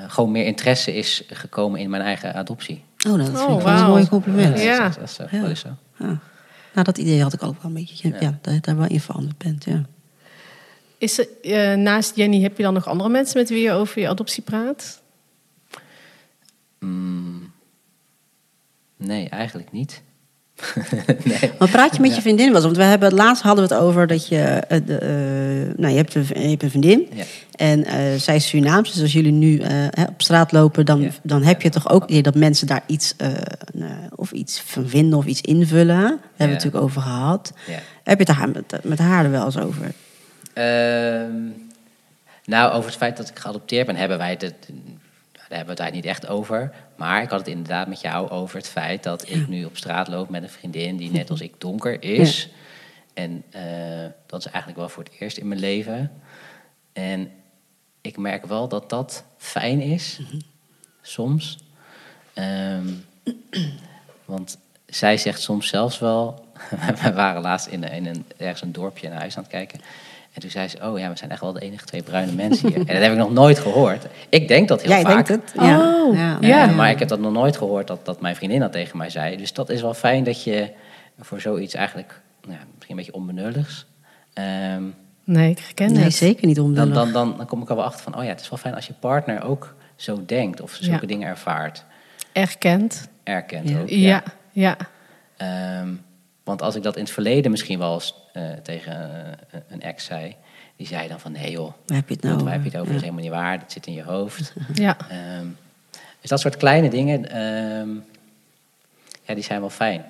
gewoon 0.09 0.31
meer 0.31 0.45
interesse 0.47 0.95
is 0.95 1.23
gekomen 1.29 1.81
in 1.81 1.91
mijn 1.91 2.03
eigen 2.03 2.35
adoptie. 2.35 2.85
Oh, 3.07 3.13
nou, 3.15 3.19
dat 3.33 3.41
Oh, 3.41 3.47
vind 3.47 3.59
ik 3.59 3.65
wel 3.67 3.77
een 3.77 3.87
mooi 3.87 4.09
compliment. 4.09 4.59
Ja. 4.61 4.79
Dat, 4.89 5.03
is- 5.03 5.17
dat 5.17 5.27
is, 5.27 5.33
Ja. 5.33 5.41
dat 5.43 5.51
is 5.51 5.61
zo. 5.61 5.69
Ja. 5.99 6.19
Nou, 6.75 6.85
dat 6.85 6.99
idee 6.99 7.23
had 7.23 7.33
ik 7.33 7.43
ook 7.43 7.55
wel 7.55 7.65
een 7.65 7.73
beetje. 7.75 8.09
Ja, 8.09 8.17
Ja. 8.21 8.39
dat 8.41 8.55
je 8.55 8.61
daar 8.61 8.77
wel 8.77 8.87
in 8.89 9.01
veranderd 9.01 9.39
bent, 9.39 9.65
ja. 9.65 9.85
Is 10.99 11.19
er, 11.19 11.27
eh, 11.43 11.77
naast 11.77 12.17
Jenny 12.17 12.43
heb 12.43 12.57
je 12.57 12.63
dan 12.63 12.75
nog 12.75 12.87
andere 12.87 13.11
mensen 13.11 13.39
met 13.39 13.49
wie 13.49 13.63
je 13.63 13.73
over 13.73 14.01
je 14.01 14.09
adoptie 14.09 14.43
praat? 14.43 15.03
Mm, 16.79 17.53
nee, 18.97 19.29
eigenlijk 19.29 19.73
niet. 19.73 20.03
nee. 21.25 21.53
Maar 21.59 21.69
praat 21.69 21.97
je 21.97 22.03
met 22.03 22.15
je 22.15 22.21
vriendin 22.21 22.53
was? 22.53 22.63
Want 22.63 22.77
we 22.77 22.83
hebben, 22.83 23.15
laatst 23.15 23.43
hadden 23.43 23.69
we 23.69 23.75
het 23.75 23.83
over 23.83 24.07
dat 24.07 24.29
je... 24.29 24.37
eh, 24.39 24.81
de, 24.87 24.97
eh, 24.97 25.79
nou, 25.79 25.91
je 25.93 25.97
hebt, 25.97 26.15
een, 26.15 26.27
je 26.43 26.49
hebt 26.49 26.63
een 26.63 26.71
vriendin. 26.71 27.09
Ja. 27.13 27.25
En 27.57 27.85
eh, 27.85 27.99
zij 28.17 28.37
is 28.37 28.49
Surinaams. 28.49 28.93
Dus 28.93 29.03
als 29.03 29.13
jullie 29.13 29.33
nu 29.33 29.63
op 30.09 30.23
straat 30.23 30.53
lopen... 30.53 30.87
Dan, 30.87 31.01
Ja. 31.01 31.11
dan 31.23 31.43
heb 31.43 31.63
je 31.63 31.69
toch 31.69 31.91
ook 31.91 32.09
idee 32.09 32.23
dat 32.23 32.35
mensen 32.35 32.67
daar 32.67 32.83
iets... 32.87 33.15
nou, 33.73 33.93
of 34.15 34.33
iets 34.33 34.63
van 34.67 34.89
vinden 34.89 35.19
of 35.19 35.25
iets 35.25 35.41
invullen. 35.41 35.97
Daar 35.97 36.09
hebben 36.09 36.19
we 36.37 36.45
het 36.45 36.51
natuurlijk 36.53 36.85
over 36.85 37.01
gehad. 37.03 37.53
Heb 38.05 38.19
je 38.21 38.25
het 38.25 38.37
daar 38.39 38.49
met, 38.51 38.85
met 38.85 38.99
haar 38.99 39.25
er 39.25 39.31
wel 39.31 39.45
eens 39.45 39.59
over? 39.59 39.93
Ehm, 40.53 41.33
nou, 42.45 42.73
over 42.73 42.89
het 42.91 42.99
feit 42.99 43.17
dat 43.17 43.29
ik 43.29 43.39
geadopteerd 43.39 43.87
ben, 43.87 43.97
hebben 43.97 44.19
wij 44.19 44.31
het, 44.31 44.41
daar 44.41 45.59
hebben 45.59 45.67
we 45.67 45.71
het 45.71 45.81
eigenlijk 45.81 45.95
niet 45.95 46.05
echt 46.05 46.29
over. 46.29 46.73
Maar 47.01 47.23
ik 47.23 47.31
had 47.31 47.39
het 47.39 47.49
inderdaad 47.49 47.89
met 47.89 48.01
jou 48.01 48.29
over 48.29 48.57
het 48.57 48.69
feit 48.69 49.03
dat 49.03 49.29
ik 49.29 49.49
nu 49.49 49.65
op 49.65 49.77
straat 49.77 50.09
loop 50.09 50.29
met 50.29 50.43
een 50.43 50.49
vriendin 50.49 50.97
die 50.97 51.11
net 51.11 51.31
als 51.31 51.41
ik 51.41 51.55
donker 51.59 52.03
is. 52.03 52.49
En 53.15 53.45
eh, 53.51 54.11
dat 54.27 54.41
is 54.41 54.47
eigenlijk 54.47 54.77
wel 54.77 54.89
voor 54.89 55.03
het 55.03 55.13
eerst 55.19 55.37
in 55.37 55.49
mijn 55.49 55.61
leven. 55.61 56.13
En 56.93 57.31
ik 58.01 58.17
merk 58.17 58.47
wel 58.47 58.69
dat 58.69 58.91
dat 58.91 59.25
fijn 59.37 59.81
is, 59.81 60.21
soms. 61.03 61.59
Ehm, 62.35 62.89
want 64.25 64.59
zij 64.87 65.17
zegt 65.17 65.41
soms 65.41 65.69
zelfs 65.69 65.99
wel 65.99 66.45
we 67.03 67.13
waren 67.13 67.43
laatst 67.43 67.67
in, 67.67 67.85
in 67.85 68.07
een, 68.07 68.27
ergens 68.37 68.63
een 68.63 68.73
dorpje 68.73 69.09
naar 69.09 69.19
huis 69.19 69.37
aan 69.37 69.43
het 69.43 69.53
kijken. 69.53 69.81
En 70.33 70.41
toen 70.41 70.51
zei 70.51 70.69
ze, 70.69 70.79
oh 70.83 70.99
ja, 70.99 71.11
we 71.11 71.17
zijn 71.17 71.31
echt 71.31 71.41
wel 71.41 71.53
de 71.53 71.61
enige 71.61 71.85
twee 71.85 72.03
bruine 72.03 72.33
mensen 72.33 72.69
hier. 72.69 72.77
en 72.79 72.87
dat 72.87 72.97
heb 73.03 73.13
ik 73.13 73.19
nog 73.19 73.33
nooit 73.33 73.59
gehoord. 73.59 74.07
Ik 74.29 74.49
denk 74.49 74.69
dat 74.69 74.81
heel 74.83 74.91
Jij 74.91 75.03
vaak. 75.03 75.27
denkt 75.27 75.29
het. 75.55 75.63
Ja. 75.65 75.79
Oh, 76.05 76.17
ja. 76.17 76.37
ja. 76.41 76.67
Maar 76.67 76.91
ik 76.91 76.99
heb 76.99 77.09
dat 77.09 77.21
nog 77.21 77.33
nooit 77.33 77.57
gehoord 77.57 77.87
dat, 77.87 78.05
dat 78.05 78.21
mijn 78.21 78.37
vriendin 78.37 78.61
dat 78.61 78.73
tegen 78.73 78.97
mij 78.99 79.11
zei. 79.11 79.37
Dus 79.37 79.53
dat 79.53 79.71
is 79.71 79.81
wel 79.81 79.95
fijn 79.95 80.25
dat 80.25 80.43
je 80.45 80.71
voor 81.21 81.41
zoiets 81.41 81.75
eigenlijk, 81.75 82.21
nou, 82.43 82.53
ja, 82.59 82.65
misschien 82.75 82.91
een 82.91 82.97
beetje 83.05 83.15
onbenulligs... 83.15 83.87
ehm, 84.33 84.83
Nee, 85.25 85.51
ik 85.51 85.59
herken 85.59 85.93
Nee, 85.93 86.03
het. 86.05 86.15
zeker 86.15 86.47
niet 86.47 86.57
dan, 86.57 86.65
onbenullig. 86.65 86.95
dan, 86.95 87.13
dan, 87.13 87.35
dan 87.37 87.47
kom 87.47 87.63
ik 87.63 87.69
er 87.69 87.77
wel 87.77 87.85
achter 87.85 88.03
van, 88.03 88.17
oh 88.17 88.23
ja, 88.23 88.29
het 88.29 88.41
is 88.41 88.49
wel 88.49 88.59
fijn 88.59 88.75
als 88.75 88.87
je 88.87 88.93
partner 89.01 89.45
ook 89.45 89.75
zo 89.97 90.23
denkt 90.27 90.61
of 90.61 90.73
zulke 90.81 91.01
Ja. 91.01 91.07
dingen 91.07 91.29
ervaart, 91.29 91.85
Erkend. 92.33 93.09
erkent 93.23 93.69
Ja. 93.69 93.81
ook. 93.81 93.89
Ja, 93.89 94.23
ja. 94.53 94.77
Ehm, 95.37 95.89
want 96.45 96.63
als 96.63 96.75
ik 96.75 96.83
dat 96.83 96.97
in 96.97 97.03
het 97.03 97.13
verleden 97.13 97.51
misschien 97.51 97.79
wel 97.79 97.95
eens 97.95 98.15
eh, 98.33 98.43
tegen 98.63 99.11
eh, 99.51 99.61
een 99.69 99.83
ex 99.83 100.05
zei, 100.05 100.37
die 100.77 100.87
zei 100.87 101.09
dan 101.09 101.21
van, 101.21 101.33
nee 101.33 101.51
joh, 101.51 101.73
Waar 101.87 101.97
heb 101.97 102.09
je 102.09 102.15
het 102.15 102.23
nou, 102.23 102.45
waar 102.45 102.53
heb 102.53 102.63
je 102.63 102.69
het 102.71 102.79
over? 102.79 102.87
Ja. 102.87 102.93
Dat 102.93 103.03
is 103.03 103.09
helemaal 103.09 103.23
niet 103.23 103.43
waar, 103.43 103.59
dat 103.59 103.73
zit 103.73 103.87
in 103.87 103.93
je 103.93 104.03
hoofd. 104.03 104.53
ja. 104.75 104.97
Ehm, 105.09 105.47
dus 106.21 106.31
dat 106.31 106.41
soort 106.41 106.57
kleine 106.57 106.91
dingen, 106.91 107.31
ehm, 107.31 107.89
ja, 109.23 109.35
die 109.35 109.45
zijn 109.45 109.61
wel 109.61 109.71
fijn. 109.71 110.05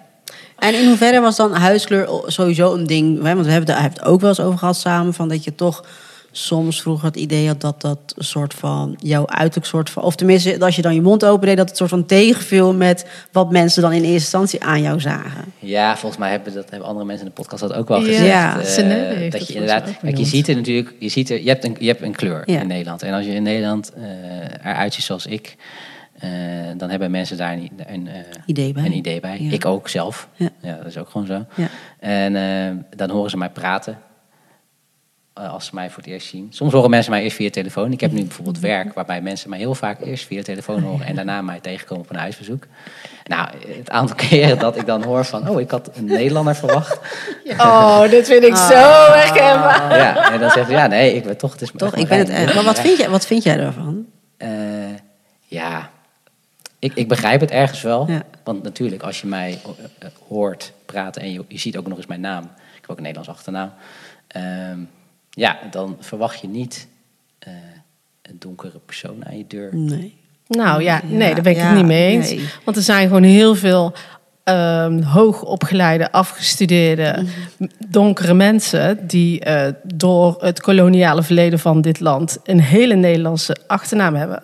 En 0.58 0.74
in 0.74 0.86
hoeverre 0.86 1.20
was 1.20 1.36
dan 1.36 1.52
huiskleur 1.52 2.22
sowieso 2.26 2.74
een 2.74 2.86
ding? 2.86 3.22
Hè? 3.22 3.34
Want 3.34 3.46
we 3.46 3.52
hebben 3.52 3.74
daar 3.74 3.82
het 3.82 4.02
ook 4.02 4.20
wel 4.20 4.28
eens 4.28 4.40
over 4.40 4.58
gehad 4.58 4.76
samen. 4.76 5.14
Van 5.14 5.28
dat 5.28 5.44
je 5.44 5.54
toch 5.54 5.84
soms 6.32 6.82
vroeger 6.82 7.06
het 7.06 7.16
idee 7.16 7.46
had 7.46 7.60
dat 7.60 7.80
dat 7.80 7.98
een 8.16 8.24
soort 8.24 8.54
van 8.54 8.96
jouw 8.98 9.26
uiterlijk 9.26 9.66
soort 9.66 9.90
van. 9.90 10.02
Of 10.02 10.14
tenminste, 10.14 10.60
als 10.60 10.76
je 10.76 10.82
dan 10.82 10.94
je 10.94 11.02
mond 11.02 11.24
opende, 11.24 11.54
dat 11.54 11.68
het 11.68 11.76
soort 11.76 11.90
van 11.90 12.06
tegenviel 12.06 12.74
met 12.74 13.06
wat 13.32 13.50
mensen 13.50 13.82
dan 13.82 13.92
in 13.92 13.98
eerste 14.02 14.12
instantie 14.12 14.62
aan 14.62 14.82
jou 14.82 15.00
zagen. 15.00 15.44
Ja, 15.58 15.96
volgens 15.96 16.20
mij 16.20 16.30
hebben, 16.30 16.54
dat, 16.54 16.70
hebben 16.70 16.88
andere 16.88 17.06
mensen 17.06 17.26
in 17.26 17.32
de 17.34 17.40
podcast 17.40 17.60
dat 17.62 17.72
ook 17.72 17.88
wel 17.88 18.00
gezegd. 18.02 18.26
Ja, 18.26 18.64
Senelle 18.64 19.14
heeft 19.14 19.30
dat 19.32 19.40
dat 19.40 19.48
je 19.48 19.54
inderdaad, 19.54 19.98
kijk, 20.02 20.16
je 20.16 20.24
ziet 20.24 20.48
er 20.48 20.56
natuurlijk, 20.56 20.94
je, 20.98 21.08
ziet 21.08 21.30
er, 21.30 21.42
je, 21.42 21.48
hebt 21.48 21.64
een, 21.64 21.76
je 21.78 21.86
hebt 21.86 22.02
een 22.02 22.14
kleur 22.14 22.42
Ja. 22.46 22.60
in 22.60 22.66
Nederland. 22.66 23.02
En 23.02 23.14
als 23.14 23.24
je 23.24 23.32
in 23.32 23.42
Nederland 23.42 23.92
eh 23.92 24.02
eruit 24.72 24.94
ziet 24.94 25.04
zoals 25.04 25.26
ik, 25.26 25.56
eh, 26.18 26.30
dan 26.76 26.90
hebben 26.90 27.10
mensen 27.10 27.36
daar 27.36 27.52
een, 27.52 28.08
eh, 28.08 28.14
Idee 28.46 28.72
bij. 28.72 28.84
een 28.84 28.92
idee 28.92 29.20
bij. 29.20 29.36
Ja. 29.40 29.52
Ik 29.52 29.64
ook 29.64 29.88
zelf. 29.88 30.28
Ja. 30.34 30.48
Ja. 30.62 30.76
dat 30.76 30.86
is 30.86 30.98
ook 30.98 31.08
gewoon 31.10 31.26
zo. 31.26 31.44
Ja. 31.54 31.68
En 31.98 32.36
eh, 32.36 32.96
dan 32.96 33.10
horen 33.10 33.30
ze 33.30 33.36
mij 33.36 33.50
praten. 33.50 33.98
Eh, 35.32 35.52
als 35.52 35.66
ze 35.66 35.74
mij 35.74 35.90
voor 35.90 36.02
het 36.02 36.12
eerst 36.12 36.26
zien. 36.26 36.46
Soms 36.50 36.72
horen 36.72 36.90
mensen 36.90 37.10
mij 37.12 37.22
eerst 37.22 37.36
via 37.36 37.50
telefoon. 37.50 37.92
Ik 37.92 38.00
heb 38.00 38.12
nu 38.12 38.22
bijvoorbeeld 38.22 38.58
werk 38.74 38.94
waarbij 38.94 39.20
mensen 39.20 39.50
mij 39.50 39.58
heel 39.58 39.74
vaak 39.74 40.00
eerst 40.00 40.26
via 40.26 40.38
de 40.38 40.44
telefoon 40.44 40.82
horen 40.82 41.06
en 41.06 41.14
daarna 41.14 41.42
mij 41.42 41.60
tegenkomen 41.60 42.04
op 42.04 42.10
een 42.10 42.16
huisbezoek. 42.16 42.66
Nou, 43.24 43.48
het 43.78 43.90
aantal 43.90 44.16
keren 44.28 44.58
dat 44.58 44.76
ik 44.76 44.86
dan 44.86 45.02
hoor 45.02 45.24
van, 45.24 45.48
oh, 45.48 45.60
ik 45.60 45.70
had 45.70 45.90
een 45.94 46.04
Nederlander 46.04 46.56
verwacht. 46.56 46.98
Oh, 47.58 48.08
dit 48.08 48.26
vind 48.26 48.44
ik 48.44 48.56
zo 48.56 49.12
herkenbaar. 49.12 49.96
Ja, 49.98 50.32
en 50.32 50.40
dan 50.40 50.50
zeggen 50.50 50.72
ze, 50.72 50.80
ja, 50.80 50.86
nee, 50.86 51.14
ik 51.14 51.24
ben 51.24 51.36
toch, 51.36 51.52
het 51.52 51.62
is 51.62 51.70
Toch? 51.76 51.96
Ik 51.96 52.08
ben 52.08 52.18
het 52.18 52.28
echt. 52.28 52.54
Maar 52.54 52.64
wat 52.64 52.80
vind 52.80 52.98
jij, 52.98 53.10
wat 53.10 53.26
vind 53.26 53.42
jij 53.42 53.58
ervan? 53.58 54.06
Eh, 54.36 54.48
ja, 55.46 55.90
ik, 56.78 56.94
ik 56.94 57.08
begrijp 57.08 57.40
het 57.40 57.50
ergens 57.50 57.82
wel. 57.82 58.10
Ja. 58.10 58.22
Want 58.44 58.62
natuurlijk, 58.62 59.02
als 59.02 59.20
je 59.20 59.26
mij 59.26 59.58
eh, 59.98 60.08
hoort 60.28 60.72
praten 60.86 61.22
en 61.22 61.32
je, 61.32 61.44
je 61.48 61.58
ziet 61.58 61.76
ook 61.76 61.86
nog 61.86 61.96
eens 61.96 62.06
mijn 62.06 62.20
naam. 62.20 62.42
Ik 62.44 62.80
heb 62.80 62.90
ook 62.90 62.96
een 62.96 63.02
Nederlands 63.02 63.30
achternaam. 63.30 63.72
Ehm, 64.26 64.78
ja, 65.30 65.58
dan 65.70 65.96
verwacht 66.00 66.40
je 66.40 66.48
niet 66.48 66.88
eh, 67.38 67.52
een 68.22 68.36
donkere 68.38 68.78
persoon 68.86 69.26
aan 69.26 69.38
je 69.38 69.44
deur. 69.46 69.76
Nee. 69.76 70.18
Nou 70.48 70.82
ja, 70.82 71.00
nee, 71.04 71.28
Ja, 71.28 71.34
daar 71.34 71.42
ben 71.42 71.52
ik 71.52 71.58
ja, 71.58 71.66
het 71.66 71.76
niet 71.76 71.86
mee 71.86 72.12
eens. 72.12 72.30
nee. 72.30 72.48
Want 72.64 72.76
er 72.76 72.82
zijn 72.82 73.06
gewoon 73.06 73.22
heel 73.22 73.54
veel 73.54 73.92
ehm, 74.44 75.02
hoogopgeleide, 75.02 76.12
afgestudeerde, 76.12 77.24
m- 77.58 77.64
donkere 77.88 78.34
mensen... 78.34 79.06
die 79.06 79.40
eh, 79.40 79.72
door 79.84 80.36
het 80.40 80.60
koloniale 80.60 81.22
verleden 81.22 81.58
van 81.58 81.80
dit 81.80 82.00
land... 82.00 82.38
een 82.44 82.60
hele 82.60 82.94
Nederlandse 82.94 83.56
achternaam 83.66 84.14
hebben. 84.14 84.42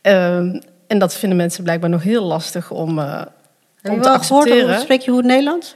Ehm, 0.00 0.60
en 0.86 0.98
dat 0.98 1.14
vinden 1.14 1.38
mensen 1.38 1.62
blijkbaar 1.62 1.90
nog 1.90 2.02
heel 2.02 2.24
lastig 2.24 2.70
om, 2.70 2.98
eh, 2.98 3.18
Heb 3.80 3.92
om 3.92 3.94
je 3.98 4.00
te 4.02 4.08
wel 4.08 4.18
gehoord, 4.18 4.42
accepteren. 4.44 4.74
hoe 4.74 4.82
spreek 4.82 5.00
je 5.00 5.10
goed 5.10 5.24
Nederlands? 5.24 5.74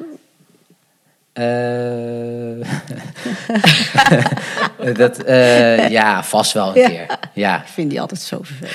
Eh, 1.36 2.66
dat, 4.94 5.22
eh, 5.22 5.88
ja, 5.88 6.22
vast 6.24 6.52
wel 6.52 6.68
een 6.76 6.80
Ja. 6.82 6.88
keer. 6.88 7.06
Ja. 7.32 7.60
Ik 7.60 7.66
vind 7.68 7.90
die 7.90 8.00
altijd 8.00 8.20
zo 8.20 8.38
vervelend. 8.42 8.74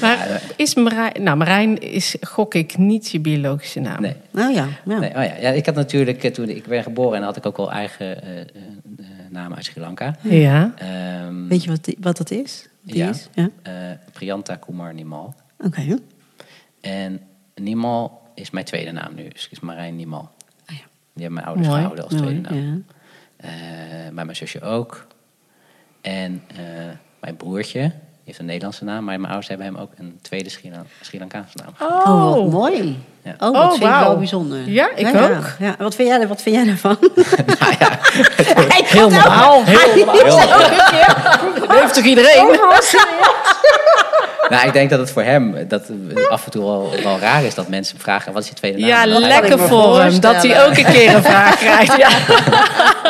Maar 0.00 0.42
is 0.56 0.74
Marijn... 0.74 1.22
Nou, 1.22 1.36
Marijn 1.36 1.78
is, 1.80 2.16
gok 2.20 2.54
ik, 2.54 2.78
niet 2.78 3.10
je 3.10 3.20
biologische 3.20 3.80
naam. 3.80 4.00
Nee. 4.00 4.16
Nou 4.30 4.54
ja, 4.54 4.66
ja. 4.84 4.98
Nee, 4.98 5.08
oh 5.08 5.14
ja. 5.14 5.34
ja, 5.40 5.50
ik 5.50 5.66
had 5.66 5.74
natuurlijk, 5.74 6.24
eh, 6.24 6.32
toen 6.32 6.48
ik 6.48 6.66
ben 6.66 6.82
geboren 6.82 7.18
en 7.18 7.24
had 7.24 7.36
ik 7.36 7.46
ook 7.46 7.56
al 7.56 7.72
eigen 7.72 8.22
eh, 8.22 8.40
eh, 8.40 8.40
eh, 8.40 8.44
namen 9.30 9.56
uit 9.56 9.64
Sri 9.64 9.80
Lanka. 9.80 10.14
Ja. 10.20 10.72
Ehm, 10.76 11.48
Weet 11.48 11.64
je 11.64 11.70
wat, 11.70 11.84
die- 11.84 11.96
wat 12.00 12.16
dat 12.16 12.30
is? 12.30 12.68
Die 12.82 12.96
Ja. 12.96 13.08
is? 13.08 13.28
ja? 13.34 13.48
eh, 13.62 13.72
Priyanta 14.12 14.54
Kumar 14.56 14.94
Nimal. 14.94 15.34
Oké. 15.64 15.98
En 16.80 17.20
Nimal 17.54 18.20
is 18.34 18.50
mijn 18.50 18.64
tweede 18.64 18.92
naam 18.92 19.14
nu, 19.14 19.28
dus 19.28 19.48
is 19.50 19.60
Marijn 19.60 19.96
Nimal. 19.96 20.30
Ja. 21.16 21.22
Die 21.22 21.22
hebben 21.24 21.32
mijn 21.32 21.46
ouders 21.46 21.66
Mooi. 21.68 21.80
gehouden 21.80 22.04
als 22.04 22.12
Mooi, 22.14 22.24
tweede 22.40 22.48
naam. 22.54 22.84
ja. 22.86 22.94
Eh, 23.48 24.10
maar 24.12 24.24
mijn 24.24 24.36
zusje 24.36 24.60
ook. 24.62 25.06
En 26.00 26.42
eh, 26.56 26.56
mijn 27.20 27.36
broertje, 27.36 27.80
die 27.80 27.90
heeft 28.24 28.38
een 28.38 28.44
Nederlandse 28.46 28.84
naam, 28.84 29.04
maar 29.04 29.14
mijn 29.16 29.24
ouders 29.32 29.48
hebben 29.48 29.66
hem 29.66 29.76
ook 29.76 29.90
een 29.98 30.18
tweede 30.22 30.48
Sri, 30.50 30.70
Lan- 30.70 30.86
Sri 31.00 31.18
Lankaanse 31.18 31.56
naam. 31.62 31.88
Oh, 31.90 32.34
wat 32.34 32.50
mooi. 32.50 33.04
Ja. 33.22 33.32
Oh, 33.32 33.38
dat 33.38 33.54
Oh, 33.54 33.70
vind 33.70 33.82
ik 33.82 33.88
wauw. 33.88 34.02
wel 34.08 34.16
bijzonder. 34.18 34.68
Ja, 34.68 34.90
ik 34.94 35.12
ja, 35.12 35.28
ook. 35.36 35.44
Ja. 35.58 35.74
Wat, 35.78 35.94
vind 35.94 36.08
jij, 36.08 36.28
wat 36.28 36.42
vind 36.42 36.54
jij 36.56 36.64
daarvan? 36.64 36.96
nou 37.60 37.74
ja, 37.78 37.98
Heel 38.84 39.10
normaal. 39.10 39.64
Heel 39.64 40.04
normaal. 40.04 40.36
Dat 41.68 41.80
heeft 41.80 41.94
toch 41.94 42.04
iedereen? 42.04 42.48
nou, 44.48 44.66
ik 44.66 44.72
denk 44.72 44.90
dat 44.90 44.98
het 44.98 45.10
voor 45.10 45.22
hem 45.22 45.68
dat 45.68 45.82
af 46.30 46.44
en 46.44 46.50
toe 46.50 46.64
wel, 46.64 46.90
wel 47.02 47.18
raar 47.18 47.44
is 47.44 47.54
dat 47.54 47.68
mensen 47.68 47.98
vragen: 47.98 48.32
wat 48.32 48.42
is 48.42 48.48
je 48.48 48.54
tweede 48.54 48.78
naam? 48.78 48.88
Ja, 48.88 49.06
lekker 49.06 49.58
voor 49.58 50.00
hem. 50.00 50.20
Dat 50.20 50.42
hij 50.42 50.64
ook 50.66 50.76
een 50.76 50.84
keer 50.84 51.14
een 51.14 51.22
vraag 51.22 51.58
krijgt. 51.64 51.96
Ja. 51.96 52.08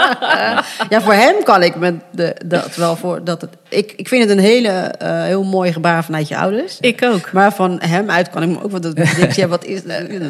ja, 0.88 1.00
voor 1.00 1.12
hem 1.12 1.42
kan 1.42 1.62
ik 1.62 1.76
me 1.76 1.94
de, 2.10 2.36
dat 2.44 2.74
wel 2.76 2.96
voor. 2.96 3.24
Dat 3.24 3.40
het, 3.40 3.50
ik, 3.68 3.92
ik 3.96 4.08
vind 4.08 4.22
het 4.22 4.32
een 4.38 4.44
hele, 4.44 4.68
eh, 4.68 5.22
heel 5.22 5.44
mooi 5.44 5.72
gebaar 5.72 6.04
vanuit 6.04 6.28
je 6.28 6.36
ouders. 6.36 6.80
Ik 6.80 7.02
ook. 7.02 7.32
Maar 7.32 7.52
van 7.52 7.80
hem 7.80 8.10
uit 8.10 8.30
kan 8.30 8.42
ik 8.42 8.48
me 8.48 8.62
ook 8.62 8.70
wat 8.70 8.82
dat 8.82 8.98
ik 9.18 9.32
ja, 9.32 9.46
wat 9.46 9.64
is 9.64 9.82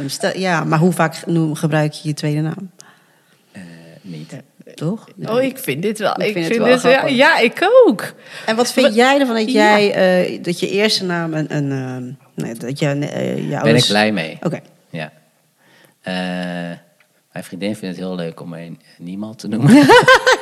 stel- 0.06 0.38
ja, 0.38 0.64
maar 0.64 0.78
hoe 0.78 0.92
vaak 0.92 1.26
noem, 1.26 1.54
gebruik 1.54 1.92
je 1.92 2.08
je 2.08 2.14
tweede 2.14 2.40
naam? 2.40 2.70
Eh, 3.52 3.62
niet. 4.02 4.32
Toch? 4.76 5.08
Oh, 5.26 5.42
ik 5.42 5.58
vind 5.58 5.82
dit 5.82 5.98
wel. 5.98 6.12
Ik 6.12 6.16
Ik 6.26 6.32
vind 6.32 6.46
vind, 6.46 6.48
het 6.64 6.82
wel 6.82 6.92
dit, 6.92 7.00
ja, 7.00 7.06
ja, 7.16 7.38
ik 7.38 7.68
ook. 7.86 8.12
En 8.46 8.56
wat 8.56 8.72
vind 8.72 8.86
Wat- 8.86 8.94
jij 8.96 9.20
ervan 9.20 9.34
dat 9.36 9.52
Ja. 9.52 9.78
jij 9.78 9.92
eh, 10.24 10.42
dat 10.42 10.60
je 10.60 10.70
eerste 10.70 11.04
naam 11.04 11.34
een, 11.34 11.56
een 11.56 11.72
eh, 11.72 12.44
nee, 12.44 12.54
dat 12.54 12.78
je 12.78 12.86
eh, 12.86 13.50
je 13.50 13.60
Ben 13.62 13.76
ik 13.76 13.84
blij 13.88 14.12
mee. 14.12 14.38
Oké. 14.42 14.60
Ja. 14.90 15.12
Mijn 17.36 17.48
vriendin 17.48 17.76
vindt 17.76 17.96
het 17.96 18.04
heel 18.06 18.14
leuk 18.14 18.40
om 18.40 18.48
mij 18.48 18.76
niemand 18.98 19.38
te 19.38 19.48
noemen. 19.48 19.74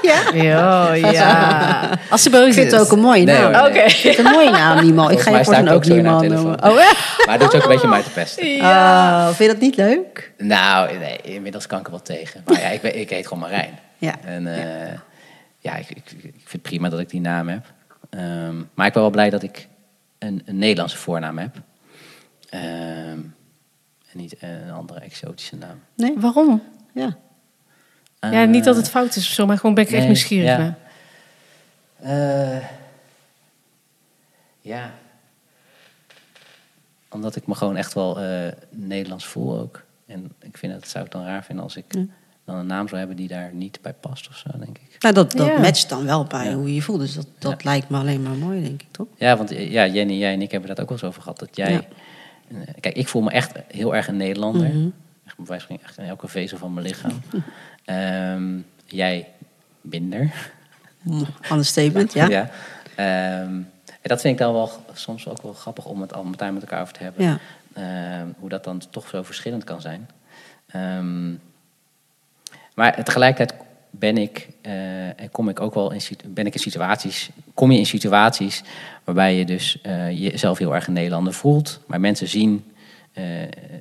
Ja. 0.03 0.31
Ja, 0.35 0.93
ja. 0.95 1.91
Als 2.11 2.23
ze 2.23 2.31
boos 2.31 2.47
Ik 2.47 2.53
vind 2.53 2.67
is. 2.67 2.73
het 2.73 2.81
ook 2.81 2.93
een 2.93 2.99
mooie 3.01 3.25
Nee, 3.25 3.39
naam. 3.39 3.55
hoor, 3.55 3.69
Oké. 3.69 3.85
Een 4.19 4.25
mooie 4.25 4.51
naam, 4.51 4.85
niemand. 4.85 5.11
Ik 5.11 5.21
ga 5.21 5.31
je 5.31 5.37
sta 5.37 5.45
voor 5.45 5.55
ik 5.55 5.65
dan 5.65 5.75
ook 5.75 5.85
niemand 5.85 6.29
noemen. 6.29 6.57
telefoon. 6.59 6.71
Oh, 6.73 6.81
echt? 6.81 7.27
Maar 7.27 7.39
het 7.39 7.41
doet 7.51 7.55
ook 7.55 7.63
een 7.63 7.69
beetje 7.69 7.83
om 7.85 7.89
mij 7.91 8.03
te 8.03 8.11
pesten. 8.11 8.61
Oh, 8.61 9.25
vind 9.27 9.39
je 9.39 9.47
dat 9.47 9.59
niet 9.61 9.77
leuk? 9.77 10.33
Nou, 10.39 10.99
nee, 10.99 11.17
inmiddels 11.23 11.67
kan 11.67 11.79
ik 11.79 11.85
er 11.85 11.91
wel 11.91 12.03
tegen. 12.03 12.43
Maar 12.47 12.61
ja, 12.61 12.69
ik, 12.69 12.83
ik 12.83 13.11
heet 13.11 13.27
gewoon 13.27 13.43
Marijn. 13.43 13.79
Ja. 13.99 14.15
En 14.25 14.47
eh, 14.47 14.99
ja, 15.59 15.77
ik, 15.77 15.89
ik, 15.91 16.05
ik 16.13 16.21
vind 16.23 16.53
het 16.53 16.63
prima 16.63 16.89
dat 16.89 17.01
ik 17.01 17.11
die 17.11 17.21
naam 17.21 17.49
heb. 17.49 17.65
Ehm, 18.11 18.57
maar 18.75 18.87
ik 18.87 18.93
ben 18.93 19.03
wel 19.03 19.11
blij 19.11 19.31
dat 19.31 19.43
ik 19.43 19.69
een, 20.19 20.43
een 20.47 20.59
Nederlandse 20.59 20.97
voornaam 20.97 21.39
heb. 21.39 21.55
Ehm, 22.49 22.63
en 24.13 24.21
niet 24.21 24.35
een 24.41 24.73
andere 24.73 25.01
exotische 25.01 25.57
naam. 25.57 25.81
Nee? 25.97 26.15
Waarom? 26.17 26.63
Ja. 26.95 27.17
Ja, 28.21 28.45
niet 28.45 28.65
dat 28.65 28.75
Eh, 28.77 28.81
het 28.81 28.91
fout 28.91 29.17
is 29.17 29.27
of 29.27 29.33
zo, 29.33 29.47
maar 29.47 29.59
gewoon 29.59 29.75
ben 29.75 29.85
ik 29.85 29.91
echt 29.91 30.05
nieuwsgierig 30.07 30.49
ja. 30.49 30.59
naar. 30.59 30.77
Eh, 32.59 32.65
ja. 34.61 34.91
Omdat 37.11 37.37
ik 37.37 37.47
me 37.47 37.55
gewoon 37.55 37.77
echt 37.77 37.93
wel 37.95 38.21
eh, 38.21 38.53
Nederlands 38.71 39.25
voel 39.27 39.59
ook. 39.59 39.83
En 40.07 40.33
ik 40.43 40.57
vind 40.59 40.73
het, 40.73 40.89
zou 40.89 41.05
ik 41.05 41.11
dan 41.11 41.25
raar 41.25 41.45
vinden 41.45 41.65
als 41.65 41.77
ik 41.77 41.85
dan 42.45 42.57
een 42.57 42.67
naam 42.67 42.87
zou 42.87 42.99
hebben 42.99 43.17
die 43.17 43.29
daar 43.29 43.51
niet 43.55 43.79
bij 43.83 43.93
past 43.93 44.29
of 44.29 44.37
zo, 44.37 44.51
denk 44.59 44.79
ik. 44.79 44.97
Nou, 45.03 45.15
dat, 45.15 45.33
dat 45.33 45.47
Ja. 45.47 45.59
matcht 45.61 45.89
dan 45.89 46.05
wel 46.05 46.25
bij 46.25 46.45
Ja. 46.49 46.55
hoe 46.55 46.69
je 46.69 46.75
je 46.75 46.83
voelt. 46.83 47.01
Dus 47.01 47.15
dat, 47.15 47.27
dat 47.39 47.63
Ja. 47.63 47.71
lijkt 47.71 47.89
me 47.89 47.99
alleen 47.99 48.23
maar 48.23 48.35
mooi, 48.37 48.63
denk 48.63 48.83
ik, 48.83 48.89
toch? 48.91 49.07
Ja, 49.17 49.37
want 49.37 49.51
eh, 49.51 49.71
ja, 49.71 49.87
Jenny, 49.87 50.15
jij 50.19 50.33
en 50.33 50.43
ik 50.43 50.51
hebben 50.51 50.69
dat 50.69 50.81
ook 50.81 50.89
wel 50.89 50.99
eens 50.99 51.07
over 51.07 51.23
gehad. 51.23 51.39
Dat 51.39 51.57
jij, 51.57 51.73
Ja. 51.73 51.83
eh, 52.49 52.57
kijk, 52.81 52.97
ik 52.97 53.09
voel 53.09 53.23
me 53.23 53.31
echt 53.31 53.53
heel 53.69 53.95
erg 53.95 54.09
een 54.09 54.17
Nederlander. 54.17 54.69
Mhm. 54.69 54.89
Echt, 55.27 55.37
bij 55.37 55.47
wijze 55.47 55.67
van 55.67 55.79
echt 55.83 55.99
in 55.99 56.05
elke 56.05 56.29
vezel 56.29 56.59
van 56.59 56.75
mijn 56.75 56.87
lichaam. 56.87 57.21
Ehm, 57.85 58.59
jij 58.87 59.29
minder. 59.81 60.51
Understatement, 61.51 62.13
ja. 62.13 62.29
ja. 62.29 62.51
Ehm, 62.95 63.53
en 63.87 64.11
dat 64.11 64.21
vind 64.21 64.35
ik 64.35 64.45
dan 64.45 64.53
wel 64.53 64.71
soms 64.93 65.29
ook 65.29 65.43
wel 65.43 65.53
grappig 65.53 65.85
om 65.85 66.01
het 66.01 66.15
al 66.15 66.25
met 66.25 66.39
daar 66.39 66.53
met 66.53 66.63
elkaar 66.63 66.81
over 66.81 66.95
te 66.95 67.03
hebben. 67.03 67.25
Ja. 67.25 67.39
Ehm, 67.73 68.29
hoe 68.39 68.49
dat 68.49 68.65
dan 68.65 68.83
toch 68.91 69.09
zo 69.09 69.23
verschillend 69.23 69.65
kan 69.65 69.81
zijn. 69.81 70.09
Maar 72.75 73.05
tegelijkertijd 73.05 73.61
ben 73.91 74.19
ik, 74.19 74.49
eh, 74.63 75.21
en 75.21 75.31
kom 75.31 75.49
ik 75.49 75.61
ook 75.61 75.75
wel 75.75 75.93
in, 75.93 76.01
ben 76.27 76.47
ik 76.47 76.55
in 76.55 76.61
situaties, 76.61 77.31
kom 77.55 77.71
je 77.73 77.79
in 77.79 77.87
situaties 77.87 78.63
waarbij 79.05 79.37
je 79.37 79.45
dus 79.45 79.81
eh, 79.83 80.21
jezelf 80.21 80.59
heel 80.59 80.75
erg 80.75 80.87
een 80.87 80.93
Nederlander 80.93 81.33
voelt, 81.33 81.81
maar 81.87 82.01
mensen 82.01 82.29
zien, 82.29 82.65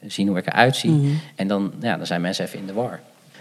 zien 0.07 0.27
hoe 0.27 0.37
ik 0.37 0.47
eruit 0.47 0.75
zie. 0.75 0.91
Mhm. 0.91 1.13
En 1.35 1.47
dan, 1.47 1.73
ja, 1.79 1.97
dan 1.97 2.05
zijn 2.05 2.21
mensen 2.21 2.45
even 2.45 2.59
in 2.59 2.67
de 2.67 2.73
war. 2.73 2.99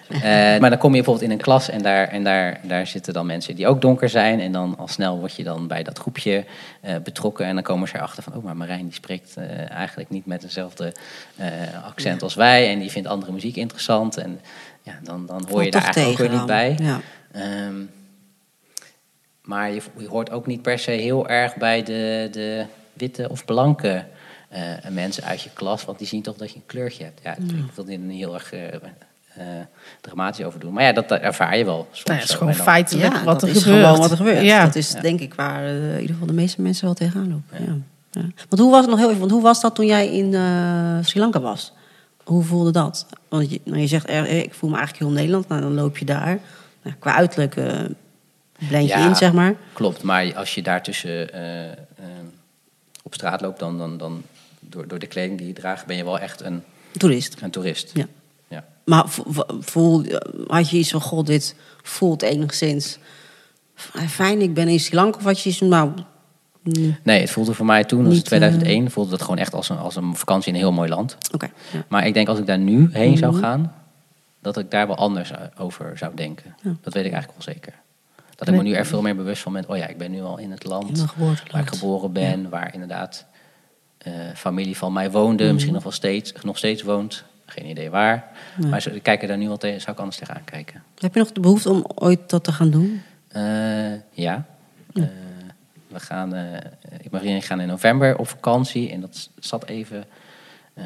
Eh, 0.09 0.23
maar 0.61 0.71
dan 0.71 0.79
kom 0.79 0.91
je 0.91 0.97
bijvoorbeeld 0.97 1.25
in 1.25 1.31
een 1.31 1.43
klas 1.43 1.69
en, 1.69 1.83
daar, 1.83 2.09
en 2.09 2.25
daar, 2.25 2.61
daar 2.63 2.87
zitten 2.87 3.13
dan 3.13 3.27
mensen 3.27 3.57
die 3.57 3.67
ook 3.67 3.81
donker 3.81 4.09
zijn. 4.09 4.41
En 4.41 4.53
dan 4.53 4.75
al 4.79 4.89
snel 4.89 5.19
word 5.19 5.37
je 5.37 5.45
dan 5.45 5.67
bij 5.67 5.83
dat 5.83 5.99
groepje 5.99 6.45
eh, 6.81 6.95
betrokken. 7.05 7.47
En 7.47 7.55
dan 7.55 7.63
komen 7.63 7.89
ze 7.89 7.97
erachter 7.97 8.23
van, 8.23 8.35
oh, 8.35 8.45
maar 8.45 8.57
Marijn 8.57 8.85
die 8.85 8.95
spreekt 8.95 9.37
eh, 9.37 9.71
eigenlijk 9.71 10.11
niet 10.11 10.27
met 10.27 10.41
dezelfde 10.41 10.93
eh, 11.37 11.47
accent 11.85 12.23
als 12.23 12.35
wij. 12.35 12.71
En 12.71 12.79
die 12.79 12.91
vindt 12.91 13.09
andere 13.09 13.33
muziek 13.33 13.57
interessant. 13.57 14.17
En 14.17 14.41
ja, 14.83 14.99
dan, 15.03 15.27
dan 15.27 15.47
hoor 15.51 15.65
je 15.65 15.71
daar 15.71 15.83
eigenlijk 15.83 16.11
ook 16.11 16.29
weer 16.29 16.39
niet 16.39 16.47
bij. 16.47 16.77
Ja. 16.81 17.01
Ehm, 17.33 17.75
maar 19.43 19.73
je, 19.73 19.83
je 19.97 20.09
hoort 20.09 20.31
ook 20.31 20.47
niet 20.47 20.63
per 20.63 20.79
se 20.79 20.91
heel 20.91 21.29
erg 21.29 21.57
bij 21.57 21.83
de, 21.83 22.29
de 22.33 22.65
witte 22.93 23.29
of 23.29 23.45
blanke 23.45 24.05
eh, 24.53 24.91
mensen 24.91 25.25
uit 25.25 25.41
je 25.43 25.51
klas. 25.53 25.85
Want 25.85 25.99
die 25.99 26.07
zien 26.07 26.23
toch 26.23 26.37
dat 26.37 26.51
je 26.51 26.57
een 26.57 26.67
kleurtje 26.67 27.05
hebt. 27.05 27.21
Ja, 27.23 27.33
ik 27.37 27.73
wil 27.75 27.87
er 27.89 27.99
niet 27.99 28.19
heel 28.19 28.35
erg 28.35 28.53
eh, 28.53 28.75
eh, 28.75 28.81
dramatisch 30.01 30.45
over 30.45 30.61
doen. 30.61 30.73
Maar 30.73 30.85
ja, 30.85 30.93
dat, 30.93 31.11
ervaar 31.11 31.59
je 31.59 31.65
wel. 31.65 31.89
Soms 31.91 32.05
Nou, 32.05 32.21
het 32.21 32.29
is 32.29 32.35
gewoon 32.35 32.53
dan- 32.53 32.63
feitelijk 32.63 33.13
Ja, 33.15 33.25
wat 33.25 33.43
er 33.43 33.49
is 33.49 33.63
gebeurt. 33.63 33.85
gewoon 33.85 33.99
wat 33.99 34.11
er 34.11 34.17
gebeurt. 34.17 34.43
Ja. 34.45 34.65
Dat 34.65 34.75
is 34.75 34.93
Ja. 34.93 35.01
denk 35.01 35.21
ik 35.21 35.35
waar 35.35 35.65
in 35.65 35.93
ieder 36.01 36.09
geval 36.13 36.27
de 36.27 36.33
meeste 36.33 36.61
mensen 36.63 36.85
wel 36.85 36.95
tegenaan 36.95 37.29
lopen. 37.31 37.67
Ja. 37.67 37.77
Ja. 38.21 38.29
Want 38.49 38.63
hoe 38.63 38.71
was 38.71 38.81
het 38.81 38.91
nog 38.91 38.99
heel 38.99 39.09
even? 39.09 39.21
Want 39.21 39.31
hoe 39.33 39.43
was 39.43 39.61
dat 39.61 39.75
toen 39.75 39.87
jij 39.87 40.09
in 40.13 40.35
eh, 40.35 40.99
Sri 41.03 41.21
Lanka 41.21 41.41
was? 41.41 41.73
Hoe 42.25 42.43
voelde 42.43 42.71
dat? 42.71 43.07
Want 43.29 43.51
je, 43.51 43.61
nou, 43.65 43.79
je 43.79 43.87
zegt, 43.87 44.07
eh, 44.07 44.39
ik 44.43 44.55
voel 44.55 44.71
me 44.71 44.77
eigenlijk 44.77 45.05
heel 45.07 45.15
Nederland. 45.17 45.49
Nou, 45.49 45.61
dan 45.61 45.75
loop 45.75 45.99
je 45.99 46.05
daar. 46.05 46.39
Nou, 46.83 46.97
qua 46.99 47.15
uiterlijk 47.15 47.57
eh 47.57 47.81
blend 48.69 48.89
je 48.89 48.99
Ja. 48.99 49.09
in, 49.09 49.17
zeg 49.17 49.33
maar. 49.33 49.55
Klopt, 49.73 50.03
maar 50.03 50.35
als 50.37 50.55
je 50.55 50.63
daartussen 50.63 51.29
op 53.03 53.15
straat 53.15 53.41
loopt, 53.41 53.59
dan, 53.59 53.79
dan, 53.79 53.97
dan 53.99 54.23
door, 54.73 54.89
door 54.89 54.99
de 54.99 55.07
kleding 55.07 55.39
die 55.39 55.47
je 55.47 55.53
draagt, 55.53 55.87
ben 55.87 55.97
je 55.97 56.05
wel 56.05 56.19
echt 56.19 56.41
een, 56.41 56.63
Toerist. 56.97 57.37
een 57.43 57.51
toerist. 57.51 57.91
Ja. 57.95 58.07
Ja. 58.49 58.65
Maar 58.85 59.09
vo- 59.09 59.25
vo- 59.27 59.47
voel, 59.61 60.05
had 60.47 60.71
je 60.71 60.77
iets 60.79 60.91
van, 60.91 61.01
god, 61.01 61.27
dit 61.27 61.55
voelt 61.83 62.23
enigszins 62.23 62.99
fijn. 64.09 64.41
Ik 64.41 64.55
ben 64.55 64.69
in 64.69 64.81
Sri 64.81 64.97
Lanka. 64.97 65.19
Of 65.19 65.25
had 65.25 65.41
je 65.41 65.49
iets 65.51 65.61
nou... 65.61 65.93
mm, 66.63 66.97
Nee, 67.03 67.21
het 67.21 67.31
voelde 67.31 67.55
voor 67.55 67.67
mij 67.67 67.85
toen, 67.85 68.07
als 68.07 68.17
het 68.17 68.25
2001, 68.25 68.91
voelde 68.91 69.11
dat 69.11 69.21
gewoon 69.23 69.39
echt 69.39 69.55
als 69.55 69.69
een, 69.69 69.79
als 69.79 69.97
een 69.97 70.17
vakantie 70.17 70.49
in 70.49 70.55
een 70.55 70.61
heel 70.61 70.73
mooi 70.73 70.89
land. 70.89 71.17
Oké. 71.35 71.51
ja. 71.73 71.85
Maar 71.89 72.07
ik 72.07 72.15
denk 72.15 72.29
als 72.29 72.39
ik 72.39 72.47
daar 72.47 72.59
nu 72.59 72.89
heen 72.93 73.17
zou 73.17 73.33
Mhm. 73.33 73.43
gaan, 73.43 73.75
dat 74.41 74.59
ik 74.59 74.71
daar 74.71 74.87
wel 74.87 74.97
anders 74.97 75.31
eh, 75.31 75.41
over 75.59 75.99
zou 75.99 76.15
denken. 76.15 76.55
Ja. 76.63 76.77
Dat 76.81 76.93
weet 76.95 77.05
ik 77.05 77.13
eigenlijk 77.13 77.45
wel 77.45 77.55
zeker. 77.55 77.73
Dat 78.35 78.49
ik 78.49 78.55
me 78.55 78.63
nu 78.63 78.73
er 78.73 78.87
veel 78.87 79.03
meer 79.03 79.17
bewust 79.17 79.43
van 79.43 79.53
ben. 79.53 79.65
Oh 79.69 79.77
ja, 79.77 79.87
ik 79.87 79.99
ben 79.99 80.11
nu 80.11 80.23
al 80.23 80.39
in 80.39 80.51
het 80.51 80.65
In 80.65 80.71
land 80.71 81.05
waar 81.51 81.61
ik 81.61 81.69
geboren 81.69 82.13
ben, 82.13 82.49
waar 82.49 82.73
inderdaad 82.75 83.27
eh, 83.32 83.32
familie 84.35 84.77
van 84.77 84.93
mij 84.93 85.11
woonde, 85.11 85.43
Mhm. 85.45 85.53
misschien 85.53 85.75
nog 85.75 85.83
wel 85.83 85.93
steeds, 85.93 86.33
nog 86.43 86.59
steeds 86.59 86.83
woont. 86.83 87.25
Geen 87.47 87.67
idee 87.67 87.91
waar. 87.91 88.31
Nee. 88.57 88.71
Maar 88.71 88.83
zo, 88.83 88.91
ik 88.91 89.03
kijk 89.03 89.23
er 89.23 89.29
daar 89.29 89.37
nu 89.39 89.49
al 89.49 89.57
tegen, 89.57 89.81
zou 89.81 89.93
ik 89.93 89.99
anders 89.99 90.19
tegenaan 90.19 90.45
kijken. 90.45 90.83
Heb 90.99 91.15
je 91.15 91.19
nog 91.21 91.33
de 91.33 91.41
behoefte 91.41 91.71
om 91.71 91.85
ooit 91.95 92.31
dat 92.31 92.45
te 92.45 92.53
gaan 92.53 92.71
doen? 92.71 93.03
Eh, 93.29 93.93
ja. 94.11 94.47
Eh, 94.95 95.03
we 95.89 96.01
gaan, 96.01 96.35
eh 96.35 96.57
ik 96.99 97.05
en 97.05 97.09
Marien 97.11 97.43
gaan 97.43 97.61
in 97.61 97.67
november 97.69 98.19
op 98.19 98.29
vakantie. 98.29 98.91
En 98.91 99.01
dat 99.01 99.29
zat 99.39 99.65
even, 99.67 100.05
eh, 100.75 100.85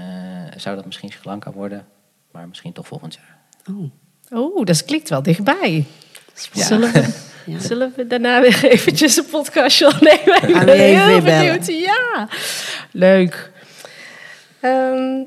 zou 0.57 0.77
dat 0.77 0.85
misschien 0.87 1.11
Sri 1.11 1.21
Lanka 1.29 1.53
worden. 1.53 1.87
Maar 2.31 2.49
misschien 2.49 2.73
toch 2.73 2.87
volgend 2.87 3.15
jaar. 3.15 3.37
Oh. 3.77 3.91
Oh, 4.31 4.65
dat 4.65 4.85
klinkt 4.85 5.09
wel 5.09 5.23
dichtbij. 5.23 5.85
Ja. 6.53 6.65
Zullen, 6.65 6.93
we, 6.93 7.01
Ja. 7.47 7.59
zullen 7.59 7.93
we 7.97 8.07
daarna 8.07 8.41
weer 8.41 8.65
eventjes 8.65 9.17
een 9.17 9.27
podcastje 9.31 9.87
opnemen? 9.87 10.49
Ik 10.59 10.65
ben 10.65 10.79
heel 10.79 11.21
benieuwd. 11.23 11.67
Ja, 11.67 12.29
leuk. 12.91 13.51
Ehm, 14.61 15.23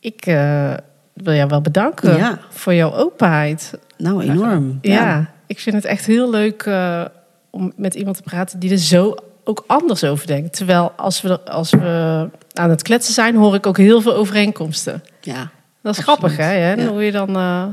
ik 0.00 0.26
eh, 0.26 0.74
wil 1.14 1.34
jou 1.34 1.48
wel 1.48 1.60
bedanken 1.60 2.16
Ja. 2.16 2.38
voor 2.50 2.74
jouw 2.74 2.92
openheid. 2.94 3.72
Nou, 3.96 4.22
enorm. 4.22 4.78
Ja, 4.82 5.30
ik 5.46 5.58
vind 5.58 5.76
het 5.76 5.84
echt 5.84 6.06
heel 6.06 6.30
leuk 6.30 6.62
eh, 6.62 7.04
om 7.50 7.72
met 7.76 7.94
iemand 7.94 8.16
te 8.16 8.22
praten 8.22 8.58
die 8.58 8.70
er 8.70 8.78
zo 8.78 9.14
ook 9.44 9.64
anders 9.66 10.04
over 10.04 10.26
denkt. 10.26 10.56
Terwijl 10.56 10.92
als 10.96 11.20
we, 11.22 11.40
als 11.40 11.70
we 11.70 12.28
aan 12.52 12.70
het 12.70 12.82
kletsen 12.82 13.14
zijn, 13.14 13.34
hoor 13.36 13.54
ik 13.54 13.66
ook 13.66 13.76
heel 13.76 14.00
veel 14.00 14.14
overeenkomsten. 14.14 15.02
Ja. 15.20 15.50
Dat 15.82 15.98
is 15.98 16.06
Absoluut. 16.06 16.18
grappig, 16.18 16.36
hè? 16.36 16.44
hè? 16.52 16.72
Ja. 16.72 16.86
Hoe 16.86 17.02
je 17.04 17.12
dan... 17.12 17.36
eh, 17.36 17.64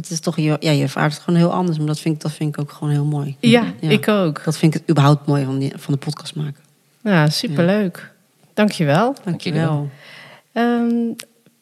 Het 0.00 0.10
is 0.10 0.20
toch, 0.20 0.36
je- 0.36 0.56
ja, 0.60 0.70
je 0.70 0.82
ervaart 0.82 1.12
het 1.14 1.22
gewoon 1.22 1.38
heel 1.38 1.52
anders. 1.52 1.78
Maar 1.78 1.86
dat 1.86 2.00
vind 2.00 2.14
ik, 2.14 2.20
dat 2.20 2.32
vind 2.32 2.54
ik 2.54 2.60
ook 2.60 2.72
gewoon 2.72 2.92
heel 2.92 3.04
mooi. 3.04 3.36
ja, 3.40 3.64
Ja. 3.80 3.90
ik 3.90 4.08
ook. 4.08 4.44
Dat 4.44 4.56
vind 4.58 4.74
ik 4.74 4.80
het 4.80 4.90
überhaupt 4.90 5.26
mooi 5.26 5.44
van, 5.44 5.58
die, 5.58 5.72
van 5.76 5.94
de 5.94 6.00
podcast 6.00 6.34
maken. 6.34 6.60
Ja, 7.02 7.28
superleuk. 7.30 8.12
Dankjewel. 8.54 9.14
Dankjewel. 9.24 9.88
Ehm 10.52 11.12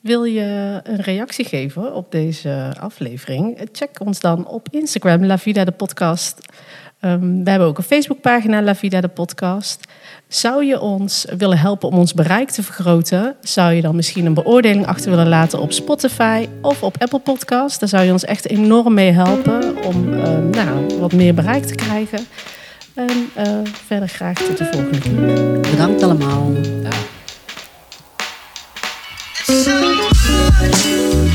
wil 0.00 0.24
je 0.24 0.80
een 0.84 1.00
reactie 1.00 1.44
geven 1.44 1.94
op 1.94 2.10
deze 2.12 2.72
aflevering? 2.80 3.68
Check 3.72 4.00
ons 4.00 4.20
dan 4.20 4.46
op 4.46 4.68
Instagram, 4.70 5.24
La 5.24 5.38
Vida 5.38 5.64
de 5.64 5.70
Podcast. 5.72 6.40
Ehm, 7.00 7.44
we 7.44 7.50
hebben 7.50 7.68
ook 7.68 7.78
een 7.78 7.84
Facebookpagina, 7.84 8.62
La 8.62 8.74
Vida 8.74 9.00
de 9.00 9.08
Podcast. 9.08 9.80
Zou 10.28 10.64
je 10.64 10.80
ons 10.80 11.26
willen 11.36 11.58
helpen 11.58 11.88
om 11.88 11.98
ons 11.98 12.14
bereik 12.14 12.50
te 12.50 12.62
vergroten? 12.62 13.36
Zou 13.40 13.72
je 13.72 13.82
dan 13.82 13.96
misschien 13.96 14.26
een 14.26 14.34
beoordeling 14.34 14.86
achter 14.86 15.10
willen 15.10 15.28
laten 15.28 15.60
op 15.60 15.72
Spotify 15.72 16.48
of 16.62 16.82
op 16.82 16.96
Apple 16.98 17.18
Podcast? 17.18 17.80
Daar 17.80 17.88
zou 17.88 18.04
je 18.04 18.12
ons 18.12 18.24
echt 18.24 18.48
enorm 18.48 18.94
mee 18.94 19.12
helpen 19.12 19.84
om 19.84 20.12
ehm, 20.14 20.50
nou, 20.50 20.98
wat 20.98 21.12
meer 21.12 21.34
bereik 21.34 21.64
te 21.64 21.74
krijgen. 21.74 22.26
En 22.94 23.30
eh, 23.34 23.58
verder 23.86 24.08
graag 24.08 24.38
tot 24.38 24.58
de 24.58 24.64
volgende 24.64 24.98
keer. 24.98 25.60
Bedankt 25.70 26.02
allemaal. 26.02 26.52
Ja. 26.82 26.90
So 29.48 31.27